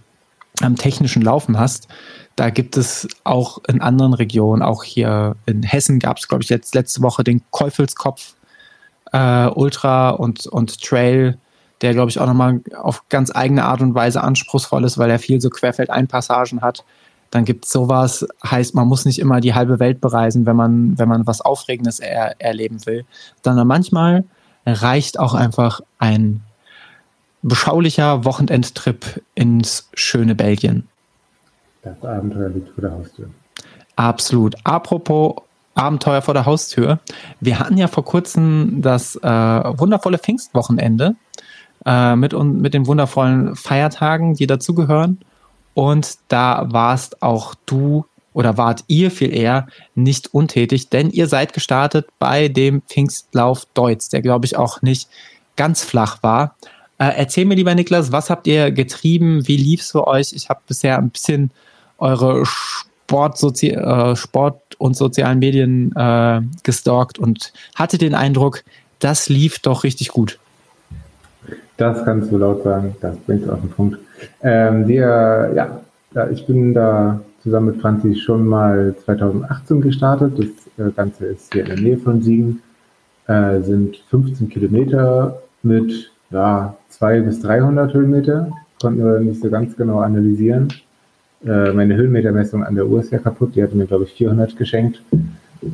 am 0.61 0.75
technischen 0.75 1.21
Laufen 1.21 1.59
hast. 1.59 1.87
Da 2.37 2.51
gibt 2.51 2.77
es 2.77 3.07
auch 3.23 3.57
in 3.67 3.81
anderen 3.81 4.13
Regionen, 4.13 4.61
auch 4.61 4.83
hier 4.83 5.35
in 5.47 5.63
Hessen 5.63 5.97
gab 5.97 6.17
es, 6.17 6.27
glaube 6.27 6.43
ich, 6.43 6.49
jetzt 6.49 6.75
letzte 6.75 7.01
Woche 7.01 7.23
den 7.23 7.41
Käufelskopf 7.49 8.35
äh, 9.11 9.47
Ultra 9.47 10.11
und, 10.11 10.45
und 10.45 10.79
Trail, 10.83 11.39
der, 11.81 11.93
glaube 11.93 12.11
ich, 12.11 12.19
auch 12.19 12.27
nochmal 12.27 12.61
auf 12.79 13.09
ganz 13.09 13.35
eigene 13.35 13.63
Art 13.65 13.81
und 13.81 13.95
Weise 13.95 14.21
anspruchsvoll 14.21 14.83
ist, 14.83 14.99
weil 14.99 15.09
er 15.09 15.17
viel 15.17 15.41
so 15.41 15.49
Querfeldeinpassagen 15.49 16.61
hat. 16.61 16.85
Dann 17.31 17.43
gibt 17.43 17.65
es 17.65 17.71
sowas, 17.71 18.23
heißt, 18.45 18.75
man 18.75 18.87
muss 18.87 19.05
nicht 19.05 19.17
immer 19.17 19.41
die 19.41 19.55
halbe 19.55 19.79
Welt 19.79 19.99
bereisen, 19.99 20.45
wenn 20.45 20.55
man, 20.55 20.97
wenn 20.99 21.09
man 21.09 21.25
was 21.25 21.41
Aufregendes 21.41 21.99
er, 21.99 22.39
erleben 22.39 22.85
will. 22.85 23.03
Sondern 23.43 23.67
manchmal 23.67 24.25
reicht 24.63 25.17
auch 25.17 25.33
einfach 25.33 25.81
ein 25.97 26.43
beschaulicher 27.41 28.25
Wochenendtrip 28.25 29.23
ins 29.33 29.89
schöne 29.95 30.35
Belgien. 30.35 30.87
Das 31.87 32.09
Abenteuer 32.09 32.49
liegt 32.49 32.69
vor 32.69 32.81
der 32.81 32.91
Haustür. 32.91 33.29
Absolut. 33.95 34.55
Apropos 34.63 35.35
Abenteuer 35.75 36.21
vor 36.21 36.33
der 36.33 36.45
Haustür. 36.45 36.99
Wir 37.39 37.59
hatten 37.59 37.77
ja 37.77 37.87
vor 37.87 38.03
kurzem 38.03 38.81
das 38.81 39.15
äh, 39.15 39.19
wundervolle 39.21 40.17
Pfingstwochenende 40.17 41.15
äh, 41.85 42.15
mit, 42.15 42.33
mit 42.33 42.73
den 42.73 42.87
wundervollen 42.87 43.55
Feiertagen, 43.55 44.33
die 44.33 44.47
dazugehören. 44.47 45.19
Und 45.73 46.17
da 46.29 46.65
warst 46.71 47.21
auch 47.21 47.53
du 47.65 48.05
oder 48.33 48.57
wart 48.57 48.83
ihr 48.87 49.11
viel 49.11 49.33
eher 49.33 49.67
nicht 49.95 50.33
untätig, 50.33 50.89
denn 50.89 51.09
ihr 51.09 51.27
seid 51.27 51.53
gestartet 51.53 52.07
bei 52.19 52.47
dem 52.47 52.81
Pfingstlauf 52.83 53.65
Deutz, 53.73 54.09
der 54.09 54.21
glaube 54.21 54.45
ich 54.45 54.57
auch 54.57 54.81
nicht 54.81 55.09
ganz 55.55 55.83
flach 55.83 56.21
war. 56.23 56.55
Äh, 56.99 57.13
erzähl 57.15 57.45
mir 57.45 57.55
lieber, 57.55 57.75
Niklas, 57.75 58.11
was 58.11 58.29
habt 58.29 58.47
ihr 58.47 58.71
getrieben? 58.71 59.47
Wie 59.47 59.57
lief 59.57 59.81
es 59.81 59.91
für 59.91 60.07
euch? 60.07 60.33
Ich 60.33 60.49
habe 60.49 60.61
bisher 60.67 60.97
ein 60.97 61.09
bisschen 61.09 61.51
eure 61.97 62.45
Sport, 62.45 63.37
Sozi 63.37 63.69
äh, 63.69 64.15
Sport 64.15 64.61
und 64.77 64.95
sozialen 64.95 65.39
Medien 65.39 65.93
äh, 65.95 66.41
gestalkt 66.63 67.19
und 67.19 67.53
hatte 67.75 67.97
den 67.97 68.15
Eindruck, 68.15 68.63
das 68.99 69.29
lief 69.29 69.59
doch 69.59 69.83
richtig 69.83 70.09
gut. 70.09 70.39
Das 71.77 72.03
kannst 72.03 72.31
du 72.31 72.37
laut 72.37 72.63
sagen, 72.63 72.95
das 73.01 73.15
bringt 73.17 73.49
auf 73.49 73.61
den 73.61 73.69
Punkt. 73.69 73.99
Ähm, 74.41 74.87
wir, 74.87 75.51
ja, 75.55 76.27
ich 76.31 76.45
bin 76.47 76.73
da 76.73 77.19
zusammen 77.43 77.67
mit 77.67 77.81
Franzi 77.81 78.15
schon 78.15 78.47
mal 78.47 78.95
2018 79.05 79.81
gestartet. 79.81 80.33
Das 80.37 80.87
äh, 80.87 80.91
Ganze 80.91 81.25
ist 81.27 81.53
hier 81.53 81.61
in 81.61 81.67
der 81.67 81.79
Nähe 81.79 81.97
von 81.97 82.21
Siegen, 82.21 82.61
äh, 83.27 83.61
sind 83.61 83.97
15 84.09 84.49
Kilometer 84.49 85.39
mit 85.61 86.11
ja, 86.31 86.75
200 86.89 87.25
bis 87.25 87.41
300 87.41 87.93
Höhenmeter. 87.93 88.51
Konnten 88.81 89.05
wir 89.05 89.19
nicht 89.19 89.41
so 89.41 89.49
ganz 89.49 89.75
genau 89.75 89.99
analysieren. 89.99 90.67
Äh, 91.47 91.71
meine 91.71 91.95
Höhenmetermessung 91.95 92.63
an 92.63 92.75
der 92.75 92.85
Uhr 92.87 92.99
ist 92.99 93.11
ja 93.11 93.19
kaputt. 93.19 93.55
Die 93.55 93.63
hatte 93.63 93.75
mir, 93.75 93.85
glaube 93.85 94.03
ich, 94.03 94.13
400 94.13 94.57
geschenkt. 94.57 95.01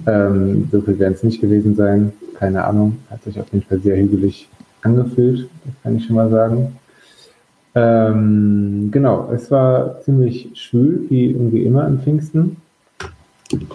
Ähm, 0.05 0.69
so 0.71 0.82
viel 0.82 0.99
werden 0.99 1.13
es 1.13 1.24
nicht 1.24 1.41
gewesen 1.41 1.76
sein. 1.76 2.13
Keine 2.36 2.63
Ahnung. 2.63 2.99
Hat 3.09 3.24
sich 3.24 3.39
auf 3.39 3.51
jeden 3.51 3.65
Fall 3.65 3.80
sehr 3.80 3.97
hügelig 3.97 4.47
angefühlt. 4.84 5.49
Das 5.65 5.74
kann 5.82 5.97
ich 5.97 6.05
schon 6.05 6.15
mal 6.15 6.30
sagen. 6.30 6.76
Ähm, 7.76 8.89
genau, 8.91 9.32
es 9.34 9.49
war 9.49 9.99
ziemlich 10.01 10.49
schwül, 10.53 11.05
wie 11.09 11.32
irgendwie 11.32 11.63
immer 11.63 11.86
am 11.86 11.99
Pfingsten. 11.99 12.57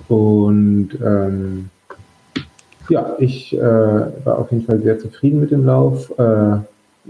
Und 0.07 0.91
ähm, 1.05 1.71
ja, 2.89 3.17
ich 3.19 3.57
äh, 3.57 3.61
war 3.61 4.39
auf 4.39 4.53
jeden 4.53 4.65
Fall 4.65 4.81
sehr 4.81 5.01
zufrieden 5.01 5.41
mit 5.41 5.51
dem 5.51 5.65
Lauf. 5.65 6.17
Äh, 6.17 6.59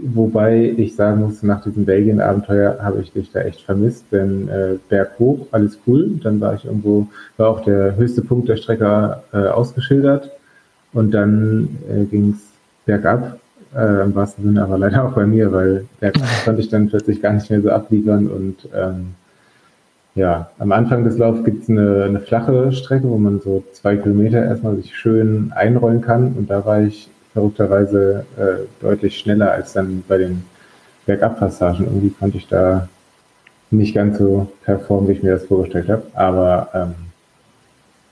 wobei 0.01 0.73
ich 0.77 0.95
sagen 0.95 1.21
muss, 1.21 1.43
nach 1.43 1.63
diesem 1.63 1.85
Belgien-Abenteuer 1.85 2.79
habe 2.81 3.01
ich 3.01 3.11
dich 3.11 3.31
da 3.31 3.41
echt 3.41 3.61
vermisst, 3.61 4.05
denn 4.11 4.47
äh, 4.49 4.75
berghoch, 4.89 5.47
alles 5.51 5.77
cool. 5.85 6.19
Dann 6.23 6.39
war 6.39 6.55
ich 6.55 6.65
irgendwo, 6.65 7.07
war 7.37 7.49
auch 7.49 7.63
der 7.63 7.95
höchste 7.95 8.21
Punkt 8.21 8.49
der 8.49 8.57
Strecke 8.57 9.21
äh, 9.33 9.47
ausgeschildert. 9.47 10.31
Und 10.93 11.11
dann 11.11 11.69
äh, 11.89 12.05
ging 12.05 12.31
es 12.31 12.41
bergab 12.85 13.39
äh, 13.75 14.03
im 14.03 14.15
wahrsten 14.15 14.43
Sinne, 14.45 14.63
aber 14.63 14.77
leider 14.77 15.05
auch 15.05 15.13
bei 15.13 15.25
mir, 15.25 15.51
weil 15.51 15.85
da 15.99 16.11
konnte 16.45 16.61
ich 16.61 16.69
dann 16.69 16.89
plötzlich 16.89 17.21
gar 17.21 17.33
nicht 17.33 17.49
mehr 17.49 17.61
so 17.61 17.69
abliefern 17.69 18.27
und 18.27 18.67
ähm, 18.73 19.15
ja, 20.15 20.49
am 20.57 20.71
Anfang 20.71 21.03
des 21.03 21.17
Laufs 21.17 21.43
gibt 21.43 21.63
es 21.63 21.69
eine, 21.69 22.03
eine, 22.03 22.19
flache 22.19 22.71
Strecke, 22.71 23.07
wo 23.07 23.17
man 23.17 23.39
so 23.41 23.63
zwei 23.73 23.95
Kilometer 23.95 24.43
erstmal 24.43 24.75
sich 24.75 24.95
schön 24.95 25.51
einrollen 25.55 26.01
kann 26.01 26.33
und 26.33 26.49
da 26.49 26.65
war 26.65 26.81
ich 26.81 27.09
verrückterweise 27.33 28.25
äh, 28.37 28.65
deutlich 28.81 29.17
schneller 29.17 29.51
als 29.51 29.73
dann 29.73 30.03
bei 30.07 30.17
den 30.17 30.43
Bergabpassagen. 31.05 31.85
Irgendwie 31.85 32.11
konnte 32.11 32.37
ich 32.37 32.47
da 32.47 32.87
nicht 33.71 33.93
ganz 33.93 34.17
so 34.17 34.47
performen, 34.63 35.07
wie 35.07 35.13
ich 35.13 35.23
mir 35.23 35.33
das 35.33 35.45
vorgestellt 35.45 35.89
habe, 35.89 36.03
aber 36.13 36.69
ähm, 36.73 36.95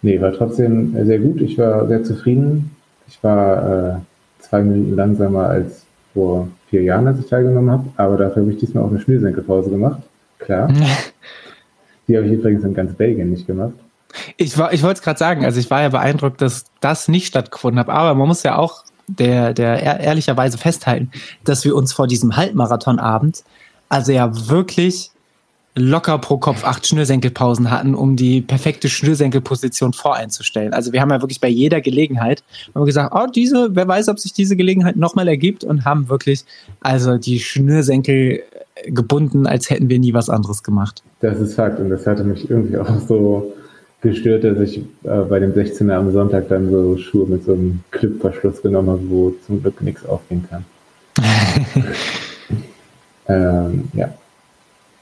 nee, 0.01 0.21
war 0.21 0.33
trotzdem 0.33 0.93
sehr 1.05 1.19
gut. 1.19 1.41
Ich 1.41 1.57
war 1.57 1.87
sehr 1.87 2.03
zufrieden. 2.03 2.75
Ich 3.07 3.23
war 3.23 3.95
äh, 3.95 4.43
zwei 4.43 4.61
Minuten 4.61 4.95
langsamer 4.95 5.47
als 5.47 5.83
vor 6.13 6.47
vier 6.69 6.83
Jahren, 6.83 7.07
als 7.07 7.19
ich 7.19 7.27
teilgenommen 7.27 7.71
habe. 7.71 7.85
Aber 7.97 8.17
dafür 8.17 8.43
habe 8.43 8.51
ich 8.51 8.59
diesmal 8.59 8.83
auch 8.83 8.89
eine 8.89 8.99
Schnürsenkelpause 8.99 9.69
gemacht. 9.69 10.01
Klar. 10.39 10.71
Die 12.07 12.15
habe 12.15 12.25
ich 12.25 12.33
übrigens 12.33 12.63
in 12.63 12.73
ganz 12.73 12.93
Belgien 12.93 13.31
nicht 13.31 13.47
gemacht. 13.47 13.73
Ich, 14.37 14.57
war, 14.57 14.73
ich 14.73 14.83
wollte 14.83 14.99
es 14.99 15.01
gerade 15.03 15.19
sagen, 15.19 15.43
also 15.43 15.59
ich 15.59 15.69
war 15.69 15.81
ja 15.81 15.89
beeindruckt, 15.89 16.41
dass 16.41 16.65
das 16.79 17.07
nicht 17.07 17.27
stattgefunden 17.27 17.79
hat. 17.79 17.89
Aber 17.89 18.15
man 18.15 18.27
muss 18.27 18.43
ja 18.43 18.57
auch 18.57 18.83
der, 19.07 19.53
der 19.53 19.81
ehrlicherweise 20.01 20.57
festhalten, 20.57 21.11
dass 21.43 21.63
wir 21.65 21.75
uns 21.75 21.93
vor 21.93 22.07
diesem 22.07 22.35
Halbmarathonabend 22.35 23.43
also 23.89 24.11
ja 24.11 24.49
wirklich 24.49 25.11
locker 25.77 26.17
pro 26.17 26.37
Kopf 26.37 26.63
acht 26.63 26.87
Schnürsenkelpausen 26.87 27.69
hatten, 27.69 27.93
um 27.93 28.15
die 28.15 28.41
perfekte 28.41 28.89
Schnürsenkelposition 28.89 29.93
voreinzustellen. 29.93 30.73
Also 30.73 30.91
wir 30.91 31.01
haben 31.01 31.11
ja 31.11 31.21
wirklich 31.21 31.39
bei 31.39 31.47
jeder 31.49 31.81
Gelegenheit 31.81 32.43
haben 32.73 32.85
gesagt, 32.85 33.13
oh, 33.15 33.27
diese, 33.33 33.75
wer 33.75 33.87
weiß, 33.87 34.09
ob 34.09 34.19
sich 34.19 34.33
diese 34.33 34.55
Gelegenheit 34.55 34.95
nochmal 34.95 35.27
ergibt 35.27 35.63
und 35.63 35.85
haben 35.85 36.09
wirklich 36.09 36.45
also 36.81 37.17
die 37.17 37.39
Schnürsenkel 37.39 38.41
gebunden, 38.85 39.47
als 39.47 39.69
hätten 39.69 39.89
wir 39.89 39.99
nie 39.99 40.13
was 40.13 40.29
anderes 40.29 40.63
gemacht. 40.63 41.03
Das 41.21 41.39
ist 41.39 41.55
Fakt 41.55 41.79
und 41.79 41.89
das 41.89 42.05
hatte 42.05 42.23
mich 42.23 42.49
irgendwie 42.49 42.77
auch 42.77 42.99
so 43.07 43.53
gestört, 44.01 44.43
dass 44.43 44.59
ich 44.59 44.77
äh, 45.03 45.21
bei 45.29 45.39
dem 45.39 45.53
16er 45.53 45.93
am 45.93 46.11
Sonntag 46.11 46.47
dann 46.49 46.69
so 46.69 46.97
Schuhe 46.97 47.27
mit 47.27 47.43
so 47.43 47.53
einem 47.53 47.79
Clipverschluss 47.91 48.61
genommen 48.61 48.89
habe, 48.89 49.09
wo 49.09 49.33
zum 49.45 49.61
Glück 49.61 49.81
nichts 49.81 50.05
aufgehen 50.05 50.45
kann. 50.49 50.65
ähm, 53.27 53.85
ja, 53.93 54.13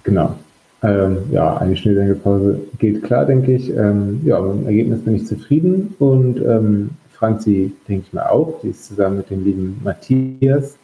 genau. 0.03 0.35
Ähm, 0.81 1.17
ja, 1.31 1.57
eine 1.57 1.75
Schnürsenkelpause 1.75 2.59
geht 2.79 3.03
klar, 3.03 3.25
denke 3.25 3.53
ich. 3.53 3.69
Ähm, 3.69 4.21
ja, 4.23 4.39
mit 4.39 4.61
dem 4.61 4.67
Ergebnis 4.67 5.01
bin 5.01 5.15
ich 5.15 5.27
zufrieden 5.27 5.95
und 5.99 6.39
ähm, 6.41 6.91
Franzi, 7.13 7.73
denke 7.87 8.05
ich 8.07 8.13
mal 8.13 8.27
auch. 8.27 8.59
Die 8.61 8.69
ist 8.69 8.85
zusammen 8.85 9.17
mit 9.17 9.29
dem 9.29 9.43
lieben 9.43 9.81
Matthias 9.83 10.77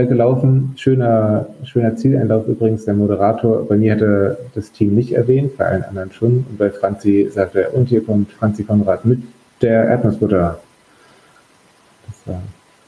gelaufen. 0.00 0.74
Schöner, 0.76 1.46
schöner 1.64 1.96
Zieleinlauf 1.96 2.46
übrigens. 2.46 2.84
Der 2.84 2.94
Moderator, 2.94 3.66
bei 3.66 3.76
mir 3.76 3.92
hatte 3.92 4.38
das 4.54 4.72
Team 4.72 4.94
nicht 4.94 5.12
erwähnt, 5.12 5.56
bei 5.56 5.66
allen 5.66 5.84
anderen 5.84 6.12
schon. 6.12 6.46
Und 6.48 6.58
bei 6.58 6.70
Franzi 6.70 7.28
sagte 7.32 7.64
er, 7.64 7.74
und 7.74 7.88
hier 7.88 8.04
kommt 8.04 8.32
Franzi 8.32 8.64
Konrad 8.64 9.04
mit 9.04 9.22
der 9.60 9.84
Erdnussbutter. 9.84 10.58
Das 12.06 12.34
war 12.34 12.42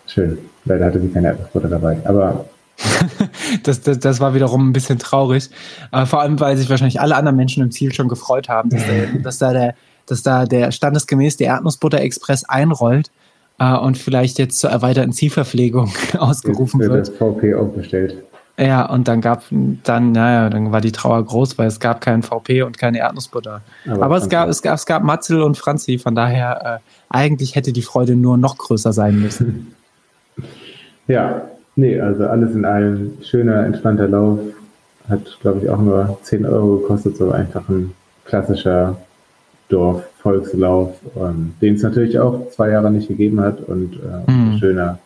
schön. 0.06 0.38
Leider 0.64 0.86
hatte 0.86 1.00
sie 1.00 1.08
keine 1.08 1.28
Erdnussbutter 1.28 1.68
dabei. 1.68 1.98
Aber 2.04 2.46
das, 3.62 3.82
das, 3.82 3.98
das 3.98 4.20
war 4.20 4.34
wiederum 4.34 4.68
ein 4.68 4.72
bisschen 4.72 4.98
traurig. 4.98 5.50
Aber 5.90 6.06
vor 6.06 6.20
allem, 6.20 6.40
weil 6.40 6.56
sich 6.56 6.70
wahrscheinlich 6.70 7.00
alle 7.00 7.16
anderen 7.16 7.36
Menschen 7.36 7.62
im 7.62 7.70
Ziel 7.70 7.92
schon 7.92 8.08
gefreut 8.08 8.48
haben, 8.48 8.70
dass, 8.70 8.84
der, 8.86 9.06
dass, 9.22 9.38
da, 9.38 9.52
der, 9.52 9.74
dass 10.06 10.22
da 10.22 10.46
der 10.46 10.72
standesgemäß 10.72 11.36
der 11.36 11.48
Erdnussbutter 11.48 12.00
Express 12.00 12.44
einrollt 12.44 13.10
äh, 13.58 13.76
und 13.76 13.98
vielleicht 13.98 14.38
jetzt 14.38 14.58
zur 14.58 14.70
erweiterten 14.70 15.12
Zielverpflegung 15.12 15.92
ausgerufen 16.18 16.80
wird. 16.80 17.08
das 17.08 17.10
VP 17.10 17.54
auch 17.54 17.68
bestellt. 17.68 18.22
Ja, 18.56 18.88
und 18.88 19.08
dann 19.08 19.20
gab 19.20 19.42
dann, 19.50 20.12
naja, 20.12 20.48
dann 20.48 20.70
war 20.70 20.80
die 20.80 20.92
Trauer 20.92 21.24
groß, 21.24 21.58
weil 21.58 21.66
es 21.66 21.80
gab 21.80 22.00
keinen 22.00 22.22
VP 22.22 22.62
und 22.62 22.78
keine 22.78 22.98
Erdnussbutter. 22.98 23.62
Aber, 23.88 24.04
Aber 24.04 24.16
es, 24.16 24.28
gab, 24.28 24.48
es, 24.48 24.62
gab, 24.62 24.76
es 24.76 24.86
gab 24.86 25.02
Matzel 25.02 25.42
und 25.42 25.58
Franzi, 25.58 25.98
von 25.98 26.14
daher 26.14 26.80
äh, 26.80 26.90
eigentlich 27.08 27.56
hätte 27.56 27.72
die 27.72 27.82
Freude 27.82 28.14
nur 28.14 28.36
noch 28.36 28.56
größer 28.56 28.92
sein 28.92 29.20
müssen. 29.20 29.74
Ja, 31.06 31.42
Nee, 31.76 32.00
also 32.00 32.26
alles 32.26 32.54
in 32.54 32.64
allem 32.64 33.18
schöner, 33.22 33.64
entspannter 33.66 34.08
Lauf. 34.08 34.38
Hat, 35.08 35.38
glaube 35.40 35.60
ich, 35.62 35.68
auch 35.68 35.80
nur 35.80 36.18
10 36.22 36.46
Euro 36.46 36.78
gekostet, 36.78 37.16
so 37.16 37.30
einfach 37.30 37.68
ein 37.68 37.92
klassischer 38.24 38.96
Dorf-Volkslauf, 40.24 40.94
ähm, 41.16 41.52
den 41.60 41.74
es 41.74 41.82
natürlich 41.82 42.18
auch 42.18 42.50
zwei 42.50 42.70
Jahre 42.70 42.90
nicht 42.90 43.08
gegeben 43.08 43.40
hat 43.40 43.60
und 43.60 43.94
äh, 43.94 44.30
mhm. 44.30 44.58
schöner, 44.58 44.98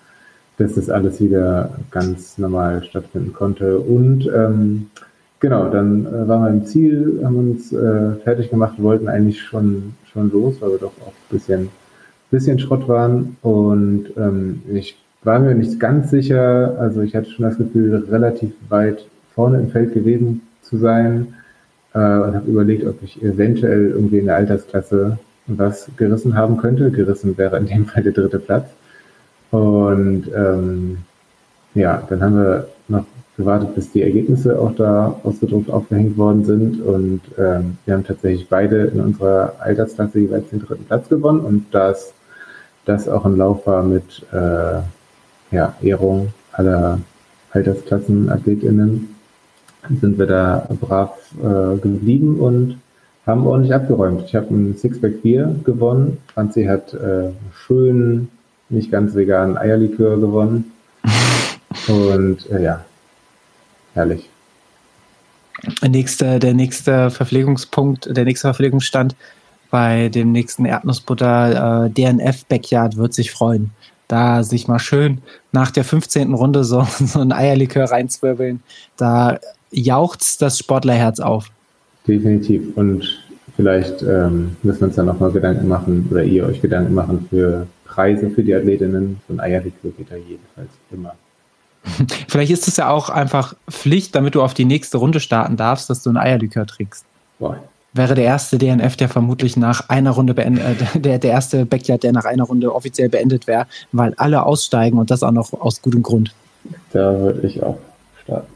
dass 0.56 0.74
das 0.74 0.88
alles 0.88 1.20
wieder 1.20 1.70
ganz 1.90 2.38
normal 2.38 2.82
stattfinden 2.84 3.32
konnte. 3.32 3.78
Und 3.78 4.30
ähm, 4.34 4.90
genau, 5.40 5.68
dann 5.68 6.06
äh, 6.06 6.28
waren 6.28 6.42
wir 6.44 6.50
im 6.50 6.66
Ziel, 6.66 7.20
haben 7.24 7.36
uns 7.36 7.72
äh, 7.72 8.12
fertig 8.24 8.50
gemacht, 8.50 8.74
wollten 8.78 9.08
eigentlich 9.08 9.42
schon, 9.42 9.94
schon 10.12 10.30
los, 10.30 10.56
weil 10.60 10.70
wir 10.70 10.78
doch 10.78 10.92
auch 11.04 11.12
ein 11.12 11.30
bisschen, 11.30 11.68
bisschen 12.30 12.58
Schrott 12.58 12.88
waren. 12.88 13.36
Und 13.42 14.06
ähm, 14.16 14.62
ich 14.72 14.96
war 15.22 15.38
mir 15.38 15.54
nicht 15.54 15.78
ganz 15.78 16.10
sicher. 16.10 16.76
Also 16.78 17.02
ich 17.02 17.14
hatte 17.14 17.30
schon 17.30 17.44
das 17.44 17.58
Gefühl, 17.58 18.04
relativ 18.10 18.52
weit 18.68 19.04
vorne 19.34 19.58
im 19.58 19.70
Feld 19.70 19.94
gewesen 19.94 20.42
zu 20.62 20.78
sein 20.78 21.34
äh, 21.94 21.98
und 21.98 22.34
habe 22.34 22.50
überlegt, 22.50 22.86
ob 22.86 23.02
ich 23.02 23.22
eventuell 23.22 23.90
irgendwie 23.90 24.18
in 24.18 24.26
der 24.26 24.36
Altersklasse 24.36 25.18
was 25.46 25.88
gerissen 25.96 26.36
haben 26.36 26.56
könnte. 26.58 26.90
Gerissen 26.90 27.36
wäre 27.38 27.58
in 27.58 27.66
dem 27.66 27.86
Fall 27.86 28.02
der 28.02 28.12
dritte 28.12 28.38
Platz. 28.38 28.68
Und 29.50 30.24
ähm, 30.34 30.98
ja, 31.74 32.02
dann 32.08 32.22
haben 32.22 32.36
wir 32.36 32.68
noch 32.88 33.04
gewartet, 33.36 33.74
bis 33.74 33.92
die 33.92 34.02
Ergebnisse 34.02 34.58
auch 34.58 34.74
da 34.74 35.18
ausgedruckt 35.22 35.70
aufgehängt 35.70 36.18
worden 36.18 36.44
sind. 36.44 36.82
Und 36.82 37.20
ähm, 37.38 37.78
wir 37.84 37.94
haben 37.94 38.04
tatsächlich 38.04 38.48
beide 38.48 38.84
in 38.86 39.00
unserer 39.00 39.54
Altersklasse 39.60 40.18
jeweils 40.18 40.50
den 40.50 40.60
dritten 40.60 40.84
Platz 40.84 41.08
gewonnen. 41.08 41.40
Und 41.40 41.66
da 41.70 41.94
das 42.84 43.08
auch 43.08 43.24
ein 43.24 43.36
Lauf 43.36 43.66
war 43.66 43.82
mit 43.82 44.26
äh, 44.32 44.80
ja, 45.54 45.74
Ehrung 45.80 46.32
aller 46.52 46.98
AltersklassenathletInnen 47.52 49.14
sind 50.00 50.18
wir 50.18 50.26
da 50.26 50.68
brav 50.80 51.12
äh, 51.40 51.78
geblieben 51.78 52.40
und 52.40 52.78
haben 53.26 53.46
ordentlich 53.46 53.74
abgeräumt. 53.74 54.24
Ich 54.26 54.34
habe 54.34 54.46
ein 54.54 54.76
Sixpack 54.76 55.22
Bier 55.22 55.54
gewonnen. 55.64 56.18
Franzi 56.32 56.64
hat 56.64 56.94
äh, 56.94 57.30
schön, 57.54 58.28
nicht 58.70 58.90
ganz 58.90 59.14
veganen 59.14 59.56
Eierlikör 59.56 60.18
gewonnen. 60.18 60.72
Und 61.88 62.50
äh, 62.50 62.62
ja, 62.62 62.84
herrlich. 63.94 64.28
Nächste, 65.86 66.38
der 66.38 66.54
nächste 66.54 67.10
Verpflegungspunkt, 67.10 68.16
der 68.16 68.24
nächste 68.24 68.48
Verpflegungsstand 68.48 69.16
bei 69.70 70.08
dem 70.08 70.32
nächsten 70.32 70.64
Erdnussbutter 70.64 71.86
äh, 71.86 71.90
DNF 71.90 72.46
Backyard 72.46 72.96
wird 72.96 73.12
sich 73.12 73.30
freuen. 73.30 73.70
Da 74.06 74.42
sich 74.42 74.68
mal 74.68 74.78
schön 74.78 75.20
nach 75.52 75.70
der 75.70 75.84
15. 75.84 76.32
Runde 76.32 76.64
so, 76.64 76.86
so 76.98 77.20
ein 77.20 77.32
Eierlikör 77.32 77.90
reinzwirbeln, 77.90 78.62
da 78.96 79.38
jaucht 79.70 80.40
das 80.42 80.58
Sportlerherz 80.58 81.20
auf. 81.20 81.50
Definitiv. 82.06 82.76
Und 82.76 83.04
vielleicht 83.56 84.02
ähm, 84.02 84.56
müssen 84.62 84.80
wir 84.80 84.86
uns 84.88 84.96
dann 84.96 85.06
nochmal 85.06 85.30
Gedanken 85.30 85.68
machen 85.68 86.08
oder 86.10 86.22
ihr 86.22 86.46
euch 86.46 86.60
Gedanken 86.60 86.94
machen 86.94 87.26
für 87.28 87.66
Preise 87.84 88.30
für 88.30 88.42
die 88.42 88.54
Athletinnen. 88.54 89.20
So 89.26 89.34
ein 89.34 89.40
Eierlikör 89.40 89.90
geht 89.96 90.10
da 90.10 90.16
jedenfalls 90.16 90.70
immer. 90.90 91.14
Vielleicht 92.28 92.52
ist 92.52 92.68
es 92.68 92.76
ja 92.76 92.90
auch 92.90 93.10
einfach 93.10 93.54
Pflicht, 93.70 94.14
damit 94.14 94.34
du 94.34 94.42
auf 94.42 94.54
die 94.54 94.64
nächste 94.64 94.98
Runde 94.98 95.20
starten 95.20 95.56
darfst, 95.56 95.90
dass 95.90 96.02
du 96.02 96.10
ein 96.10 96.16
Eierlikör 96.16 96.66
trinkst. 96.66 97.04
Boah. 97.38 97.56
Wäre 97.94 98.14
der 98.14 98.24
erste 98.24 98.58
DNF, 98.58 98.96
der 98.96 99.08
vermutlich 99.08 99.56
nach 99.56 99.88
einer 99.88 100.10
Runde 100.10 100.34
beendet, 100.34 100.64
äh, 100.94 101.00
der, 101.00 101.18
der 101.18 101.30
erste 101.30 101.64
Backyard, 101.64 102.02
der 102.02 102.12
nach 102.12 102.24
einer 102.24 102.44
Runde 102.44 102.74
offiziell 102.74 103.08
beendet 103.08 103.46
wäre, 103.46 103.66
weil 103.92 104.14
alle 104.16 104.44
aussteigen 104.44 104.98
und 104.98 105.10
das 105.10 105.22
auch 105.22 105.32
noch 105.32 105.52
aus 105.52 105.82
gutem 105.82 106.02
Grund. 106.02 106.34
Da 106.92 107.18
würde 107.18 107.46
ich 107.46 107.62
auch 107.62 107.78
starten. 108.22 108.52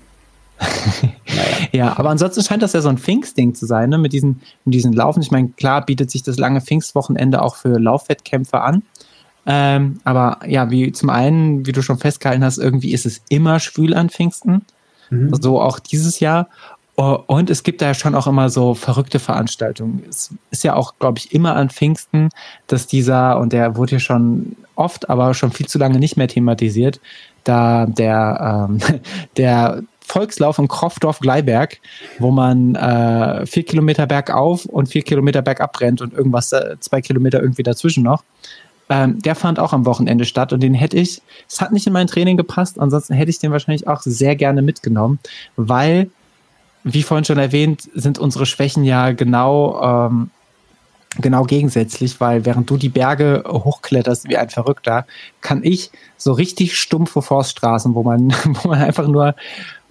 Naja. 1.26 1.68
Ja, 1.72 1.98
aber 1.98 2.10
ansonsten 2.10 2.42
scheint 2.42 2.62
das 2.62 2.72
ja 2.72 2.80
so 2.80 2.88
ein 2.88 2.98
Pfingstding 2.98 3.54
zu 3.54 3.66
sein, 3.66 3.90
ne? 3.90 3.98
mit, 3.98 4.12
diesen, 4.12 4.40
mit 4.64 4.74
diesen 4.74 4.92
Laufen. 4.92 5.22
Ich 5.22 5.30
meine, 5.30 5.48
klar 5.50 5.84
bietet 5.84 6.10
sich 6.10 6.22
das 6.22 6.38
lange 6.38 6.60
Pfingstwochenende 6.60 7.42
auch 7.42 7.56
für 7.56 7.78
Laufwettkämpfe 7.78 8.60
an. 8.60 8.82
Ähm, 9.44 10.00
aber 10.04 10.38
ja, 10.46 10.70
wie 10.70 10.92
zum 10.92 11.10
einen, 11.10 11.66
wie 11.66 11.72
du 11.72 11.82
schon 11.82 11.98
festgehalten 11.98 12.44
hast, 12.44 12.58
irgendwie 12.58 12.92
ist 12.92 13.06
es 13.06 13.22
immer 13.28 13.58
schwül 13.58 13.94
an 13.94 14.10
Pfingsten. 14.10 14.62
Mhm. 15.10 15.34
So 15.40 15.60
auch 15.60 15.78
dieses 15.78 16.20
Jahr. 16.20 16.48
Und 16.94 17.48
es 17.48 17.62
gibt 17.62 17.80
da 17.80 17.86
ja 17.86 17.94
schon 17.94 18.14
auch 18.14 18.26
immer 18.26 18.50
so 18.50 18.74
verrückte 18.74 19.18
Veranstaltungen. 19.18 20.04
Es 20.08 20.34
ist 20.50 20.62
ja 20.62 20.74
auch, 20.74 20.94
glaube 20.98 21.18
ich, 21.18 21.32
immer 21.32 21.56
an 21.56 21.70
Pfingsten, 21.70 22.28
dass 22.66 22.86
dieser, 22.86 23.40
und 23.40 23.54
der 23.54 23.76
wurde 23.76 23.92
ja 23.92 23.98
schon 23.98 24.56
oft, 24.76 25.08
aber 25.08 25.32
schon 25.32 25.52
viel 25.52 25.66
zu 25.66 25.78
lange 25.78 25.98
nicht 25.98 26.18
mehr 26.18 26.28
thematisiert, 26.28 27.00
da 27.44 27.86
der, 27.86 28.68
ähm, 28.70 28.78
der 29.36 29.82
Volkslauf 30.04 30.58
in 30.58 30.68
Kroffdorf-Gleiberg, 30.68 31.78
wo 32.18 32.30
man 32.30 32.74
äh, 32.74 33.46
vier 33.46 33.64
Kilometer 33.64 34.06
bergauf 34.06 34.66
und 34.66 34.88
vier 34.88 35.02
Kilometer 35.02 35.42
bergab 35.42 35.80
rennt 35.80 36.00
und 36.00 36.12
irgendwas, 36.12 36.52
äh, 36.52 36.76
zwei 36.80 37.00
Kilometer 37.00 37.40
irgendwie 37.40 37.62
dazwischen 37.62 38.02
noch. 38.02 38.24
Ähm, 38.88 39.22
der 39.22 39.34
fand 39.34 39.58
auch 39.58 39.72
am 39.72 39.86
Wochenende 39.86 40.24
statt 40.24 40.52
und 40.52 40.60
den 40.62 40.74
hätte 40.74 40.98
ich, 40.98 41.22
es 41.48 41.60
hat 41.60 41.72
nicht 41.72 41.86
in 41.86 41.92
mein 41.92 42.08
Training 42.08 42.36
gepasst, 42.36 42.78
ansonsten 42.78 43.14
hätte 43.14 43.30
ich 43.30 43.38
den 43.38 43.52
wahrscheinlich 43.52 43.86
auch 43.86 44.02
sehr 44.02 44.36
gerne 44.36 44.60
mitgenommen, 44.60 45.18
weil, 45.56 46.10
wie 46.84 47.02
vorhin 47.02 47.24
schon 47.24 47.38
erwähnt, 47.38 47.88
sind 47.94 48.18
unsere 48.18 48.44
Schwächen 48.44 48.84
ja 48.84 49.12
genau, 49.12 49.80
ähm, 50.08 50.30
genau 51.18 51.44
gegensätzlich, 51.44 52.20
weil 52.20 52.44
während 52.44 52.70
du 52.70 52.76
die 52.76 52.88
Berge 52.88 53.44
hochkletterst 53.46 54.28
wie 54.28 54.36
ein 54.36 54.48
Verrückter, 54.48 55.06
kann 55.40 55.62
ich 55.62 55.90
so 56.16 56.32
richtig 56.32 56.78
stumpfe 56.78 57.20
Forststraßen, 57.20 57.94
wo 57.94 58.02
man, 58.02 58.30
wo 58.44 58.68
man 58.68 58.80
einfach 58.80 59.06
nur 59.06 59.34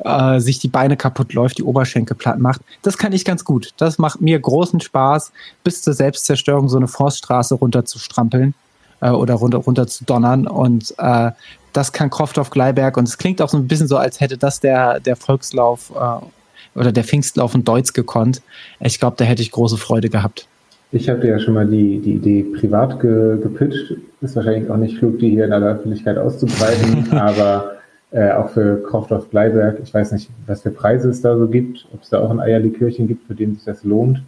äh, 0.03 0.39
sich 0.39 0.59
die 0.59 0.67
Beine 0.67 0.97
kaputt 0.97 1.33
läuft, 1.33 1.57
die 1.59 1.63
Oberschenkel 1.63 2.15
platt 2.15 2.39
macht. 2.39 2.61
Das 2.81 2.97
kann 2.97 3.13
ich 3.13 3.25
ganz 3.25 3.45
gut. 3.45 3.73
Das 3.77 3.99
macht 3.99 4.21
mir 4.21 4.39
großen 4.39 4.81
Spaß, 4.81 5.31
bis 5.63 5.81
zur 5.81 5.93
Selbstzerstörung 5.93 6.69
so 6.69 6.77
eine 6.77 6.87
Forststraße 6.87 7.55
runter 7.55 7.85
zu 7.85 7.99
strampeln 7.99 8.55
äh, 9.01 9.09
oder 9.09 9.35
runter, 9.35 9.59
runter 9.59 9.87
zu 9.87 10.05
donnern. 10.05 10.47
Und 10.47 10.95
äh, 10.97 11.31
das 11.73 11.91
kann 11.91 12.09
Krofthoff 12.09 12.49
Gleiberg. 12.49 12.97
Und 12.97 13.07
es 13.07 13.17
klingt 13.17 13.41
auch 13.41 13.49
so 13.49 13.57
ein 13.57 13.67
bisschen 13.67 13.87
so, 13.87 13.97
als 13.97 14.19
hätte 14.19 14.37
das 14.37 14.59
der, 14.59 14.99
der 14.99 15.15
Volkslauf 15.15 15.91
äh, 15.91 16.79
oder 16.79 16.91
der 16.91 17.03
Pfingstlauf 17.03 17.53
in 17.53 17.63
Deutsch 17.63 17.93
gekonnt. 17.93 18.41
Ich 18.79 18.99
glaube, 18.99 19.17
da 19.17 19.25
hätte 19.25 19.41
ich 19.41 19.51
große 19.51 19.77
Freude 19.77 20.09
gehabt. 20.09 20.47
Ich 20.93 21.09
habe 21.09 21.21
dir 21.21 21.29
ja 21.29 21.39
schon 21.39 21.53
mal 21.53 21.65
die, 21.65 21.99
die 21.99 22.15
Idee 22.15 22.43
privat 22.43 22.99
ge, 22.99 23.37
gepitcht. 23.41 23.95
Ist 24.19 24.35
wahrscheinlich 24.35 24.69
auch 24.69 24.77
nicht 24.77 24.97
klug, 24.97 25.19
die 25.19 25.29
hier 25.29 25.45
in 25.45 25.53
aller 25.53 25.75
Öffentlichkeit 25.75 26.17
auszubreiten, 26.17 27.11
aber 27.17 27.77
äh, 28.11 28.31
auch 28.31 28.49
für 28.49 28.83
Krofthoff 28.83 29.29
Gleiberg. 29.29 29.79
Ich 29.81 29.93
weiß 29.93 30.11
nicht, 30.11 30.29
was 30.47 30.63
für 30.63 30.69
Preise 30.71 31.09
es 31.09 31.21
da 31.21 31.37
so 31.37 31.47
gibt, 31.47 31.87
ob 31.93 32.03
es 32.03 32.09
da 32.09 32.19
auch 32.19 32.29
ein 32.29 32.41
Eierlikörchen 32.41 33.07
gibt, 33.07 33.25
für 33.25 33.35
den 33.35 33.55
sich 33.55 33.63
das 33.63 33.85
lohnt. 33.85 34.21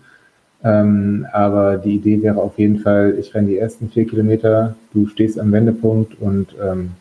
Ähm, 0.63 1.27
aber 1.33 1.75
die 1.75 1.95
Idee 1.95 2.21
wäre 2.21 2.41
auf 2.41 2.57
jeden 2.57 2.79
Fall, 2.79 3.17
ich 3.19 3.35
renne 3.35 3.49
die 3.49 3.57
ersten 3.57 3.89
vier 3.89 4.07
Kilometer, 4.07 4.75
du 4.93 5.07
stehst 5.07 5.37
am 5.37 5.51
Wendepunkt 5.51 6.21
und 6.21 6.55
ähm, 6.63 6.91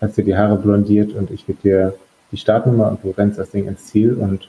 hast 0.00 0.16
dir 0.16 0.24
die 0.24 0.36
Haare 0.36 0.56
blondiert 0.56 1.12
und 1.14 1.32
ich 1.32 1.44
gebe 1.44 1.60
dir 1.60 1.94
die 2.30 2.36
Startnummer 2.36 2.90
und 2.90 3.02
du 3.02 3.10
rennst 3.10 3.40
das 3.40 3.50
Ding 3.50 3.66
ins 3.66 3.86
Ziel 3.86 4.14
und 4.14 4.48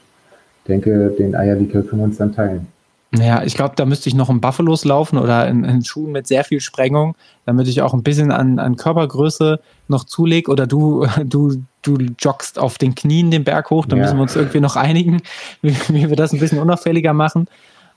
denke, 0.68 1.12
den 1.18 1.34
Eierlikör 1.34 1.82
können 1.82 2.02
wir 2.02 2.06
uns 2.06 2.18
dann 2.18 2.32
teilen. 2.32 2.68
Ja, 3.12 3.42
ich 3.42 3.54
glaube, 3.54 3.74
da 3.74 3.86
müsste 3.86 4.08
ich 4.08 4.14
noch 4.14 4.30
in 4.30 4.40
Buffalos 4.40 4.84
laufen 4.84 5.18
oder 5.18 5.48
in, 5.48 5.64
in, 5.64 5.84
Schuhen 5.84 6.12
mit 6.12 6.28
sehr 6.28 6.44
viel 6.44 6.60
Sprengung, 6.60 7.16
damit 7.44 7.66
ich 7.66 7.82
auch 7.82 7.92
ein 7.92 8.04
bisschen 8.04 8.30
an, 8.30 8.60
an 8.60 8.76
Körpergröße 8.76 9.58
noch 9.88 10.04
zulege. 10.04 10.50
Oder 10.50 10.68
du, 10.68 11.06
du, 11.24 11.62
du 11.82 11.96
joggst 12.18 12.58
auf 12.58 12.78
den 12.78 12.94
Knien 12.94 13.32
den 13.32 13.42
Berg 13.42 13.70
hoch, 13.70 13.86
da 13.86 13.96
ja. 13.96 14.02
müssen 14.02 14.16
wir 14.16 14.22
uns 14.22 14.36
irgendwie 14.36 14.60
noch 14.60 14.76
einigen, 14.76 15.22
wie, 15.62 15.74
wie 15.88 16.08
wir 16.08 16.16
das 16.16 16.32
ein 16.32 16.38
bisschen 16.38 16.60
unauffälliger 16.60 17.12
machen. 17.12 17.48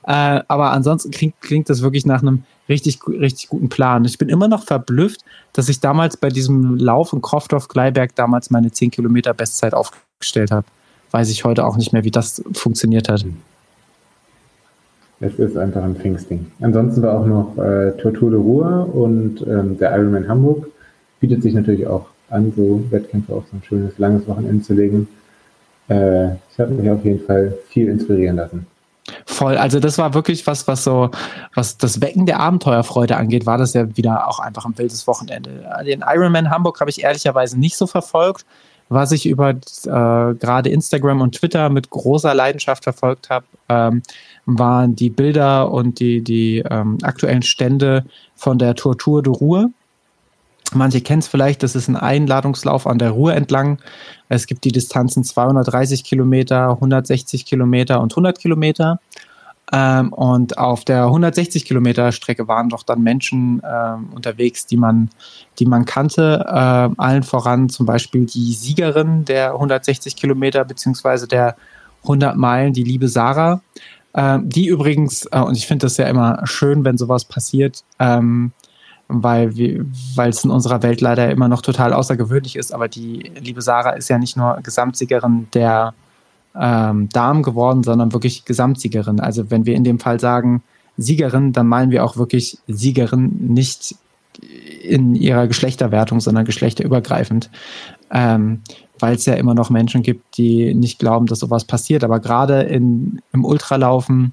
Äh, 0.06 0.42
aber 0.48 0.72
ansonsten 0.72 1.12
klingt, 1.12 1.40
klingt 1.42 1.70
das 1.70 1.82
wirklich 1.82 2.06
nach 2.06 2.22
einem 2.22 2.44
richtig, 2.68 3.00
richtig 3.08 3.50
guten 3.50 3.70
Plan. 3.70 4.06
Ich 4.06 4.18
bin 4.18 4.30
immer 4.30 4.48
noch 4.48 4.64
verblüfft, 4.64 5.22
dass 5.54 5.70
ich 5.70 5.80
damals 5.80 6.18
bei 6.18 6.30
diesem 6.30 6.76
Lauf 6.76 7.14
in 7.14 7.22
Kroffdorf-Gleiberg 7.22 8.16
damals 8.16 8.50
meine 8.50 8.72
10 8.72 8.92
Kilometer 8.92 9.34
Bestzeit 9.34 9.74
aufgestellt 9.74 10.52
habe. 10.52 10.66
Weiß 11.12 11.30
ich 11.30 11.46
heute 11.46 11.66
auch 11.66 11.78
nicht 11.78 11.94
mehr, 11.94 12.04
wie 12.04 12.12
das 12.12 12.44
funktioniert 12.54 13.08
hat. 13.10 13.24
Es 15.24 15.40
ist 15.40 15.58
einfach 15.58 15.82
ein 15.84 15.96
Pfingstding. 15.96 16.52
Ansonsten 16.60 17.02
war 17.02 17.18
auch 17.18 17.26
noch 17.26 17.58
äh, 17.58 17.92
Tortur 17.92 18.32
de 18.32 18.40
Ruhr 18.40 18.94
und 18.94 19.42
ähm, 19.48 19.78
der 19.78 19.96
Ironman 19.96 20.28
Hamburg. 20.28 20.68
Bietet 21.22 21.42
sich 21.44 21.54
natürlich 21.54 21.88
auch 21.88 22.08
an, 22.30 22.52
so 22.58 22.84
Wettkämpfe 22.90 23.34
auf 23.34 23.46
so 23.50 23.56
ein 23.56 23.64
schönes, 23.64 23.98
langes 23.98 24.28
Wochenende 24.28 24.62
zu 24.62 24.74
legen. 24.74 25.08
Äh, 25.88 26.34
ich 26.34 26.60
habe 26.60 26.74
mich 26.74 26.90
auf 26.92 27.06
jeden 27.06 27.26
Fall 27.26 27.58
viel 27.70 27.88
inspirieren 27.88 28.36
lassen. 28.36 28.68
Voll, 29.26 29.58
also 29.58 29.80
das 29.80 29.98
war 29.98 30.14
wirklich 30.14 30.46
was, 30.46 30.68
was 30.68 30.84
so, 30.84 31.10
was 31.56 31.78
das 31.78 32.02
Wecken 32.02 32.26
der 32.26 32.42
Abenteuerfreude 32.42 33.16
angeht, 33.16 33.46
war 33.46 33.58
das 33.58 33.74
ja 33.74 33.96
wieder 33.96 34.28
auch 34.28 34.40
einfach 34.40 34.66
ein 34.66 34.78
wildes 34.78 35.08
Wochenende. 35.08 35.64
Den 35.86 36.04
Ironman 36.06 36.50
Hamburg 36.50 36.82
habe 36.82 36.90
ich 36.90 37.02
ehrlicherweise 37.02 37.58
nicht 37.58 37.78
so 37.78 37.88
verfolgt. 37.88 38.46
Was 38.90 39.12
ich 39.12 39.26
über 39.26 39.50
äh, 39.52 39.56
gerade 39.86 40.70
Instagram 40.70 41.22
und 41.22 41.36
Twitter 41.36 41.70
mit 41.70 41.90
großer 41.90 42.34
Leidenschaft 42.34 42.84
verfolgt 42.84 43.30
habe, 43.30 43.46
ähm, 43.70 44.04
waren 44.46 44.96
die 44.96 45.10
Bilder 45.10 45.72
und 45.72 46.00
die, 46.00 46.22
die 46.22 46.64
ähm, 46.70 46.98
aktuellen 47.02 47.42
Stände 47.42 48.06
von 48.36 48.60
der 48.60 48.76
Tortur 48.76 49.24
de 49.24 49.34
Ruhr. 49.34 49.70
Manche 50.74 51.02
kennen 51.02 51.20
es 51.20 51.28
vielleicht, 51.28 51.64
das 51.64 51.76
ist 51.76 51.88
ein 51.88 51.96
Einladungslauf 51.96 52.88
an 52.88 52.98
der 52.98 53.12
Ruhr 53.12 53.34
entlang. 53.34 53.80
Es 54.30 54.48
gibt 54.48 54.64
die 54.64 54.72
Distanzen 54.72 55.24
230 55.24 56.04
Kilometer, 56.04 56.70
160 56.70 57.46
Kilometer 57.46 58.02
und 58.02 58.12
100 58.14 58.40
Kilometer. 58.40 59.00
Ähm, 59.72 60.12
und 60.12 60.58
auf 60.58 60.84
der 60.84 61.06
160 61.06 61.66
Kilometer 61.66 62.12
Strecke 62.12 62.48
waren 62.48 62.70
doch 62.70 62.84
dann 62.84 63.02
Menschen 63.02 63.62
ähm, 63.66 64.10
unterwegs, 64.14 64.66
die 64.66 64.78
man, 64.78 65.10
die 65.60 65.66
man 65.66 65.86
kannte. 65.86 66.46
Äh, 66.48 67.02
allen 67.02 67.24
voran 67.24 67.70
zum 67.70 67.86
Beispiel 67.86 68.26
die 68.26 68.54
Siegerin 68.54 69.26
der 69.26 69.54
160 69.54 70.16
Kilometer 70.16 70.66
beziehungsweise 70.66 71.28
der 71.28 71.56
100 72.04 72.36
Meilen, 72.36 72.74
die 72.74 72.84
liebe 72.84 73.08
Sarah. 73.08 73.62
Äh, 74.14 74.40
die 74.44 74.68
übrigens, 74.68 75.28
äh, 75.32 75.40
und 75.40 75.58
ich 75.58 75.66
finde 75.66 75.86
das 75.86 75.98
ja 75.98 76.08
immer 76.08 76.42
schön, 76.46 76.84
wenn 76.84 76.98
sowas 76.98 77.26
passiert, 77.26 77.84
ähm, 78.00 78.52
weil 79.08 79.52
weil 80.16 80.30
es 80.30 80.44
in 80.44 80.52
unserer 80.52 80.82
Welt 80.84 81.02
leider 81.02 81.30
immer 81.30 81.48
noch 81.48 81.62
total 81.62 81.94
außergewöhnlich 81.94 82.56
ist. 82.56 82.74
Aber 82.74 82.88
die 82.88 83.32
liebe 83.40 83.62
Sarah 83.62 83.92
ist 83.92 84.10
ja 84.10 84.18
nicht 84.18 84.38
nur 84.38 84.60
Gesamtsiegerin 84.62 85.48
der 85.54 85.94
ähm, 86.60 87.10
Damen 87.10 87.44
geworden, 87.44 87.84
sondern 87.84 88.14
wirklich 88.14 88.46
Gesamtsiegerin. 88.46 89.20
Also 89.20 89.50
wenn 89.50 89.66
wir 89.66 89.76
in 89.76 89.84
dem 89.84 90.00
Fall 90.00 90.20
sagen 90.20 90.64
Siegerin, 90.98 91.54
dann 91.54 91.68
meinen 91.68 91.92
wir 91.92 92.04
auch 92.04 92.18
wirklich 92.18 92.58
Siegerin, 92.68 93.32
nicht 93.54 93.96
in 94.82 95.16
ihrer 95.16 95.48
Geschlechterwertung, 95.48 96.20
sondern 96.20 96.46
geschlechterübergreifend. 96.46 97.50
Ähm, 98.12 98.62
weil 99.00 99.16
es 99.16 99.26
ja 99.26 99.34
immer 99.34 99.54
noch 99.54 99.70
Menschen 99.70 100.04
gibt, 100.04 100.38
die 100.38 100.74
nicht 100.74 101.00
glauben, 101.00 101.26
dass 101.26 101.40
sowas 101.40 101.66
passiert. 101.66 102.04
Aber 102.04 102.20
gerade 102.20 102.62
im 102.62 103.20
Ultralaufen 103.34 104.32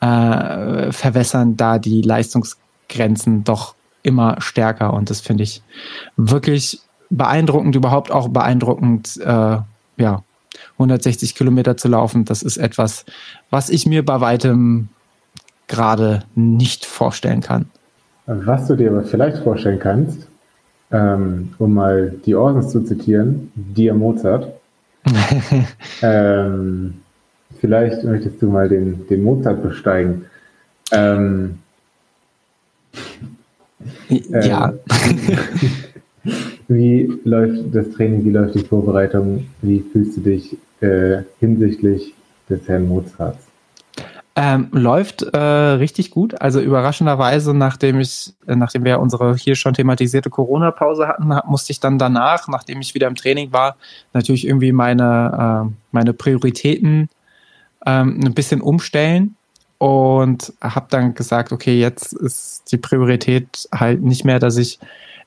äh, 0.00 0.92
verwässern 0.92 1.56
da 1.56 1.78
die 1.78 2.02
Leistungsgrenzen 2.02 3.44
doch 3.44 3.74
immer 4.02 4.36
stärker 4.40 4.92
und 4.92 5.08
das 5.10 5.20
finde 5.20 5.44
ich 5.44 5.62
wirklich 6.16 6.80
beeindruckend, 7.10 7.74
überhaupt 7.74 8.10
auch 8.10 8.28
beeindruckend, 8.28 9.18
äh, 9.24 9.58
ja, 9.96 10.22
160 10.74 11.34
Kilometer 11.34 11.76
zu 11.76 11.88
laufen, 11.88 12.24
das 12.24 12.42
ist 12.42 12.56
etwas, 12.56 13.04
was 13.50 13.70
ich 13.70 13.86
mir 13.86 14.04
bei 14.04 14.20
weitem 14.20 14.88
gerade 15.66 16.24
nicht 16.34 16.84
vorstellen 16.84 17.40
kann. 17.40 17.66
Was 18.26 18.66
du 18.66 18.76
dir 18.76 18.90
aber 18.90 19.02
vielleicht 19.02 19.38
vorstellen 19.38 19.78
kannst, 19.78 20.26
ähm, 20.90 21.54
um 21.58 21.74
mal 21.74 22.14
die 22.24 22.34
Orsons 22.34 22.70
zu 22.70 22.82
zitieren, 22.82 23.52
dir 23.54 23.94
Mozart. 23.94 24.52
ähm, 26.02 26.94
vielleicht 27.60 28.04
möchtest 28.04 28.40
du 28.40 28.48
mal 28.48 28.68
den, 28.68 29.06
den 29.08 29.22
Mozart 29.22 29.62
besteigen. 29.62 30.24
Ähm, 30.90 31.58
ja. 34.08 34.72
Wie 36.68 37.12
läuft 37.24 37.74
das 37.74 37.90
Training, 37.90 38.24
wie 38.24 38.30
läuft 38.30 38.54
die 38.54 38.64
Vorbereitung, 38.64 39.46
wie 39.62 39.80
fühlst 39.92 40.16
du 40.16 40.20
dich 40.22 40.56
äh, 40.80 41.22
hinsichtlich 41.40 42.14
des 42.48 42.66
Herrn 42.68 42.88
Mozarts? 42.88 43.46
Ähm, 44.36 44.68
läuft 44.72 45.22
äh, 45.22 45.38
richtig 45.38 46.10
gut. 46.10 46.40
Also 46.40 46.60
überraschenderweise, 46.60 47.54
nachdem 47.54 48.00
ich, 48.00 48.34
äh, 48.48 48.56
nachdem 48.56 48.84
wir 48.84 48.98
unsere 48.98 49.36
hier 49.36 49.54
schon 49.54 49.74
thematisierte 49.74 50.28
Corona-Pause 50.28 51.06
hatten, 51.06 51.32
musste 51.46 51.70
ich 51.70 51.78
dann 51.78 51.98
danach, 52.00 52.48
nachdem 52.48 52.80
ich 52.80 52.94
wieder 52.94 53.06
im 53.06 53.14
Training 53.14 53.52
war, 53.52 53.76
natürlich 54.12 54.44
irgendwie 54.44 54.72
meine, 54.72 55.68
äh, 55.68 55.72
meine 55.92 56.14
Prioritäten 56.14 57.08
ähm, 57.86 58.20
ein 58.24 58.34
bisschen 58.34 58.60
umstellen 58.60 59.36
und 59.78 60.52
habe 60.60 60.86
dann 60.90 61.14
gesagt, 61.14 61.52
okay, 61.52 61.78
jetzt 61.78 62.12
ist 62.12 62.72
die 62.72 62.78
Priorität 62.78 63.68
halt 63.72 64.02
nicht 64.02 64.24
mehr, 64.24 64.40
dass 64.40 64.56
ich 64.56 64.80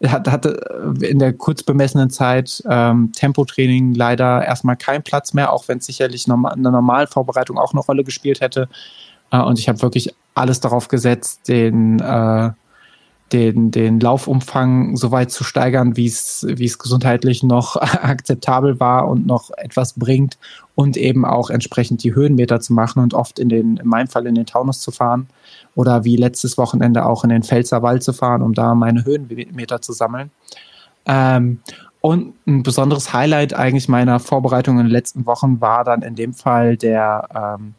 hatte 0.03 0.95
in 1.01 1.19
der 1.19 1.33
kurz 1.33 1.63
bemessenen 1.63 2.09
Zeit 2.09 2.63
ähm, 2.69 3.11
Tempotraining 3.15 3.93
leider 3.93 4.45
erstmal 4.45 4.75
keinen 4.75 5.03
Platz 5.03 5.33
mehr, 5.33 5.51
auch 5.51 5.67
wenn 5.67 5.79
es 5.79 5.85
sicherlich 5.85 6.27
normal, 6.27 6.53
eine 6.53 6.71
Normalvorbereitung 6.71 7.57
auch 7.57 7.73
eine 7.73 7.81
Rolle 7.81 8.03
gespielt 8.03 8.41
hätte. 8.41 8.69
Äh, 9.31 9.41
und 9.41 9.59
ich 9.59 9.67
habe 9.67 9.81
wirklich 9.81 10.13
alles 10.35 10.59
darauf 10.59 10.87
gesetzt, 10.87 11.47
den 11.47 11.99
äh, 11.99 12.51
den, 13.33 13.71
den 13.71 13.99
Laufumfang 13.99 14.95
so 14.95 15.11
weit 15.11 15.31
zu 15.31 15.43
steigern, 15.43 15.97
wie 15.97 16.05
es, 16.05 16.45
gesundheitlich 16.79 17.43
noch 17.43 17.75
akzeptabel 17.81 18.79
war 18.79 19.07
und 19.07 19.25
noch 19.25 19.51
etwas 19.57 19.93
bringt 19.93 20.37
und 20.75 20.97
eben 20.97 21.25
auch 21.25 21.49
entsprechend 21.49 22.03
die 22.03 22.15
Höhenmeter 22.15 22.59
zu 22.59 22.73
machen 22.73 23.01
und 23.01 23.13
oft 23.13 23.39
in 23.39 23.49
den, 23.49 23.77
in 23.77 23.87
meinem 23.87 24.07
Fall 24.07 24.27
in 24.27 24.35
den 24.35 24.45
Taunus 24.45 24.79
zu 24.79 24.91
fahren 24.91 25.27
oder 25.75 26.03
wie 26.03 26.15
letztes 26.15 26.57
Wochenende 26.57 27.05
auch 27.05 27.23
in 27.23 27.29
den 27.29 27.43
Pfälzer 27.43 27.81
Wald 27.81 28.03
zu 28.03 28.13
fahren, 28.13 28.41
um 28.41 28.53
da 28.53 28.75
meine 28.75 29.03
Höhenmeter 29.03 29.81
zu 29.81 29.93
sammeln. 29.93 30.31
Ähm, 31.05 31.59
und 31.99 32.35
ein 32.45 32.63
besonderes 32.63 33.11
Highlight 33.11 33.53
eigentlich 33.53 33.89
meiner 33.89 34.19
Vorbereitung 34.19 34.77
in 34.79 34.85
den 34.85 34.91
letzten 34.91 35.25
Wochen 35.25 35.59
war 35.59 35.83
dann 35.83 36.03
in 36.03 36.15
dem 36.15 36.33
Fall 36.33 36.77
der, 36.77 37.57
ähm, 37.59 37.73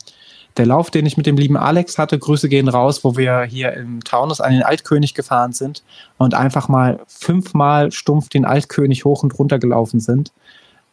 der 0.58 0.66
Lauf, 0.66 0.90
den 0.90 1.06
ich 1.06 1.16
mit 1.16 1.26
dem 1.26 1.36
lieben 1.36 1.56
Alex 1.56 1.98
hatte, 1.98 2.18
Grüße 2.18 2.48
gehen 2.48 2.68
raus, 2.68 3.04
wo 3.04 3.16
wir 3.16 3.42
hier 3.42 3.72
im 3.74 4.02
Taunus 4.04 4.40
an 4.40 4.52
den 4.52 4.62
Altkönig 4.62 5.14
gefahren 5.14 5.52
sind 5.52 5.82
und 6.18 6.34
einfach 6.34 6.68
mal 6.68 7.00
fünfmal 7.06 7.92
stumpf 7.92 8.28
den 8.28 8.44
Altkönig 8.44 9.04
hoch 9.04 9.22
und 9.22 9.38
runter 9.38 9.58
gelaufen 9.58 10.00
sind. 10.00 10.32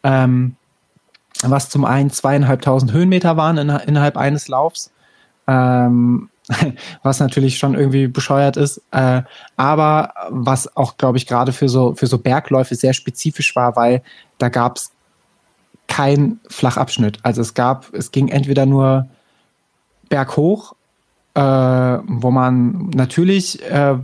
Ähm, 0.03 0.55
was 1.41 1.69
zum 1.69 1.83
einen 1.83 2.11
zweieinhalbtausend 2.11 2.91
Höhenmeter 2.93 3.35
waren 3.37 3.57
in, 3.57 3.69
innerhalb 3.69 4.17
eines 4.17 4.47
Laufs. 4.47 4.91
Ähm, 5.47 6.29
was 7.03 7.19
natürlich 7.19 7.57
schon 7.57 7.73
irgendwie 7.73 8.07
bescheuert 8.07 8.55
ist, 8.55 8.81
äh, 8.91 9.23
aber 9.57 10.13
was 10.29 10.77
auch, 10.77 10.97
glaube 10.97 11.17
ich, 11.17 11.25
gerade 11.25 11.51
für 11.51 11.69
so, 11.69 11.95
für 11.95 12.05
so 12.05 12.19
Bergläufe 12.19 12.75
sehr 12.75 12.93
spezifisch 12.93 13.55
war, 13.55 13.75
weil 13.75 14.03
da 14.37 14.49
gab 14.49 14.77
es 14.77 14.91
kein 15.87 16.39
Flachabschnitt. 16.49 17.17
Also 17.23 17.41
es 17.41 17.53
gab, 17.53 17.91
es 17.93 18.11
ging 18.11 18.27
entweder 18.27 18.65
nur 18.65 19.07
berghoch, 20.09 20.73
äh, 21.33 21.41
wo 21.41 22.31
man 22.31 22.89
natürlich 22.95 23.61
äh, 23.63 23.97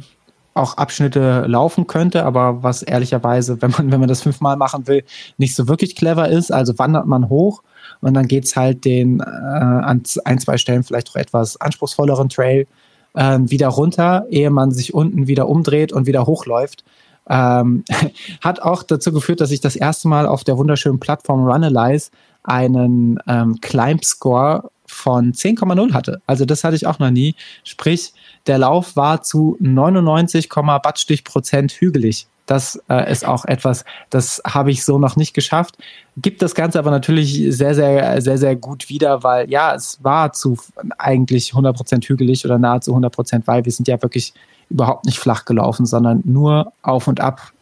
auch 0.54 0.78
Abschnitte 0.78 1.45
laufen 1.47 1.88
könnte, 1.88 2.26
aber 2.26 2.62
was 2.64 2.84
ehrlicherweise, 2.84 3.62
wenn 3.62 3.72
man, 3.72 3.91
wenn 3.91 3.99
man 3.99 4.10
das 4.10 4.22
fünfmal 4.22 4.58
machen 4.58 4.88
will, 4.88 5.04
nicht 5.38 5.56
so 5.56 5.68
wirklich 5.68 5.95
clever 5.95 6.30
ist. 6.30 6.52
Also 6.52 6.78
wandert 6.78 7.08
man 7.08 7.30
hoch 7.30 7.64
und 8.02 8.14
dann 8.14 8.28
geht 8.28 8.45
es 8.45 8.56
halt 8.56 8.86
den 8.86 9.20
äh, 9.20 9.24
an 9.24 10.04
ein, 10.26 10.39
zwei 10.39 10.58
Stellen 10.58 10.84
vielleicht 10.84 11.10
auch 11.10 11.16
etwas 11.16 11.60
anspruchsvolleren 11.60 12.30
Trail 12.30 12.68
äh, 13.14 13.39
wieder 13.41 13.70
runter, 13.70 14.26
ehe 14.30 14.49
man 14.49 14.72
sich 14.72 14.93
unten 14.93 15.28
wieder 15.28 15.47
umdreht 15.47 15.93
und 15.93 16.06
wieder 16.08 16.26
hochläuft. 16.26 16.84
Ähm, 17.30 17.84
hat 18.41 18.62
auch 18.62 18.84
dazu 18.84 19.14
geführt, 19.14 19.41
dass 19.41 19.52
ich 19.52 19.62
das 19.62 19.76
erste 19.76 20.08
Mal 20.08 20.26
auf 20.26 20.43
der 20.43 20.58
wunderschönen 20.58 20.99
Plattform 20.99 21.47
Runalyze 21.47 22.12
einen 22.43 23.20
ähm, 23.28 23.60
Climb-Score 23.62 24.70
von 24.92 25.34
10,0 25.34 25.94
hatte. 25.94 26.22
Also 26.28 26.46
das 26.46 26.64
hatte 26.64 26.76
ich 26.76 26.86
auch 26.86 27.00
noch 27.00 27.10
nie. 27.10 27.36
Sprich, 27.64 28.14
der 28.48 28.58
Lauf 28.58 28.96
war 28.96 29.24
zu 29.24 29.58
99, 29.60 30.50
Battstich 30.50 31.24
Prozent 31.24 31.72
hügelig. 31.72 32.28
Das 32.46 32.82
äh, 32.89 33.10
ist 33.10 33.26
auch 33.26 33.46
etwas, 33.46 33.86
das 34.10 34.42
habe 34.46 34.72
ich 34.72 34.84
so 34.84 35.00
noch 35.00 35.16
nicht 35.16 35.34
geschafft. 35.34 35.78
Gibt 36.18 36.42
das 36.42 36.54
Ganze 36.54 36.80
aber 36.80 36.92
natürlich 36.92 37.46
sehr, 37.56 37.76
sehr, 37.76 38.22
sehr, 38.22 38.38
sehr 38.38 38.56
gut 38.56 38.89
wieder, 38.89 39.24
weil 39.24 39.50
ja, 39.50 39.74
es 39.74 40.04
war 40.04 40.34
zu 40.34 40.58
eigentlich 40.98 41.52
100 41.52 41.76
Prozent 41.76 42.06
hügelig 42.06 42.44
oder 42.44 42.58
nahezu 42.58 42.94
100%, 42.96 43.10
Prozent, 43.10 43.48
weil 43.48 43.64
wir 43.64 43.72
sind 43.72 43.88
ja 43.88 44.02
wirklich 44.02 44.34
überhaupt 44.70 45.06
nicht 45.06 45.18
flach 45.18 45.46
gelaufen, 45.46 45.86
sondern 45.86 46.22
nur 46.26 46.74
auf 46.82 47.08
und 47.08 47.22
ab. 47.22 47.54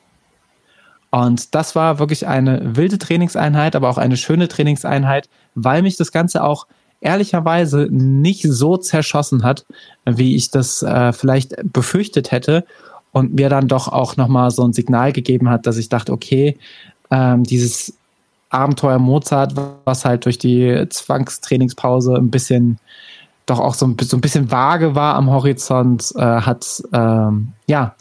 Und 1.12 1.54
das 1.56 1.76
war 1.76 2.00
wirklich 2.00 2.28
eine 2.28 2.76
wilde 2.76 2.98
Trainingseinheit, 2.98 3.76
aber 3.76 3.90
auch 3.90 3.98
eine 3.98 4.18
schöne 4.18 4.48
Trainingseinheit, 4.48 5.30
weil 5.56 5.82
mich 5.82 5.98
das 5.98 6.12
Ganze 6.12 6.44
auch 6.44 6.68
ehrlicherweise 7.02 7.88
nicht 7.90 8.44
so 8.44 8.78
zerschossen 8.78 9.44
hat, 9.44 9.66
wie 10.06 10.36
ich 10.36 10.52
das 10.52 10.84
äh, 10.84 11.14
vielleicht 11.14 11.56
befürchtet 11.72 12.32
hätte 12.32 12.66
und 13.12 13.34
mir 13.34 13.50
dann 13.50 13.68
doch 13.68 13.88
auch 13.88 14.18
nochmal 14.18 14.52
so 14.52 14.64
ein 14.64 14.74
Signal 14.74 15.14
gegeben 15.14 15.50
hat, 15.50 15.66
dass 15.66 15.78
ich 15.78 15.90
dachte, 15.90 16.12
okay, 16.12 16.58
ähm, 17.12 17.44
dieses 17.44 17.94
Abenteuer 18.50 19.00
Mozart, 19.00 19.54
was 19.86 20.06
halt 20.06 20.26
durch 20.26 20.38
die 20.38 20.86
Zwangstrainingspause 20.90 22.16
ein 22.16 22.32
bisschen 22.32 22.80
doch 23.46 23.60
auch 23.60 23.74
so 23.74 23.88
ein, 23.88 23.98
so 24.02 24.18
ein 24.18 24.22
bisschen 24.22 24.52
vage 24.52 24.94
war 24.94 25.16
am 25.16 25.30
Horizont, 25.32 26.14
äh, 26.16 26.22
hat 26.22 26.84
ähm, 26.94 27.54
ja 27.68 27.96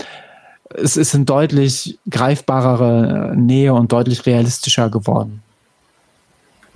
es 0.74 0.96
ist 0.96 1.14
in 1.14 1.24
deutlich 1.24 1.98
greifbarere 2.10 3.34
Nähe 3.36 3.72
und 3.72 3.92
deutlich 3.92 4.26
realistischer 4.26 4.90
geworden. 4.90 5.42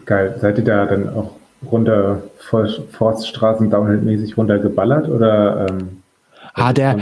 Geil. 0.04 0.36
Seid 0.40 0.58
ihr 0.58 0.64
da 0.64 0.86
dann 0.86 1.08
auch 1.14 1.32
runter 1.70 2.22
Forststraßen 2.38 3.70
downhill-mäßig 3.70 4.36
runtergeballert 4.36 5.08
oder? 5.08 5.66
Ähm, 5.68 6.02
ah, 6.54 6.72
der, 6.72 6.98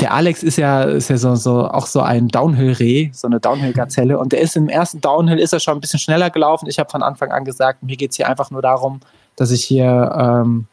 der 0.00 0.14
Alex 0.14 0.42
ist 0.42 0.56
ja, 0.56 0.82
ist 0.82 1.10
ja 1.10 1.18
so, 1.18 1.34
so 1.34 1.66
auch 1.66 1.86
so 1.86 2.00
ein 2.00 2.28
Downhill-Reh, 2.28 3.10
so 3.12 3.26
eine 3.26 3.40
Downhill-Gazelle. 3.40 4.18
Und 4.18 4.32
der 4.32 4.40
ist 4.40 4.56
im 4.56 4.68
ersten 4.68 5.00
Downhill 5.00 5.38
ist 5.38 5.52
er 5.52 5.60
schon 5.60 5.76
ein 5.76 5.80
bisschen 5.80 6.00
schneller 6.00 6.30
gelaufen. 6.30 6.68
Ich 6.68 6.78
habe 6.78 6.90
von 6.90 7.02
Anfang 7.02 7.30
an 7.30 7.44
gesagt, 7.44 7.82
mir 7.82 7.96
geht 7.96 8.10
es 8.10 8.16
hier 8.16 8.28
einfach 8.28 8.50
nur 8.50 8.62
darum, 8.62 9.00
dass 9.36 9.50
ich 9.50 9.64
hier 9.64 10.14
ähm, 10.16 10.66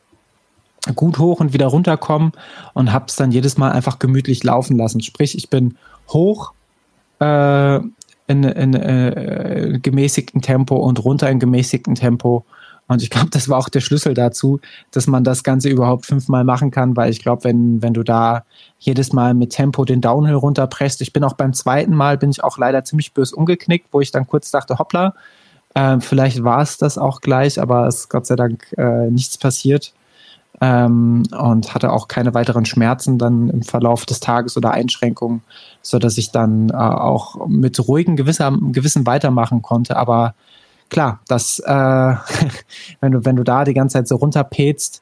gut 0.95 1.19
hoch 1.19 1.39
und 1.39 1.53
wieder 1.53 1.67
runterkomme 1.67 2.31
und 2.73 2.93
habe 2.93 3.05
es 3.07 3.15
dann 3.15 3.31
jedes 3.31 3.57
Mal 3.57 3.71
einfach 3.71 3.99
gemütlich 3.99 4.43
laufen 4.43 4.77
lassen. 4.77 5.01
Sprich, 5.01 5.37
ich 5.37 5.49
bin 5.49 5.77
hoch 6.09 6.53
äh, 7.19 7.75
in, 8.27 8.43
in 8.43 8.73
äh, 8.73 9.79
gemäßigtem 9.81 10.41
Tempo 10.41 10.75
und 10.75 11.03
runter 11.03 11.29
in 11.29 11.39
gemäßigtem 11.39 11.95
Tempo 11.95 12.45
und 12.87 13.03
ich 13.03 13.09
glaube, 13.09 13.29
das 13.29 13.49
war 13.49 13.57
auch 13.57 13.69
der 13.69 13.81
Schlüssel 13.81 14.13
dazu, 14.13 14.59
dass 14.91 15.07
man 15.07 15.23
das 15.23 15.43
Ganze 15.43 15.69
überhaupt 15.69 16.05
fünfmal 16.05 16.43
machen 16.43 16.71
kann, 16.71 16.95
weil 16.95 17.11
ich 17.11 17.21
glaube, 17.21 17.43
wenn, 17.43 17.81
wenn 17.81 17.93
du 17.93 18.03
da 18.03 18.45
jedes 18.79 19.11
Mal 19.11 19.33
mit 19.33 19.51
Tempo 19.51 19.83
den 19.83 19.99
Downhill 19.99 20.35
runterpresst, 20.35 21.01
ich 21.01 21.11
bin 21.11 21.23
auch 21.23 21.33
beim 21.33 21.53
zweiten 21.53 21.93
Mal, 21.93 22.17
bin 22.17 22.29
ich 22.29 22.43
auch 22.43 22.57
leider 22.57 22.83
ziemlich 22.85 23.13
bös 23.13 23.33
umgeknickt, 23.33 23.87
wo 23.91 23.99
ich 23.99 24.11
dann 24.11 24.27
kurz 24.27 24.51
dachte, 24.51 24.79
hoppla, 24.79 25.13
äh, 25.73 25.99
vielleicht 25.99 26.43
war 26.43 26.61
es 26.61 26.77
das 26.77 26.97
auch 26.97 27.19
gleich, 27.19 27.59
aber 27.59 27.87
es 27.87 28.01
ist 28.01 28.09
Gott 28.09 28.25
sei 28.25 28.35
Dank 28.35 28.73
äh, 28.77 29.09
nichts 29.09 29.37
passiert. 29.37 29.93
Ähm, 30.59 31.21
und 31.37 31.75
hatte 31.75 31.91
auch 31.91 32.07
keine 32.07 32.33
weiteren 32.33 32.65
Schmerzen 32.65 33.19
dann 33.19 33.49
im 33.49 33.61
Verlauf 33.61 34.07
des 34.07 34.19
Tages 34.19 34.57
oder 34.57 34.71
Einschränkungen, 34.71 35.43
so 35.83 35.99
dass 35.99 36.17
ich 36.17 36.31
dann 36.31 36.69
äh, 36.69 36.73
auch 36.73 37.47
mit 37.47 37.79
ruhigem 37.87 38.15
Gewissen 38.15 39.05
weitermachen 39.05 39.61
konnte. 39.61 39.97
Aber 39.97 40.33
klar, 40.89 41.19
das, 41.27 41.59
äh, 41.59 41.71
wenn 43.01 43.11
du, 43.11 43.25
wenn 43.25 43.35
du 43.35 43.43
da 43.43 43.63
die 43.63 43.73
ganze 43.73 43.93
Zeit 43.93 44.07
so 44.07 44.15
runterpätst, 44.15 45.01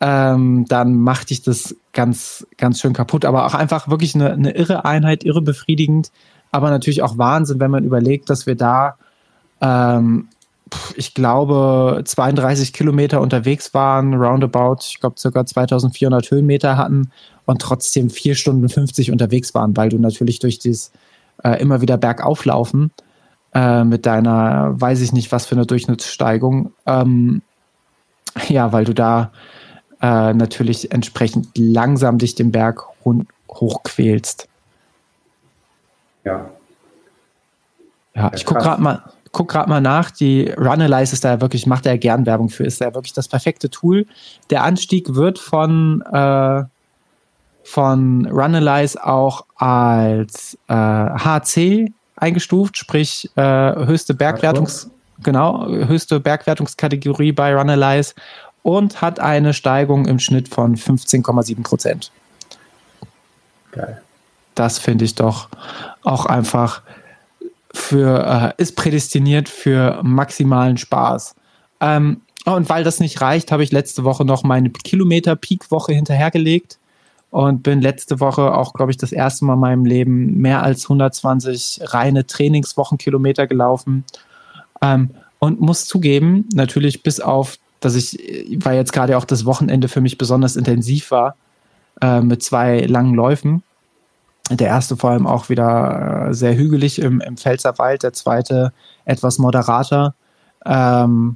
ähm, 0.00 0.66
dann 0.68 0.96
macht 0.98 1.30
dich 1.30 1.42
das 1.42 1.76
ganz, 1.92 2.46
ganz 2.58 2.80
schön 2.80 2.92
kaputt. 2.92 3.24
Aber 3.24 3.46
auch 3.46 3.54
einfach 3.54 3.88
wirklich 3.88 4.14
eine, 4.14 4.32
eine 4.32 4.50
irre 4.50 4.84
Einheit, 4.84 5.24
irre 5.24 5.42
befriedigend, 5.42 6.10
aber 6.50 6.70
natürlich 6.70 7.02
auch 7.02 7.18
Wahnsinn, 7.18 7.60
wenn 7.60 7.70
man 7.70 7.84
überlegt, 7.84 8.30
dass 8.30 8.46
wir 8.46 8.54
da, 8.54 8.96
ähm, 9.60 10.28
ich 10.96 11.14
glaube, 11.14 12.02
32 12.04 12.72
Kilometer 12.72 13.20
unterwegs 13.20 13.74
waren, 13.74 14.14
roundabout, 14.14 14.78
ich 14.82 15.00
glaube, 15.00 15.18
circa 15.18 15.46
2400 15.46 16.30
Höhenmeter 16.30 16.76
hatten 16.76 17.10
und 17.46 17.60
trotzdem 17.60 18.10
vier 18.10 18.34
Stunden 18.34 18.68
50 18.68 19.12
unterwegs 19.12 19.54
waren, 19.54 19.76
weil 19.76 19.88
du 19.88 19.98
natürlich 19.98 20.38
durch 20.38 20.58
dieses 20.58 20.90
äh, 21.42 21.60
immer 21.60 21.80
wieder 21.80 21.96
bergauf 21.96 22.44
laufen 22.44 22.90
äh, 23.54 23.84
mit 23.84 24.04
deiner, 24.04 24.78
weiß 24.80 25.00
ich 25.00 25.12
nicht, 25.12 25.32
was 25.32 25.46
für 25.46 25.54
eine 25.54 25.66
Durchschnittssteigung. 25.66 26.72
Ähm, 26.86 27.42
ja, 28.48 28.72
weil 28.72 28.84
du 28.84 28.94
da 28.94 29.30
äh, 30.02 30.34
natürlich 30.34 30.92
entsprechend 30.92 31.56
langsam 31.56 32.18
dich 32.18 32.34
den 32.34 32.52
Berg 32.52 32.82
hochquälst. 33.48 34.48
Ja. 36.24 36.50
Ja, 38.14 38.30
ich 38.34 38.44
gucke 38.44 38.60
gerade 38.60 38.82
mal, 38.82 39.02
guck 39.32 39.48
gerade 39.48 39.68
mal 39.68 39.80
nach. 39.80 40.10
Die 40.10 40.50
Runalyze 40.50 41.14
ist 41.14 41.24
da 41.24 41.30
ja 41.30 41.40
wirklich, 41.40 41.66
macht 41.66 41.86
er 41.86 41.98
gern 41.98 42.26
Werbung 42.26 42.48
für, 42.48 42.64
ist 42.64 42.80
da 42.80 42.94
wirklich 42.94 43.12
das 43.12 43.28
perfekte 43.28 43.70
Tool. 43.70 44.06
Der 44.50 44.64
Anstieg 44.64 45.14
wird 45.14 45.38
von, 45.38 46.02
äh, 46.12 46.64
von 47.62 48.26
Runalyze 48.26 49.04
auch 49.04 49.46
als 49.56 50.58
äh, 50.68 50.74
HC 50.74 51.92
eingestuft, 52.16 52.76
sprich 52.76 53.30
äh, 53.36 53.42
höchste 53.42 54.14
Bergwertungs, 54.14 54.90
genau, 55.22 55.66
höchste 55.66 56.20
Bergwertungskategorie 56.20 57.32
bei 57.32 57.54
Runalyze 57.54 58.14
und 58.62 59.00
hat 59.02 59.20
eine 59.20 59.52
Steigung 59.52 60.06
im 60.06 60.18
Schnitt 60.18 60.48
von 60.48 60.76
15,7 60.76 61.62
Prozent. 61.62 62.10
Geil. 63.72 64.00
Das 64.54 64.78
finde 64.78 65.04
ich 65.04 65.14
doch 65.14 65.48
auch 66.02 66.26
einfach 66.26 66.82
für, 67.72 68.54
äh, 68.56 68.62
ist 68.62 68.76
prädestiniert 68.76 69.48
für 69.48 70.00
maximalen 70.02 70.76
Spaß. 70.76 71.34
Ähm, 71.80 72.20
und 72.44 72.68
weil 72.68 72.84
das 72.84 73.00
nicht 73.00 73.20
reicht, 73.20 73.50
habe 73.50 73.64
ich 73.64 73.72
letzte 73.72 74.04
Woche 74.04 74.24
noch 74.24 74.44
meine 74.44 74.70
Kilometer-Peak-Woche 74.70 75.92
hinterhergelegt 75.92 76.78
und 77.34 77.64
bin 77.64 77.80
letzte 77.80 78.20
Woche 78.20 78.54
auch, 78.54 78.74
glaube 78.74 78.92
ich, 78.92 78.96
das 78.96 79.10
erste 79.10 79.44
Mal 79.44 79.54
in 79.54 79.58
meinem 79.58 79.84
Leben 79.84 80.40
mehr 80.40 80.62
als 80.62 80.84
120 80.84 81.80
reine 81.82 82.28
Trainingswochenkilometer 82.28 83.48
gelaufen. 83.48 84.04
Ähm, 84.80 85.10
und 85.40 85.60
muss 85.60 85.84
zugeben, 85.84 86.48
natürlich 86.54 87.02
bis 87.02 87.18
auf, 87.18 87.58
dass 87.80 87.96
ich, 87.96 88.20
weil 88.62 88.76
jetzt 88.76 88.92
gerade 88.92 89.18
auch 89.18 89.24
das 89.24 89.46
Wochenende 89.46 89.88
für 89.88 90.00
mich 90.00 90.16
besonders 90.16 90.54
intensiv 90.54 91.10
war, 91.10 91.34
äh, 92.00 92.20
mit 92.20 92.44
zwei 92.44 92.82
langen 92.82 93.14
Läufen, 93.14 93.64
der 94.48 94.68
erste 94.68 94.96
vor 94.96 95.10
allem 95.10 95.26
auch 95.26 95.48
wieder 95.48 96.28
äh, 96.28 96.34
sehr 96.34 96.54
hügelig 96.54 97.00
im, 97.00 97.20
im 97.20 97.36
Pfälzerwald, 97.36 98.04
der 98.04 98.12
zweite 98.12 98.72
etwas 99.06 99.40
moderater. 99.40 100.14
Ähm, 100.64 101.34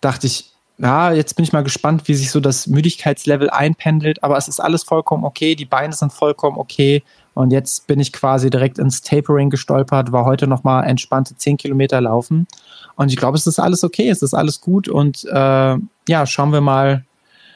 dachte 0.00 0.26
ich, 0.26 0.55
ja, 0.78 1.12
jetzt 1.12 1.34
bin 1.36 1.44
ich 1.44 1.52
mal 1.52 1.64
gespannt, 1.64 2.06
wie 2.06 2.14
sich 2.14 2.30
so 2.30 2.40
das 2.40 2.66
Müdigkeitslevel 2.66 3.48
einpendelt, 3.48 4.22
aber 4.22 4.36
es 4.36 4.48
ist 4.48 4.60
alles 4.60 4.82
vollkommen 4.82 5.24
okay, 5.24 5.54
die 5.54 5.64
Beine 5.64 5.92
sind 5.92 6.12
vollkommen 6.12 6.58
okay 6.58 7.02
und 7.34 7.50
jetzt 7.50 7.86
bin 7.86 7.98
ich 7.98 8.12
quasi 8.12 8.50
direkt 8.50 8.78
ins 8.78 9.00
Tapering 9.00 9.48
gestolpert, 9.48 10.12
war 10.12 10.24
heute 10.24 10.46
nochmal 10.46 10.84
entspannte 10.84 11.36
10 11.36 11.56
Kilometer 11.56 12.00
laufen 12.00 12.46
und 12.96 13.10
ich 13.10 13.16
glaube, 13.16 13.38
es 13.38 13.46
ist 13.46 13.58
alles 13.58 13.84
okay, 13.84 14.10
es 14.10 14.22
ist 14.22 14.34
alles 14.34 14.60
gut 14.60 14.88
und 14.88 15.24
äh, 15.24 15.76
ja, 16.08 16.26
schauen 16.26 16.52
wir 16.52 16.60
mal, 16.60 17.04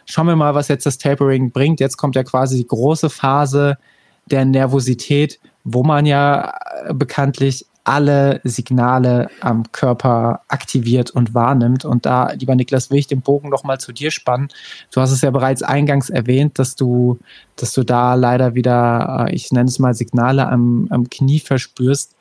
schauen 0.06 0.26
wir 0.26 0.36
mal, 0.36 0.54
was 0.54 0.68
jetzt 0.68 0.86
das 0.86 0.98
Tapering 0.98 1.50
bringt. 1.50 1.80
Jetzt 1.80 1.96
kommt 1.96 2.16
ja 2.16 2.24
quasi 2.24 2.56
die 2.56 2.66
große 2.66 3.10
Phase, 3.10 3.78
der 4.26 4.44
Nervosität, 4.44 5.40
wo 5.64 5.82
man 5.82 6.06
ja 6.06 6.54
äh, 6.86 6.94
bekanntlich 6.94 7.66
alle 7.84 8.40
Signale 8.44 9.30
am 9.40 9.70
Körper 9.72 10.42
aktiviert 10.48 11.10
und 11.10 11.34
wahrnimmt. 11.34 11.84
Und 11.84 12.06
da, 12.06 12.32
lieber 12.32 12.54
Niklas, 12.54 12.90
will 12.90 12.98
ich 12.98 13.06
den 13.06 13.22
Bogen 13.22 13.48
nochmal 13.48 13.78
zu 13.78 13.92
dir 13.92 14.10
spannen. 14.10 14.48
Du 14.92 15.00
hast 15.00 15.10
es 15.10 15.22
ja 15.22 15.30
bereits 15.30 15.62
eingangs 15.62 16.10
erwähnt, 16.10 16.58
dass 16.58 16.76
du, 16.76 17.18
dass 17.56 17.72
du 17.72 17.82
da 17.82 18.14
leider 18.14 18.54
wieder, 18.54 19.26
äh, 19.28 19.34
ich 19.34 19.50
nenne 19.50 19.68
es 19.68 19.78
mal 19.78 19.94
Signale 19.94 20.46
am, 20.48 20.88
am 20.90 21.08
Knie 21.08 21.40
verspürst. 21.40 22.14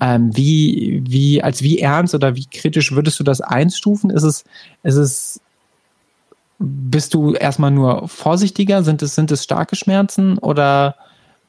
Ähm, 0.00 0.34
wie, 0.34 1.02
wie, 1.06 1.42
als 1.42 1.62
wie 1.62 1.80
ernst 1.80 2.14
oder 2.14 2.34
wie 2.34 2.46
kritisch 2.46 2.92
würdest 2.92 3.20
du 3.20 3.24
das 3.24 3.40
einstufen? 3.40 4.10
Ist 4.10 4.22
es, 4.22 4.44
ist 4.82 4.96
es, 4.96 5.40
bist 6.58 7.14
du 7.14 7.34
erstmal 7.34 7.70
nur 7.70 8.08
vorsichtiger? 8.08 8.82
Sind 8.82 9.02
es, 9.02 9.14
sind 9.14 9.30
es 9.30 9.44
starke 9.44 9.76
Schmerzen 9.76 10.38
oder 10.38 10.94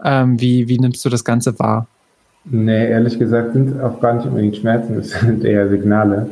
ähm, 0.03 0.39
wie, 0.41 0.67
wie 0.67 0.79
nimmst 0.79 1.05
du 1.05 1.09
das 1.09 1.23
Ganze 1.23 1.57
wahr? 1.59 1.87
Nee, 2.43 2.89
ehrlich 2.89 3.19
gesagt 3.19 3.53
sind 3.53 3.75
es 3.75 3.81
auch 3.81 3.99
gar 3.99 4.13
nicht 4.13 4.25
unbedingt 4.25 4.57
Schmerzen, 4.57 4.97
es 4.97 5.11
sind 5.19 5.43
eher 5.43 5.69
Signale. 5.69 6.27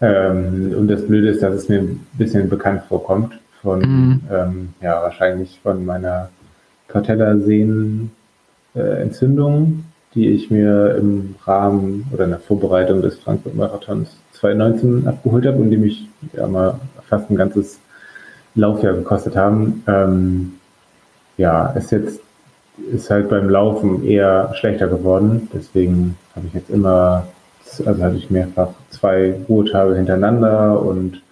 Ähm, 0.00 0.74
und 0.76 0.88
das 0.88 1.06
Blöde 1.06 1.30
ist, 1.30 1.42
dass 1.42 1.54
es 1.54 1.68
mir 1.68 1.80
ein 1.80 2.06
bisschen 2.14 2.48
bekannt 2.48 2.82
vorkommt 2.88 3.38
von, 3.62 3.80
mhm. 3.80 4.20
ähm, 4.30 4.68
ja, 4.80 5.02
wahrscheinlich 5.02 5.58
von 5.62 5.84
meiner 5.84 6.30
Patellasehnenentzündung, 6.88 9.84
die 10.14 10.28
ich 10.28 10.50
mir 10.50 10.96
im 10.96 11.34
Rahmen 11.44 12.06
oder 12.12 12.24
in 12.24 12.30
der 12.30 12.38
Vorbereitung 12.38 13.02
des 13.02 13.18
Frankfurt-Marathons 13.18 14.08
2019 14.32 15.06
abgeholt 15.08 15.44
habe 15.46 15.58
und 15.58 15.70
die 15.70 15.76
mich 15.76 16.08
ja 16.32 16.46
mal 16.46 16.80
fast 17.08 17.30
ein 17.30 17.36
ganzes 17.36 17.78
Laufjahr 18.54 18.94
gekostet 18.94 19.36
haben. 19.36 19.82
Ähm, 19.86 20.54
ja, 21.36 21.66
ist 21.70 21.90
jetzt 21.90 22.20
ist 22.92 23.10
halt 23.10 23.28
beim 23.28 23.48
Laufen 23.48 24.04
eher 24.04 24.52
schlechter 24.54 24.88
geworden. 24.88 25.48
Deswegen 25.52 26.16
habe 26.34 26.46
ich 26.46 26.54
jetzt 26.54 26.70
immer, 26.70 27.26
also 27.84 28.02
hatte 28.02 28.16
ich 28.16 28.30
mehrfach 28.30 28.70
zwei 28.90 29.34
Ruhetage 29.48 29.96
hintereinander 29.96 30.80
und 30.80 31.22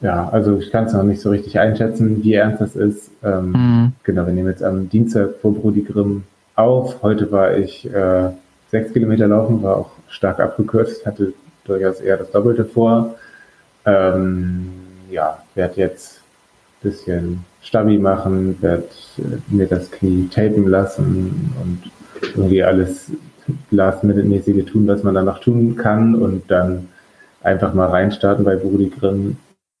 ja, 0.00 0.28
also 0.28 0.58
ich 0.58 0.70
kann 0.70 0.84
es 0.84 0.92
noch 0.92 1.02
nicht 1.02 1.20
so 1.20 1.30
richtig 1.30 1.58
einschätzen, 1.58 2.22
wie 2.22 2.34
ernst 2.34 2.60
das 2.60 2.76
ist. 2.76 3.10
Ähm, 3.22 3.52
mhm. 3.52 3.92
Genau, 4.02 4.26
wir 4.26 4.34
nehmen 4.34 4.48
jetzt 4.48 4.62
am 4.62 4.88
Dienstag 4.90 5.36
vor 5.40 5.54
Brudi 5.54 5.82
Grimm 5.82 6.24
auf. 6.56 7.02
Heute 7.02 7.32
war 7.32 7.56
ich 7.56 7.90
äh, 7.90 8.30
sechs 8.70 8.92
Kilometer 8.92 9.28
laufen, 9.28 9.62
war 9.62 9.76
auch 9.78 9.90
stark 10.08 10.40
abgekürzt, 10.40 11.06
hatte 11.06 11.32
durchaus 11.64 12.00
eher 12.00 12.18
das 12.18 12.30
Doppelte 12.30 12.64
vor. 12.64 13.14
Ähm, 13.86 14.72
ja, 15.10 15.38
werde 15.54 15.76
jetzt 15.76 16.20
ein 16.82 16.90
bisschen 16.90 17.44
Stabi 17.64 17.98
machen, 17.98 18.56
werde 18.60 18.84
äh, 19.18 19.22
mir 19.48 19.66
das 19.66 19.90
Knie 19.90 20.28
tapen 20.28 20.68
lassen 20.68 21.52
und 21.62 21.90
irgendwie 22.36 22.62
alles 22.62 23.10
Last-Minute-mäßige 23.70 24.64
tun, 24.64 24.86
was 24.86 25.02
man 25.02 25.14
danach 25.14 25.40
tun 25.40 25.76
kann 25.76 26.14
und 26.14 26.50
dann 26.50 26.88
einfach 27.42 27.74
mal 27.74 27.88
reinstarten 27.88 28.44
bei 28.44 28.56
Brudi 28.56 28.90
Grimm. 28.90 29.36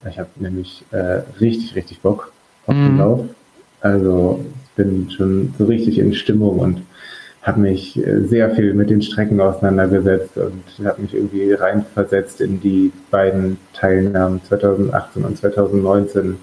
Ich 0.08 0.18
habe 0.18 0.28
nämlich 0.36 0.84
äh, 0.90 1.22
richtig, 1.40 1.74
richtig 1.76 2.00
Bock 2.00 2.32
auf 2.66 2.74
den 2.74 2.94
mhm. 2.94 2.98
Lauf. 2.98 3.20
Also 3.80 4.44
ich 4.64 4.70
bin 4.76 5.10
schon 5.10 5.54
so 5.58 5.64
richtig 5.66 5.98
in 5.98 6.14
Stimmung 6.14 6.58
und 6.58 6.82
habe 7.42 7.60
mich 7.60 7.96
äh, 7.98 8.20
sehr 8.26 8.50
viel 8.54 8.74
mit 8.74 8.90
den 8.90 9.02
Strecken 9.02 9.40
auseinandergesetzt 9.40 10.36
und 10.36 10.86
habe 10.86 11.02
mich 11.02 11.14
irgendwie 11.14 11.52
reinversetzt 11.52 12.40
in 12.40 12.60
die 12.60 12.92
beiden 13.10 13.58
Teilnahmen 13.74 14.42
2018 14.44 15.24
und 15.24 15.38
2019 15.38 16.36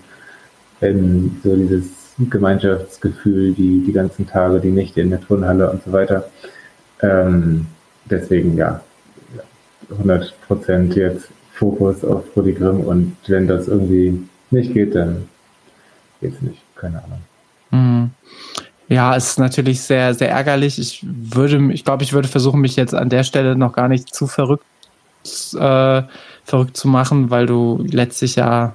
in 0.82 1.40
so 1.44 1.56
dieses 1.56 1.86
Gemeinschaftsgefühl, 2.30 3.54
die, 3.54 3.84
die 3.86 3.94
ganzen 3.94 4.28
Tage, 4.28 4.60
die 4.60 4.72
Nächte 4.72 5.02
in 5.02 5.10
der 5.10 5.22
Turnhalle 5.22 5.70
und 5.72 5.84
so 5.84 5.92
weiter. 5.92 6.30
Ähm, 7.02 7.68
deswegen 8.06 8.58
ja, 8.58 8.82
100 9.90 10.34
Prozent 10.48 10.96
jetzt 10.96 11.30
Fokus 11.54 12.04
auf 12.04 12.24
Rudi 12.36 12.54
Grimm 12.54 12.82
und 12.82 13.16
wenn 13.28 13.48
das 13.48 13.68
irgendwie 13.68 14.20
nicht 14.50 14.74
geht, 14.74 14.96
dann 14.96 15.28
geht's 16.20 16.42
nicht. 16.42 16.62
Keine 16.76 17.04
Ahnung. 17.04 17.22
Mhm. 17.72 18.12
Ja, 18.88 19.16
es 19.16 19.30
ist 19.30 19.40
natürlich 19.40 19.82
sehr, 19.82 20.14
sehr 20.14 20.30
ärgerlich. 20.30 20.78
Ich 20.78 21.06
würde, 21.08 21.72
ich 21.72 21.86
glaube, 21.86 22.04
ich 22.04 22.12
würde 22.12 22.28
versuchen, 22.28 22.60
mich 22.60 22.76
jetzt 22.76 22.94
an 22.94 23.10
der 23.10 23.24
Stelle 23.24 23.56
noch 23.56 23.74
gar 23.74 23.88
nicht 23.88 24.14
zu 24.14 24.28
verrückt, 24.28 24.66
äh, 25.54 26.02
verrückt 26.44 26.76
zu 26.76 26.88
machen, 26.88 27.30
weil 27.30 27.46
du 27.46 27.86
letztlich 27.90 28.36
ja 28.36 28.74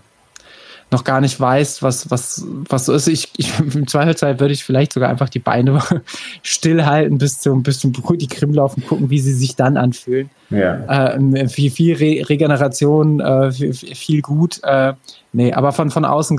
noch 0.97 1.05
gar 1.05 1.20
nicht 1.20 1.38
weißt, 1.38 1.82
was, 1.82 2.11
was, 2.11 2.42
was 2.70 2.86
so 2.86 2.94
ist. 2.94 3.07
Ich, 3.07 3.30
ich, 3.36 3.53
Im 3.74 3.86
Zweifelsfall 3.86 4.40
würde 4.40 4.55
ich 4.55 4.64
vielleicht 4.64 4.94
sogar 4.94 5.11
einfach 5.11 5.28
die 5.28 5.38
Beine 5.38 5.78
stillhalten 6.42 7.18
bis 7.18 7.40
zum, 7.40 7.62
bis 7.62 7.80
zum 7.80 7.92
Brudi 7.92 8.26
Krim 8.26 8.55
laufen, 8.55 8.82
gucken, 8.86 9.11
wie 9.11 9.18
sie 9.18 9.34
sich 9.34 9.57
dann 9.57 9.76
anfühlen. 9.76 10.30
Ja. 10.49 11.12
Äh, 11.16 11.49
viel, 11.49 11.70
viel 11.70 11.97
Re 11.97 12.26
Regeneration, 12.26 13.20
äh, 13.20 13.53
viel, 13.53 13.74
viel, 13.74 14.22
gut. 14.22 14.61
Äh, 14.62 14.94
nee, 15.34 15.53
aber 15.53 15.72
von, 15.72 15.90
von 15.90 16.07
außen 16.07 16.38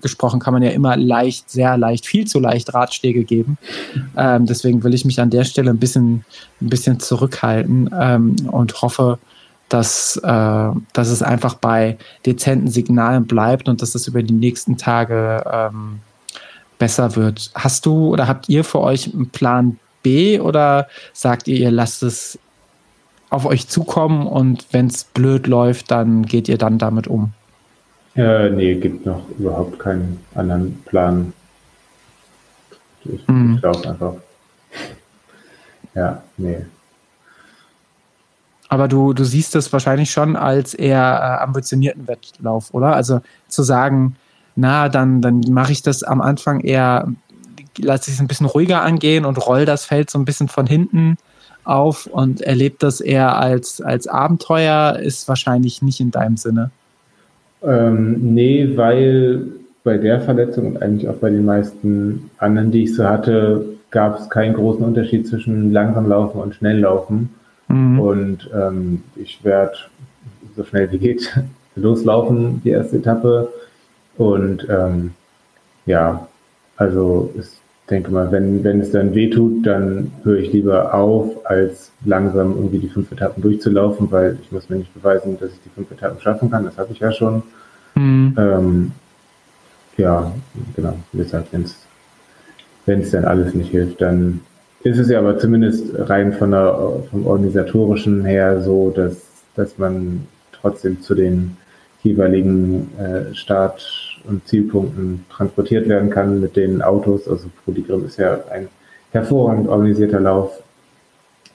gesprochen 0.00 0.38
kann 0.38 0.54
man 0.54 0.62
ja 0.62 0.70
immer 0.70 0.96
leicht, 0.96 1.50
sehr 1.50 1.76
leicht, 1.76 2.06
viel 2.06 2.26
zu 2.26 2.38
leicht 2.38 2.72
Ratschläge 2.72 3.24
geben. 3.24 3.58
Ähm, 4.16 4.46
deswegen 4.46 4.84
will 4.84 4.94
ich 4.94 5.04
mich 5.04 5.20
an 5.20 5.30
der 5.30 5.42
Stelle 5.42 5.70
ein 5.70 5.78
bisschen, 5.78 6.24
ein 6.60 6.68
bisschen 6.68 7.00
zurückhalten 7.00 7.90
ähm, 7.98 8.36
und 8.48 8.80
hoffe, 8.80 9.18
dass, 9.68 10.16
äh, 10.16 10.70
dass 10.92 11.08
es 11.08 11.22
einfach 11.22 11.54
bei 11.54 11.98
dezenten 12.24 12.68
Signalen 12.68 13.26
bleibt 13.26 13.68
und 13.68 13.82
dass 13.82 13.94
es 13.94 14.08
über 14.08 14.22
die 14.22 14.34
nächsten 14.34 14.76
Tage 14.76 15.44
ähm, 15.50 16.00
besser 16.78 17.16
wird. 17.16 17.50
Hast 17.54 17.86
du 17.86 18.08
oder 18.08 18.28
habt 18.28 18.48
ihr 18.48 18.64
für 18.64 18.80
euch 18.80 19.12
einen 19.12 19.30
Plan 19.30 19.78
B 20.02 20.40
oder 20.40 20.88
sagt 21.12 21.48
ihr, 21.48 21.58
ihr 21.58 21.70
lasst 21.70 22.02
es 22.02 22.38
auf 23.30 23.44
euch 23.44 23.68
zukommen 23.68 24.26
und 24.26 24.66
wenn 24.72 24.86
es 24.86 25.04
blöd 25.04 25.46
läuft, 25.46 25.90
dann 25.90 26.24
geht 26.24 26.48
ihr 26.48 26.58
dann 26.58 26.78
damit 26.78 27.06
um? 27.08 27.32
Äh, 28.16 28.50
nee, 28.50 28.74
gibt 28.74 29.04
noch 29.04 29.22
überhaupt 29.38 29.78
keinen 29.78 30.18
anderen 30.34 30.80
Plan. 30.86 31.32
Ich, 33.04 33.20
ich 33.20 33.60
glaube 33.60 33.88
einfach. 33.88 34.14
Ja, 35.94 36.22
nee. 36.36 36.64
Aber 38.68 38.88
du, 38.88 39.12
du 39.12 39.24
siehst 39.24 39.56
es 39.56 39.72
wahrscheinlich 39.72 40.10
schon 40.10 40.36
als 40.36 40.74
eher 40.74 40.98
äh, 40.98 41.42
ambitionierten 41.42 42.06
Wettlauf, 42.06 42.74
oder? 42.74 42.94
Also 42.94 43.20
zu 43.48 43.62
sagen, 43.62 44.16
na, 44.56 44.88
dann, 44.88 45.22
dann 45.22 45.40
mache 45.48 45.72
ich 45.72 45.82
das 45.82 46.02
am 46.02 46.20
Anfang 46.20 46.60
eher, 46.60 47.08
lasse 47.78 48.10
ich 48.10 48.16
es 48.16 48.20
ein 48.20 48.28
bisschen 48.28 48.46
ruhiger 48.46 48.82
angehen 48.82 49.24
und 49.24 49.46
roll 49.46 49.64
das 49.64 49.84
Feld 49.84 50.10
so 50.10 50.18
ein 50.18 50.24
bisschen 50.24 50.48
von 50.48 50.66
hinten 50.66 51.16
auf 51.64 52.06
und 52.06 52.40
erlebt 52.40 52.82
das 52.82 53.00
eher 53.00 53.36
als, 53.36 53.80
als 53.80 54.06
Abenteuer, 54.06 54.98
ist 54.98 55.28
wahrscheinlich 55.28 55.82
nicht 55.82 56.00
in 56.00 56.10
deinem 56.10 56.36
Sinne. 56.36 56.70
Ähm, 57.62 58.34
nee, 58.34 58.76
weil 58.76 59.46
bei 59.84 59.98
der 59.98 60.20
Verletzung 60.20 60.66
und 60.66 60.82
eigentlich 60.82 61.08
auch 61.08 61.16
bei 61.16 61.30
den 61.30 61.44
meisten 61.44 62.30
anderen, 62.38 62.70
die 62.70 62.84
ich 62.84 62.94
so 62.94 63.04
hatte, 63.04 63.64
gab 63.90 64.18
es 64.18 64.28
keinen 64.28 64.54
großen 64.54 64.84
Unterschied 64.84 65.26
zwischen 65.26 65.72
langsam 65.72 66.08
laufen 66.08 66.40
und 66.40 66.54
schnell 66.54 66.80
laufen. 66.80 67.30
Mhm. 67.68 68.00
Und 68.00 68.50
ähm, 68.54 69.02
ich 69.16 69.44
werde 69.44 69.76
so 70.56 70.64
schnell 70.64 70.90
wie 70.92 70.98
geht 70.98 71.38
loslaufen, 71.76 72.62
die 72.64 72.70
erste 72.70 72.96
Etappe. 72.96 73.48
Und 74.16 74.66
ähm, 74.68 75.12
ja, 75.86 76.26
also 76.76 77.32
ich 77.38 77.46
denke 77.88 78.10
mal, 78.10 78.30
wenn, 78.32 78.64
wenn 78.64 78.80
es 78.80 78.90
dann 78.90 79.14
weh 79.14 79.30
tut, 79.30 79.66
dann 79.66 80.10
höre 80.24 80.38
ich 80.38 80.52
lieber 80.52 80.92
auf, 80.92 81.46
als 81.46 81.92
langsam 82.04 82.54
irgendwie 82.56 82.78
die 82.78 82.88
fünf 82.88 83.10
Etappen 83.12 83.42
durchzulaufen, 83.42 84.10
weil 84.10 84.38
ich 84.42 84.52
muss 84.52 84.68
mir 84.68 84.76
nicht 84.76 84.92
beweisen, 84.92 85.38
dass 85.38 85.50
ich 85.50 85.60
die 85.64 85.70
fünf 85.70 85.90
Etappen 85.90 86.20
schaffen 86.20 86.50
kann. 86.50 86.64
Das 86.64 86.76
habe 86.76 86.92
ich 86.92 86.98
ja 86.98 87.12
schon. 87.12 87.42
Mhm. 87.94 88.34
Ähm, 88.36 88.92
ja, 89.96 90.32
genau. 90.76 90.96
Deshalb, 91.12 91.52
wenn 91.52 91.62
es 91.62 91.76
wenn 92.88 93.02
es 93.02 93.10
dann 93.10 93.26
alles 93.26 93.54
nicht 93.54 93.70
hilft, 93.70 94.00
dann 94.00 94.40
ist 94.84 94.98
es 94.98 95.08
ja 95.08 95.18
aber 95.18 95.38
zumindest 95.38 95.86
rein 95.96 96.32
von 96.32 96.52
der, 96.52 97.02
vom 97.10 97.26
organisatorischen 97.26 98.24
her 98.24 98.62
so, 98.62 98.90
dass, 98.90 99.16
dass 99.56 99.78
man 99.78 100.26
trotzdem 100.52 101.00
zu 101.02 101.14
den 101.14 101.56
jeweiligen 102.02 102.90
äh, 102.98 103.34
Start- 103.34 104.18
und 104.24 104.46
Zielpunkten 104.46 105.24
transportiert 105.30 105.88
werden 105.88 106.10
kann 106.10 106.40
mit 106.40 106.56
den 106.56 106.82
Autos. 106.82 107.28
Also 107.28 107.48
Prodigrim 107.64 108.04
ist 108.04 108.18
ja 108.18 108.38
ein 108.50 108.68
hervorragend 109.10 109.68
organisierter 109.68 110.20
Lauf. 110.20 110.52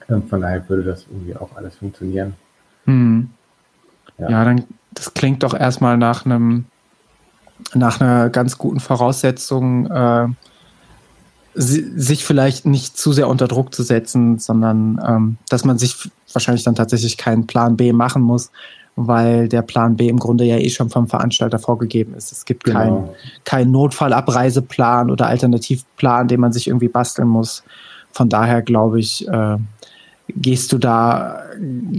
Ähm, 0.08 0.24
von 0.24 0.40
daher 0.40 0.68
würde 0.68 0.82
das 0.82 1.06
irgendwie 1.10 1.36
auch 1.36 1.56
alles 1.56 1.76
funktionieren. 1.76 2.34
Hm. 2.84 3.30
Ja. 4.18 4.30
ja, 4.30 4.44
dann 4.44 4.64
das 4.92 5.14
klingt 5.14 5.42
doch 5.42 5.54
erstmal 5.54 5.96
nach 5.96 6.24
einem 6.24 6.66
nach 7.74 8.00
einer 8.00 8.30
ganz 8.30 8.58
guten 8.58 8.80
Voraussetzung, 8.80 9.86
äh, 9.86 10.28
sich 11.54 12.24
vielleicht 12.24 12.66
nicht 12.66 12.96
zu 12.98 13.12
sehr 13.12 13.28
unter 13.28 13.48
Druck 13.48 13.74
zu 13.74 13.82
setzen, 13.82 14.38
sondern 14.38 15.00
ähm, 15.06 15.36
dass 15.48 15.64
man 15.64 15.78
sich 15.78 15.96
wahrscheinlich 16.32 16.64
dann 16.64 16.74
tatsächlich 16.74 17.16
keinen 17.16 17.46
Plan 17.46 17.76
B 17.76 17.92
machen 17.92 18.22
muss, 18.22 18.50
weil 18.96 19.48
der 19.48 19.62
Plan 19.62 19.96
B 19.96 20.08
im 20.08 20.18
Grunde 20.18 20.44
ja 20.44 20.56
eh 20.56 20.70
schon 20.70 20.90
vom 20.90 21.08
Veranstalter 21.08 21.58
vorgegeben 21.58 22.14
ist. 22.14 22.32
Es 22.32 22.44
gibt 22.44 22.64
genau. 22.64 22.78
keinen 22.78 23.08
kein 23.44 23.70
Notfallabreiseplan 23.70 25.10
oder 25.10 25.26
Alternativplan, 25.28 26.28
den 26.28 26.40
man 26.40 26.52
sich 26.52 26.66
irgendwie 26.66 26.88
basteln 26.88 27.28
muss. 27.28 27.62
Von 28.12 28.28
daher 28.28 28.62
glaube 28.62 29.00
ich, 29.00 29.26
äh, 29.28 29.56
gehst 30.28 30.72
du 30.72 30.78
da 30.78 31.42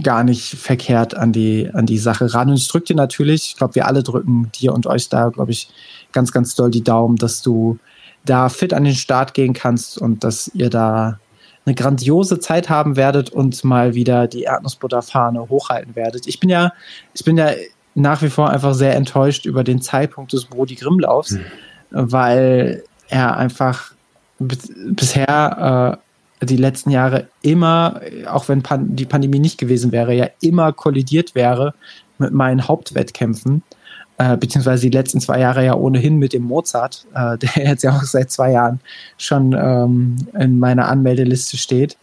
gar 0.02 0.24
nicht 0.24 0.54
verkehrt 0.54 1.16
an 1.16 1.32
die, 1.32 1.70
an 1.72 1.86
die 1.86 1.98
Sache 1.98 2.34
ran. 2.34 2.48
Und 2.48 2.56
ich 2.56 2.68
drücke 2.68 2.86
dir 2.86 2.96
natürlich, 2.96 3.46
ich 3.50 3.56
glaube, 3.56 3.74
wir 3.74 3.86
alle 3.86 4.02
drücken 4.02 4.50
dir 4.60 4.74
und 4.74 4.86
euch 4.86 5.08
da, 5.08 5.28
glaube 5.28 5.52
ich, 5.52 5.68
ganz, 6.12 6.32
ganz 6.32 6.54
doll 6.54 6.70
die 6.70 6.82
Daumen, 6.82 7.16
dass 7.16 7.42
du 7.42 7.78
da 8.28 8.48
fit 8.48 8.74
an 8.74 8.84
den 8.84 8.94
Start 8.94 9.34
gehen 9.34 9.54
kannst 9.54 9.98
und 9.98 10.24
dass 10.24 10.50
ihr 10.54 10.70
da 10.70 11.18
eine 11.64 11.74
grandiose 11.74 12.38
Zeit 12.38 12.68
haben 12.68 12.96
werdet 12.96 13.30
und 13.30 13.64
mal 13.64 13.94
wieder 13.94 14.28
die 14.28 14.42
Erdnussbutterfahne 14.42 15.48
hochhalten 15.48 15.96
werdet. 15.96 16.26
Ich 16.26 16.38
bin 16.38 16.48
ja, 16.48 16.72
ich 17.12 17.24
bin 17.24 17.36
ja 17.36 17.50
nach 17.94 18.22
wie 18.22 18.30
vor 18.30 18.50
einfach 18.50 18.74
sehr 18.74 18.94
enttäuscht 18.94 19.46
über 19.46 19.64
den 19.64 19.80
Zeitpunkt 19.80 20.32
des 20.32 20.44
Brody 20.44 20.76
Grimmlaufs, 20.76 21.32
mhm. 21.32 21.44
weil 21.90 22.84
er 23.08 23.36
einfach 23.36 23.92
bisher 24.38 25.98
äh, 26.40 26.46
die 26.46 26.56
letzten 26.56 26.90
Jahre 26.90 27.28
immer, 27.42 28.00
auch 28.28 28.48
wenn 28.48 28.62
Pan 28.62 28.94
die 28.94 29.06
Pandemie 29.06 29.38
nicht 29.38 29.58
gewesen 29.58 29.90
wäre, 29.90 30.14
ja 30.14 30.28
immer 30.40 30.72
kollidiert 30.72 31.34
wäre 31.34 31.74
mit 32.18 32.32
meinen 32.32 32.68
Hauptwettkämpfen 32.68 33.62
äh, 34.18 34.36
beziehungsweise 34.36 34.82
die 34.82 34.96
letzten 34.96 35.20
zwei 35.20 35.40
Jahre 35.40 35.64
ja 35.64 35.74
ohnehin 35.74 36.16
mit 36.16 36.32
dem 36.32 36.44
Mozart, 36.44 37.06
äh, 37.14 37.36
der 37.56 37.64
jetzt 37.64 37.82
ja 37.82 37.96
auch 37.96 38.02
seit 38.02 38.30
zwei 38.30 38.52
Jahren 38.52 38.80
schon 39.18 39.52
ähm, 39.52 40.16
in 40.38 40.58
meiner 40.58 40.88
Anmeldeliste 40.88 41.56
steht, 41.56 41.96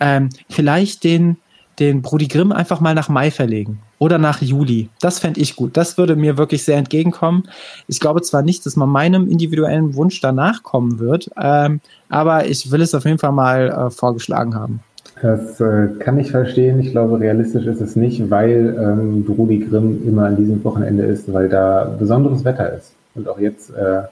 ähm, 0.00 0.28
vielleicht 0.50 1.04
den, 1.04 1.36
den 1.78 2.02
Brudi 2.02 2.28
Grimm 2.28 2.52
einfach 2.52 2.80
mal 2.80 2.94
nach 2.94 3.08
Mai 3.08 3.30
verlegen 3.30 3.80
oder 3.98 4.18
nach 4.18 4.42
Juli. 4.42 4.90
Das 5.00 5.18
fände 5.18 5.40
ich 5.40 5.56
gut. 5.56 5.76
Das 5.76 5.96
würde 5.96 6.16
mir 6.16 6.36
wirklich 6.36 6.64
sehr 6.64 6.76
entgegenkommen. 6.76 7.48
Ich 7.88 8.00
glaube 8.00 8.22
zwar 8.22 8.42
nicht, 8.42 8.66
dass 8.66 8.76
man 8.76 8.88
meinem 8.88 9.28
individuellen 9.28 9.94
Wunsch 9.94 10.20
danach 10.20 10.62
kommen 10.62 10.98
wird, 10.98 11.30
ähm, 11.40 11.80
aber 12.10 12.46
ich 12.46 12.70
will 12.70 12.82
es 12.82 12.94
auf 12.94 13.04
jeden 13.04 13.18
Fall 13.18 13.32
mal 13.32 13.70
äh, 13.70 13.90
vorgeschlagen 13.90 14.54
haben. 14.54 14.80
Das 15.24 15.58
äh, 15.58 15.88
kann 16.00 16.18
ich 16.18 16.32
verstehen. 16.32 16.78
Ich 16.80 16.90
glaube, 16.90 17.18
realistisch 17.18 17.64
ist 17.64 17.80
es 17.80 17.96
nicht, 17.96 18.30
weil 18.30 18.76
ähm, 18.78 19.24
Brudi 19.24 19.60
Grimm 19.60 20.06
immer 20.06 20.26
an 20.26 20.36
diesem 20.36 20.62
Wochenende 20.62 21.02
ist, 21.04 21.32
weil 21.32 21.48
da 21.48 21.84
besonderes 21.98 22.44
Wetter 22.44 22.74
ist. 22.74 22.92
Und 23.14 23.26
auch 23.26 23.38
jetzt 23.38 23.70
äh, 23.70 24.02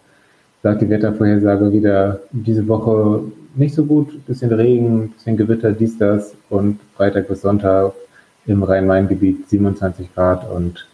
sagt 0.62 0.80
die 0.80 0.88
Wettervorhersage 0.88 1.70
wieder 1.70 2.20
diese 2.30 2.66
Woche 2.66 3.24
nicht 3.54 3.74
so 3.74 3.84
gut, 3.84 4.24
bisschen 4.24 4.54
Regen, 4.54 5.10
bisschen 5.10 5.36
Gewitter, 5.36 5.72
dies, 5.72 5.98
das 5.98 6.32
und 6.48 6.80
Freitag 6.96 7.28
bis 7.28 7.42
Sonntag 7.42 7.92
im 8.46 8.62
Rhein-Main-Gebiet 8.62 9.50
27 9.50 10.14
Grad 10.14 10.50
und 10.50 10.88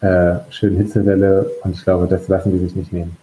äh, 0.00 0.38
schön 0.50 0.74
Hitzewelle 0.76 1.48
und 1.62 1.76
ich 1.76 1.84
glaube, 1.84 2.08
das 2.08 2.26
lassen 2.26 2.50
die 2.50 2.58
sich 2.58 2.74
nicht 2.74 2.92
nehmen 2.92 3.16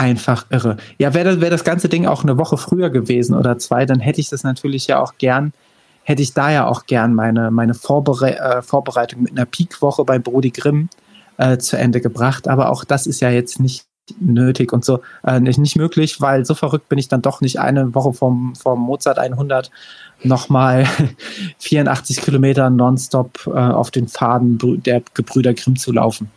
einfach 0.00 0.46
irre. 0.48 0.78
Ja, 0.98 1.12
wäre 1.12 1.42
wär 1.42 1.50
das 1.50 1.62
ganze 1.62 1.90
Ding 1.90 2.06
auch 2.06 2.22
eine 2.22 2.38
Woche 2.38 2.56
früher 2.56 2.88
gewesen 2.88 3.36
oder 3.36 3.58
zwei, 3.58 3.84
dann 3.84 4.00
hätte 4.00 4.18
ich 4.18 4.30
das 4.30 4.44
natürlich 4.44 4.86
ja 4.86 4.98
auch 4.98 5.14
gern, 5.18 5.52
hätte 6.04 6.22
ich 6.22 6.32
da 6.32 6.50
ja 6.50 6.66
auch 6.66 6.86
gern 6.86 7.12
meine, 7.12 7.50
meine 7.50 7.74
Vorbere 7.74 8.38
äh, 8.38 8.62
Vorbereitung 8.62 9.22
mit 9.22 9.32
einer 9.32 9.44
Peak-Woche 9.44 10.04
bei 10.06 10.18
Brody 10.18 10.50
Grimm 10.50 10.88
äh, 11.36 11.58
zu 11.58 11.76
Ende 11.76 12.00
gebracht. 12.00 12.48
Aber 12.48 12.70
auch 12.70 12.84
das 12.84 13.06
ist 13.06 13.20
ja 13.20 13.28
jetzt 13.28 13.60
nicht 13.60 13.84
nötig 14.18 14.72
und 14.72 14.86
so 14.86 15.00
äh, 15.22 15.38
nicht, 15.38 15.58
nicht 15.58 15.76
möglich, 15.76 16.18
weil 16.22 16.46
so 16.46 16.54
verrückt 16.54 16.88
bin 16.88 16.98
ich 16.98 17.08
dann 17.08 17.20
doch 17.20 17.42
nicht 17.42 17.60
eine 17.60 17.94
Woche 17.94 18.14
vom, 18.14 18.54
vom 18.54 18.80
Mozart 18.80 19.18
100 19.18 19.70
nochmal 20.22 20.86
84 21.58 22.22
Kilometer 22.22 22.70
nonstop 22.70 23.46
äh, 23.46 23.50
auf 23.50 23.90
den 23.90 24.08
Faden 24.08 24.58
der 24.82 25.02
Gebrüder 25.12 25.52
Grimm 25.52 25.76
zu 25.76 25.92
laufen. 25.92 26.30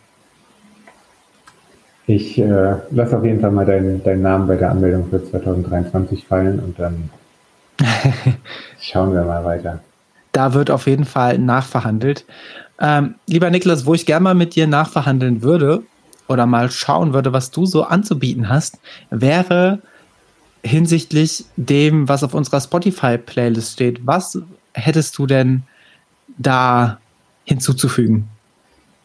Ich 2.05 2.37
äh, 2.37 2.75
lasse 2.91 3.17
auf 3.17 3.23
jeden 3.23 3.39
Fall 3.39 3.51
mal 3.51 3.65
deinen, 3.65 4.03
deinen 4.03 4.21
Namen 4.21 4.47
bei 4.47 4.55
der 4.55 4.71
Anmeldung 4.71 5.09
für 5.09 5.23
2023 5.23 6.25
fallen 6.25 6.59
und 6.59 6.77
dann 6.77 7.09
schauen 8.79 9.13
wir 9.13 9.23
mal 9.23 9.43
weiter. 9.45 9.79
Da 10.33 10.53
wird 10.53 10.69
auf 10.69 10.87
jeden 10.87 11.05
Fall 11.05 11.37
nachverhandelt. 11.37 12.25
Ähm, 12.79 13.15
lieber 13.27 13.49
Niklas, 13.49 13.85
wo 13.85 13.93
ich 13.93 14.05
gerne 14.05 14.23
mal 14.23 14.35
mit 14.35 14.55
dir 14.55 14.67
nachverhandeln 14.67 15.43
würde 15.43 15.83
oder 16.27 16.45
mal 16.45 16.71
schauen 16.71 17.13
würde, 17.13 17.31
was 17.31 17.51
du 17.51 17.65
so 17.65 17.83
anzubieten 17.83 18.49
hast, 18.49 18.79
wäre 19.09 19.79
hinsichtlich 20.63 21.45
dem, 21.55 22.09
was 22.09 22.23
auf 22.23 22.33
unserer 22.33 22.61
Spotify-Playlist 22.61 23.73
steht. 23.73 24.05
Was 24.05 24.39
hättest 24.73 25.17
du 25.17 25.27
denn 25.27 25.63
da 26.37 26.99
hinzuzufügen? 27.45 28.27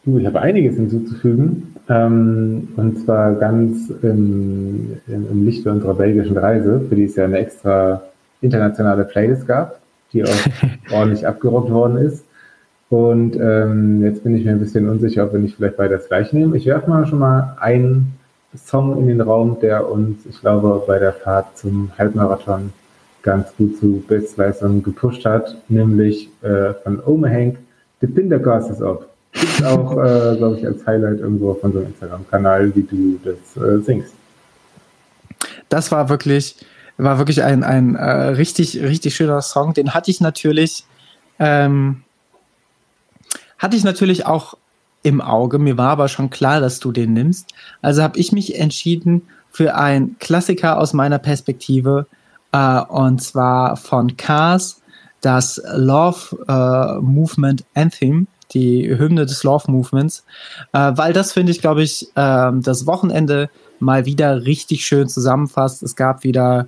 Du, 0.05 0.17
ich 0.17 0.25
habe 0.25 0.41
einiges 0.41 0.75
hinzuzufügen. 0.75 1.75
Ähm, 1.89 2.69
und 2.77 2.99
zwar 3.03 3.33
ganz 3.33 3.89
im, 4.01 4.97
im, 5.07 5.27
im 5.31 5.45
Lichte 5.45 5.71
unserer 5.71 5.95
belgischen 5.95 6.37
Reise, 6.37 6.81
für 6.87 6.95
die 6.95 7.05
es 7.05 7.15
ja 7.15 7.25
eine 7.25 7.39
extra 7.39 8.03
internationale 8.41 9.05
Playlist 9.05 9.47
gab, 9.47 9.79
die 10.13 10.23
auch 10.23 10.29
ordentlich 10.93 11.27
abgerockt 11.27 11.71
worden 11.71 11.97
ist. 11.97 12.23
Und 12.89 13.35
ähm, 13.35 14.03
jetzt 14.03 14.23
bin 14.23 14.35
ich 14.35 14.45
mir 14.45 14.51
ein 14.51 14.59
bisschen 14.59 14.89
unsicher, 14.89 15.25
ob 15.25 15.33
wir 15.33 15.39
nicht 15.39 15.55
vielleicht 15.55 15.77
beide 15.77 15.97
das 15.97 16.07
gleiche 16.07 16.35
nehmen. 16.35 16.55
Ich 16.55 16.65
werfe 16.65 16.89
mal 16.89 17.05
schon 17.05 17.19
mal 17.19 17.57
einen 17.59 18.13
Song 18.55 18.97
in 18.99 19.07
den 19.07 19.21
Raum, 19.21 19.57
der 19.61 19.89
uns, 19.89 20.25
ich 20.25 20.39
glaube, 20.41 20.83
bei 20.87 20.97
der 20.97 21.13
Fahrt 21.13 21.57
zum 21.57 21.91
Halbmarathon 21.97 22.73
ganz 23.21 23.55
gut 23.57 23.77
zu 23.77 24.03
Bestleistungen 24.07 24.81
gepusht 24.81 25.25
hat, 25.25 25.57
nämlich 25.67 26.29
äh, 26.41 26.73
von 26.83 26.99
Ome 27.05 27.29
Hank, 27.29 27.57
The 28.01 28.07
Pindercast 28.07 28.71
is 28.71 28.81
Up. 28.81 29.08
Gibt 29.33 29.63
auch, 29.63 29.91
äh, 29.93 30.35
glaube 30.37 30.57
ich, 30.57 30.65
als 30.65 30.85
Highlight 30.85 31.19
irgendwo 31.19 31.51
auf 31.51 31.63
unserem 31.63 31.87
Instagram-Kanal, 31.87 32.75
wie 32.75 32.83
du 32.83 33.19
das 33.23 33.63
äh, 33.63 33.81
singst. 33.81 34.13
Das 35.69 35.91
war 35.91 36.09
wirklich, 36.09 36.55
war 36.97 37.17
wirklich 37.19 37.43
ein, 37.43 37.63
ein 37.63 37.95
äh, 37.95 38.09
richtig, 38.09 38.81
richtig 38.81 39.15
schöner 39.15 39.41
Song. 39.41 39.73
Den 39.73 39.93
hatte 39.93 40.09
ich 40.09 40.19
natürlich, 40.19 40.85
ähm, 41.37 42.03
hatte 43.57 43.77
ich 43.77 43.83
natürlich 43.83 44.25
auch 44.25 44.57
im 45.03 45.21
Auge. 45.21 45.59
Mir 45.59 45.77
war 45.77 45.91
aber 45.91 46.07
schon 46.07 46.29
klar, 46.29 46.59
dass 46.59 46.79
du 46.79 46.91
den 46.91 47.13
nimmst. 47.13 47.53
Also 47.81 48.01
habe 48.01 48.17
ich 48.17 48.31
mich 48.31 48.59
entschieden 48.59 49.21
für 49.51 49.75
einen 49.75 50.17
Klassiker 50.19 50.77
aus 50.79 50.93
meiner 50.93 51.19
Perspektive, 51.19 52.07
äh, 52.51 52.81
und 52.81 53.21
zwar 53.21 53.77
von 53.77 54.17
Cars 54.17 54.81
das 55.21 55.61
Love 55.75 56.45
äh, 56.47 57.01
Movement 57.01 57.65
Anthem, 57.73 58.27
die 58.53 58.87
Hymne 58.97 59.25
des 59.25 59.43
Love 59.43 59.71
Movements, 59.71 60.23
äh, 60.73 60.91
weil 60.95 61.13
das 61.13 61.33
finde 61.33 61.51
ich, 61.51 61.61
glaube 61.61 61.83
ich, 61.83 62.07
äh, 62.15 62.51
das 62.53 62.85
Wochenende 62.85 63.49
mal 63.79 64.05
wieder 64.05 64.45
richtig 64.45 64.85
schön 64.85 65.07
zusammenfasst. 65.07 65.83
Es 65.83 65.95
gab 65.95 66.23
wieder, 66.23 66.67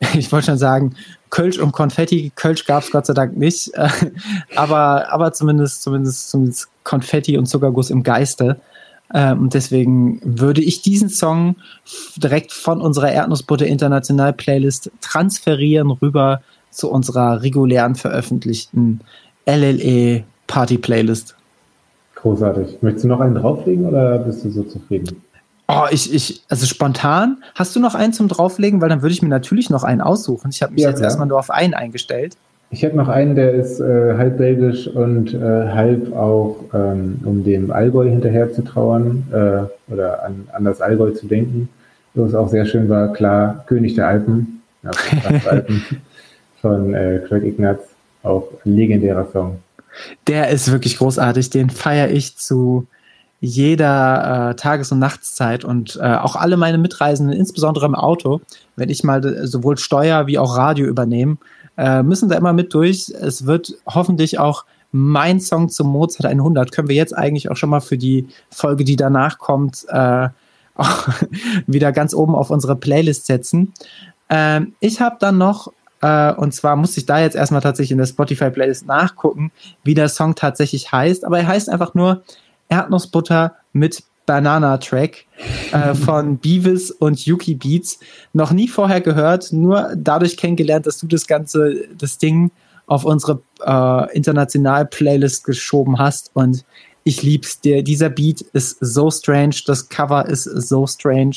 ich 0.14 0.32
wollte 0.32 0.46
schon 0.46 0.58
sagen, 0.58 0.94
Kölsch 1.30 1.58
und 1.58 1.72
Konfetti. 1.72 2.32
Kölsch 2.34 2.64
gab 2.64 2.82
es 2.82 2.90
Gott 2.90 3.06
sei 3.06 3.14
Dank 3.14 3.36
nicht, 3.36 3.74
äh, 3.74 3.88
aber, 4.56 5.12
aber 5.12 5.32
zumindest, 5.32 5.82
zumindest, 5.82 6.30
zumindest 6.30 6.68
Konfetti 6.84 7.36
und 7.36 7.46
Zuckerguss 7.46 7.90
im 7.90 8.02
Geiste. 8.02 8.60
Äh, 9.12 9.32
und 9.32 9.54
deswegen 9.54 10.20
würde 10.24 10.62
ich 10.62 10.82
diesen 10.82 11.08
Song 11.08 11.56
direkt 12.16 12.52
von 12.52 12.80
unserer 12.80 13.12
Erdnussbutter 13.12 13.66
International 13.66 14.32
Playlist 14.32 14.90
transferieren 15.00 15.90
rüber 15.90 16.42
zu 16.70 16.90
unserer 16.90 17.42
regulären 17.42 17.94
veröffentlichten 17.94 19.00
LLE 19.46 20.24
Party 20.48 20.76
Playlist. 20.78 21.36
Großartig. 22.16 22.78
Möchtest 22.82 23.04
du 23.04 23.08
noch 23.08 23.20
einen 23.20 23.36
drauflegen 23.36 23.86
oder 23.86 24.18
bist 24.18 24.44
du 24.44 24.50
so 24.50 24.64
zufrieden? 24.64 25.22
Oh, 25.68 25.84
ich, 25.90 26.12
ich, 26.12 26.42
also 26.48 26.66
spontan, 26.66 27.44
hast 27.54 27.76
du 27.76 27.80
noch 27.80 27.94
einen 27.94 28.12
zum 28.12 28.26
drauflegen? 28.26 28.80
Weil 28.80 28.88
dann 28.88 29.02
würde 29.02 29.12
ich 29.12 29.22
mir 29.22 29.28
natürlich 29.28 29.70
noch 29.70 29.84
einen 29.84 30.00
aussuchen. 30.00 30.50
Ich 30.50 30.62
habe 30.62 30.72
mich 30.72 30.82
ja, 30.82 30.88
jetzt 30.88 30.98
klar. 30.98 31.08
erstmal 31.08 31.28
nur 31.28 31.38
auf 31.38 31.50
einen 31.50 31.74
eingestellt. 31.74 32.36
Ich 32.70 32.84
habe 32.84 32.96
noch 32.96 33.08
einen, 33.08 33.34
der 33.34 33.54
ist 33.54 33.80
äh, 33.80 34.14
halb 34.16 34.36
belgisch 34.36 34.88
und 34.88 35.32
äh, 35.32 35.38
halb 35.38 36.14
auch, 36.14 36.56
ähm, 36.74 37.20
um 37.24 37.44
dem 37.44 37.70
Allgäu 37.70 38.08
hinterher 38.08 38.52
zu 38.52 38.62
trauern 38.62 39.26
äh, 39.30 39.92
oder 39.92 40.24
an, 40.24 40.48
an 40.52 40.64
das 40.64 40.80
Allgäu 40.80 41.12
zu 41.12 41.26
denken. 41.26 41.68
Wo 42.14 42.24
es 42.24 42.34
auch 42.34 42.48
sehr 42.48 42.66
schön 42.66 42.88
war, 42.88 43.12
klar, 43.12 43.64
König 43.66 43.94
der 43.94 44.08
Alpen, 44.08 44.62
also 44.82 44.98
Alpen 45.48 45.82
von 46.60 46.94
äh, 46.94 47.20
Craig 47.26 47.44
Ignatz, 47.44 47.80
auch 48.22 48.48
ein 48.64 48.74
legendärer 48.74 49.28
Song. 49.32 49.58
Der 50.26 50.48
ist 50.48 50.70
wirklich 50.70 50.98
großartig, 50.98 51.50
den 51.50 51.70
feiere 51.70 52.10
ich 52.10 52.36
zu 52.36 52.86
jeder 53.40 54.50
äh, 54.50 54.56
Tages- 54.56 54.90
und 54.90 54.98
Nachtszeit 54.98 55.64
und 55.64 55.98
äh, 56.02 56.14
auch 56.16 56.34
alle 56.34 56.56
meine 56.56 56.78
Mitreisenden, 56.78 57.36
insbesondere 57.36 57.86
im 57.86 57.94
Auto, 57.94 58.40
wenn 58.76 58.88
ich 58.88 59.04
mal 59.04 59.46
sowohl 59.46 59.78
Steuer 59.78 60.26
wie 60.26 60.38
auch 60.38 60.56
Radio 60.56 60.86
übernehme, 60.86 61.36
äh, 61.76 62.02
müssen 62.02 62.28
da 62.28 62.36
immer 62.36 62.52
mit 62.52 62.74
durch. 62.74 63.08
Es 63.20 63.46
wird 63.46 63.74
hoffentlich 63.86 64.38
auch 64.38 64.64
mein 64.90 65.40
Song 65.40 65.68
zum 65.68 65.88
Mozart 65.88 66.26
100. 66.26 66.72
Können 66.72 66.88
wir 66.88 66.96
jetzt 66.96 67.16
eigentlich 67.16 67.50
auch 67.50 67.56
schon 67.56 67.70
mal 67.70 67.80
für 67.80 67.98
die 67.98 68.26
Folge, 68.50 68.84
die 68.84 68.96
danach 68.96 69.38
kommt, 69.38 69.86
äh, 69.88 70.28
wieder 71.66 71.92
ganz 71.92 72.14
oben 72.14 72.34
auf 72.34 72.50
unsere 72.50 72.74
Playlist 72.74 73.26
setzen. 73.26 73.72
Ähm, 74.28 74.74
ich 74.80 75.00
habe 75.00 75.16
dann 75.20 75.38
noch, 75.38 75.72
äh, 76.00 76.32
und 76.32 76.54
zwar 76.54 76.76
muss 76.76 76.96
ich 76.96 77.06
da 77.06 77.20
jetzt 77.20 77.36
erstmal 77.36 77.60
tatsächlich 77.60 77.92
in 77.92 77.98
der 77.98 78.06
Spotify-Playlist 78.06 78.86
nachgucken, 78.86 79.50
wie 79.84 79.94
der 79.94 80.08
Song 80.08 80.34
tatsächlich 80.34 80.92
heißt. 80.92 81.24
Aber 81.24 81.38
er 81.38 81.46
heißt 81.46 81.68
einfach 81.68 81.94
nur 81.94 82.22
Erdnussbutter 82.68 83.56
mit 83.72 84.02
Banana 84.26 84.76
Track 84.78 85.24
äh, 85.72 85.94
von 85.94 86.38
Beavis 86.38 86.90
und 86.90 87.24
Yuki 87.26 87.54
Beats. 87.54 87.98
Noch 88.32 88.52
nie 88.52 88.68
vorher 88.68 89.00
gehört, 89.00 89.52
nur 89.52 89.92
dadurch 89.96 90.36
kennengelernt, 90.36 90.86
dass 90.86 90.98
du 90.98 91.06
das 91.06 91.26
ganze, 91.26 91.88
das 91.96 92.18
Ding 92.18 92.50
auf 92.86 93.04
unsere 93.04 93.42
äh, 93.64 94.16
international 94.16 94.86
Playlist 94.86 95.44
geschoben 95.44 95.98
hast 95.98 96.30
und 96.34 96.64
ich 97.04 97.22
lieb's 97.22 97.60
dir. 97.60 97.82
Dieser 97.82 98.10
Beat 98.10 98.42
ist 98.52 98.76
so 98.80 99.10
strange, 99.10 99.56
das 99.66 99.88
Cover 99.88 100.26
ist 100.26 100.44
so 100.44 100.86
strange 100.86 101.36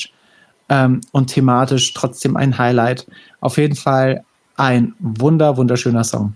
ähm, 0.70 1.02
und 1.12 1.28
thematisch 1.28 1.94
trotzdem 1.94 2.36
ein 2.36 2.58
Highlight. 2.58 3.08
Auf 3.40 3.58
jeden 3.58 3.76
Fall 3.76 4.24
ein 4.62 4.94
wunder, 5.00 5.58
wunderschöner 5.58 6.04
Song. 6.04 6.34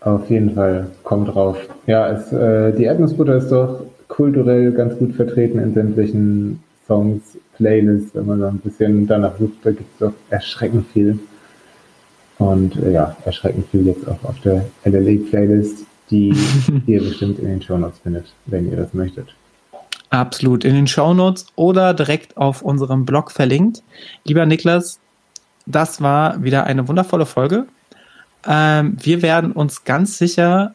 Auf 0.00 0.28
jeden 0.28 0.54
Fall, 0.54 0.88
kommt 1.02 1.34
drauf. 1.34 1.56
Ja, 1.86 2.10
es, 2.10 2.30
äh, 2.32 2.72
die 2.76 2.84
Erdnussbutter 2.84 3.36
ist 3.36 3.50
doch 3.50 3.80
kulturell 4.08 4.72
ganz 4.72 4.98
gut 4.98 5.14
vertreten 5.14 5.58
in 5.58 5.72
sämtlichen 5.72 6.62
Songs, 6.86 7.38
Playlists, 7.56 8.14
wenn 8.14 8.26
man 8.26 8.40
so 8.40 8.46
ein 8.46 8.58
bisschen 8.58 9.06
danach 9.06 9.38
sucht, 9.38 9.54
da 9.62 9.70
gibt 9.70 9.90
es 9.94 9.98
doch 10.00 10.12
erschreckend 10.28 10.86
viel. 10.92 11.18
Und 12.38 12.76
äh, 12.76 12.92
ja, 12.92 13.16
erschreckend 13.24 13.66
viel 13.70 13.86
jetzt 13.86 14.06
auch 14.06 14.22
auf 14.24 14.38
der 14.40 14.66
LLE-Playlist, 14.84 15.86
die 16.10 16.34
ihr 16.86 17.00
bestimmt 17.00 17.38
in 17.38 17.46
den 17.46 17.62
Shownotes 17.62 18.00
findet, 18.00 18.34
wenn 18.46 18.70
ihr 18.70 18.76
das 18.76 18.92
möchtet. 18.92 19.28
Absolut, 20.10 20.64
in 20.64 20.74
den 20.74 20.86
Shownotes 20.86 21.46
oder 21.56 21.94
direkt 21.94 22.36
auf 22.36 22.60
unserem 22.60 23.06
Blog 23.06 23.30
verlinkt. 23.30 23.82
Lieber 24.24 24.44
Niklas, 24.44 25.00
das 25.66 26.00
war 26.00 26.42
wieder 26.42 26.64
eine 26.64 26.88
wundervolle 26.88 27.26
Folge. 27.26 27.66
Ähm, 28.46 28.96
wir 29.00 29.22
werden 29.22 29.52
uns 29.52 29.84
ganz 29.84 30.18
sicher 30.18 30.74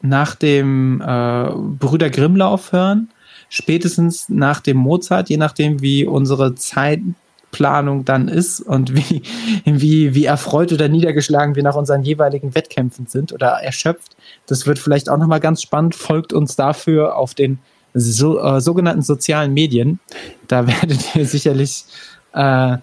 nach 0.00 0.34
dem 0.34 1.00
äh, 1.00 1.50
Brüder 1.54 2.10
Grimm-Lauf 2.10 2.72
hören, 2.72 3.08
spätestens 3.48 4.28
nach 4.28 4.60
dem 4.60 4.76
Mozart, 4.76 5.28
je 5.28 5.36
nachdem, 5.36 5.80
wie 5.80 6.04
unsere 6.04 6.54
Zeitplanung 6.54 8.04
dann 8.04 8.28
ist 8.28 8.60
und 8.60 8.94
wie, 8.94 9.22
wie, 9.64 10.14
wie 10.14 10.24
erfreut 10.26 10.72
oder 10.72 10.88
niedergeschlagen 10.88 11.56
wir 11.56 11.62
nach 11.62 11.76
unseren 11.76 12.02
jeweiligen 12.02 12.54
Wettkämpfen 12.54 13.06
sind 13.06 13.32
oder 13.32 13.48
erschöpft. 13.48 14.16
Das 14.46 14.66
wird 14.66 14.78
vielleicht 14.78 15.08
auch 15.08 15.18
nochmal 15.18 15.40
ganz 15.40 15.62
spannend. 15.62 15.94
Folgt 15.94 16.32
uns 16.32 16.56
dafür 16.56 17.16
auf 17.16 17.34
den 17.34 17.58
so, 17.94 18.40
äh, 18.40 18.60
sogenannten 18.60 19.02
sozialen 19.02 19.54
Medien. 19.54 19.98
Da 20.46 20.66
werdet 20.80 21.16
ihr 21.16 21.26
sicherlich 21.26 21.84
äh, 22.32 22.76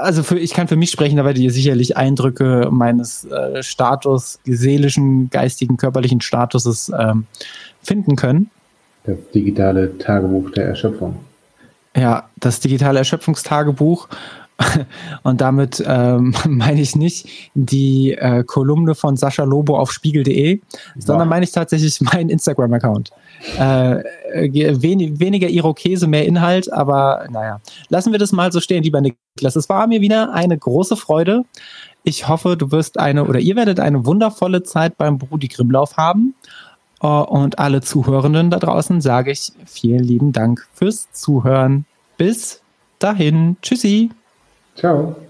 also 0.00 0.22
für, 0.22 0.38
ich 0.38 0.52
kann 0.52 0.68
für 0.68 0.76
mich 0.76 0.90
sprechen, 0.90 1.16
da 1.16 1.24
werdet 1.24 1.42
ihr 1.42 1.50
sicherlich 1.50 1.96
Eindrücke 1.96 2.68
meines 2.70 3.24
äh, 3.24 3.62
Status, 3.62 4.38
seelischen, 4.44 5.30
geistigen, 5.30 5.76
körperlichen 5.76 6.20
Statuses 6.20 6.92
ähm, 6.96 7.26
finden 7.82 8.16
können. 8.16 8.50
Das 9.04 9.16
digitale 9.34 9.96
Tagebuch 9.98 10.50
der 10.50 10.66
Erschöpfung. 10.66 11.20
Ja, 11.96 12.28
das 12.36 12.60
digitale 12.60 12.98
Erschöpfungstagebuch. 12.98 14.08
Und 15.22 15.40
damit 15.40 15.82
ähm, 15.86 16.34
meine 16.48 16.80
ich 16.80 16.96
nicht 16.96 17.28
die 17.54 18.12
äh, 18.12 18.42
Kolumne 18.44 18.94
von 18.94 19.16
Sascha 19.16 19.44
Lobo 19.44 19.78
auf 19.78 19.92
spiegel.de, 19.92 20.60
sondern 20.96 21.28
meine 21.28 21.44
ich 21.44 21.52
tatsächlich 21.52 22.00
meinen 22.12 22.28
Instagram-Account. 22.28 23.10
Äh, 23.56 24.02
wen, 24.32 25.20
weniger 25.20 25.48
Irokese, 25.48 26.06
mehr 26.06 26.26
Inhalt, 26.26 26.72
aber 26.72 27.26
naja. 27.30 27.60
Lassen 27.88 28.12
wir 28.12 28.18
das 28.18 28.32
mal 28.32 28.50
so 28.50 28.60
stehen, 28.60 28.82
lieber 28.82 29.00
Niklas. 29.00 29.56
Es 29.56 29.68
war 29.68 29.86
mir 29.86 30.00
wieder 30.00 30.32
eine 30.32 30.58
große 30.58 30.96
Freude. 30.96 31.44
Ich 32.02 32.28
hoffe, 32.28 32.56
du 32.56 32.72
wirst 32.72 32.98
eine 32.98 33.24
oder 33.24 33.38
ihr 33.38 33.54
werdet 33.54 33.80
eine 33.80 34.06
wundervolle 34.06 34.62
Zeit 34.62 34.96
beim 34.98 35.18
Brudi 35.18 35.48
Grimmlauf 35.48 35.96
haben. 35.96 36.34
Uh, 37.00 37.22
und 37.22 37.60
alle 37.60 37.80
Zuhörenden 37.80 38.50
da 38.50 38.58
draußen 38.58 39.00
sage 39.00 39.30
ich 39.30 39.52
vielen 39.66 40.02
lieben 40.02 40.32
Dank 40.32 40.66
fürs 40.74 41.06
Zuhören. 41.12 41.84
Bis 42.16 42.60
dahin. 42.98 43.56
Tschüssi. 43.62 44.10
Ciao. 44.78 45.27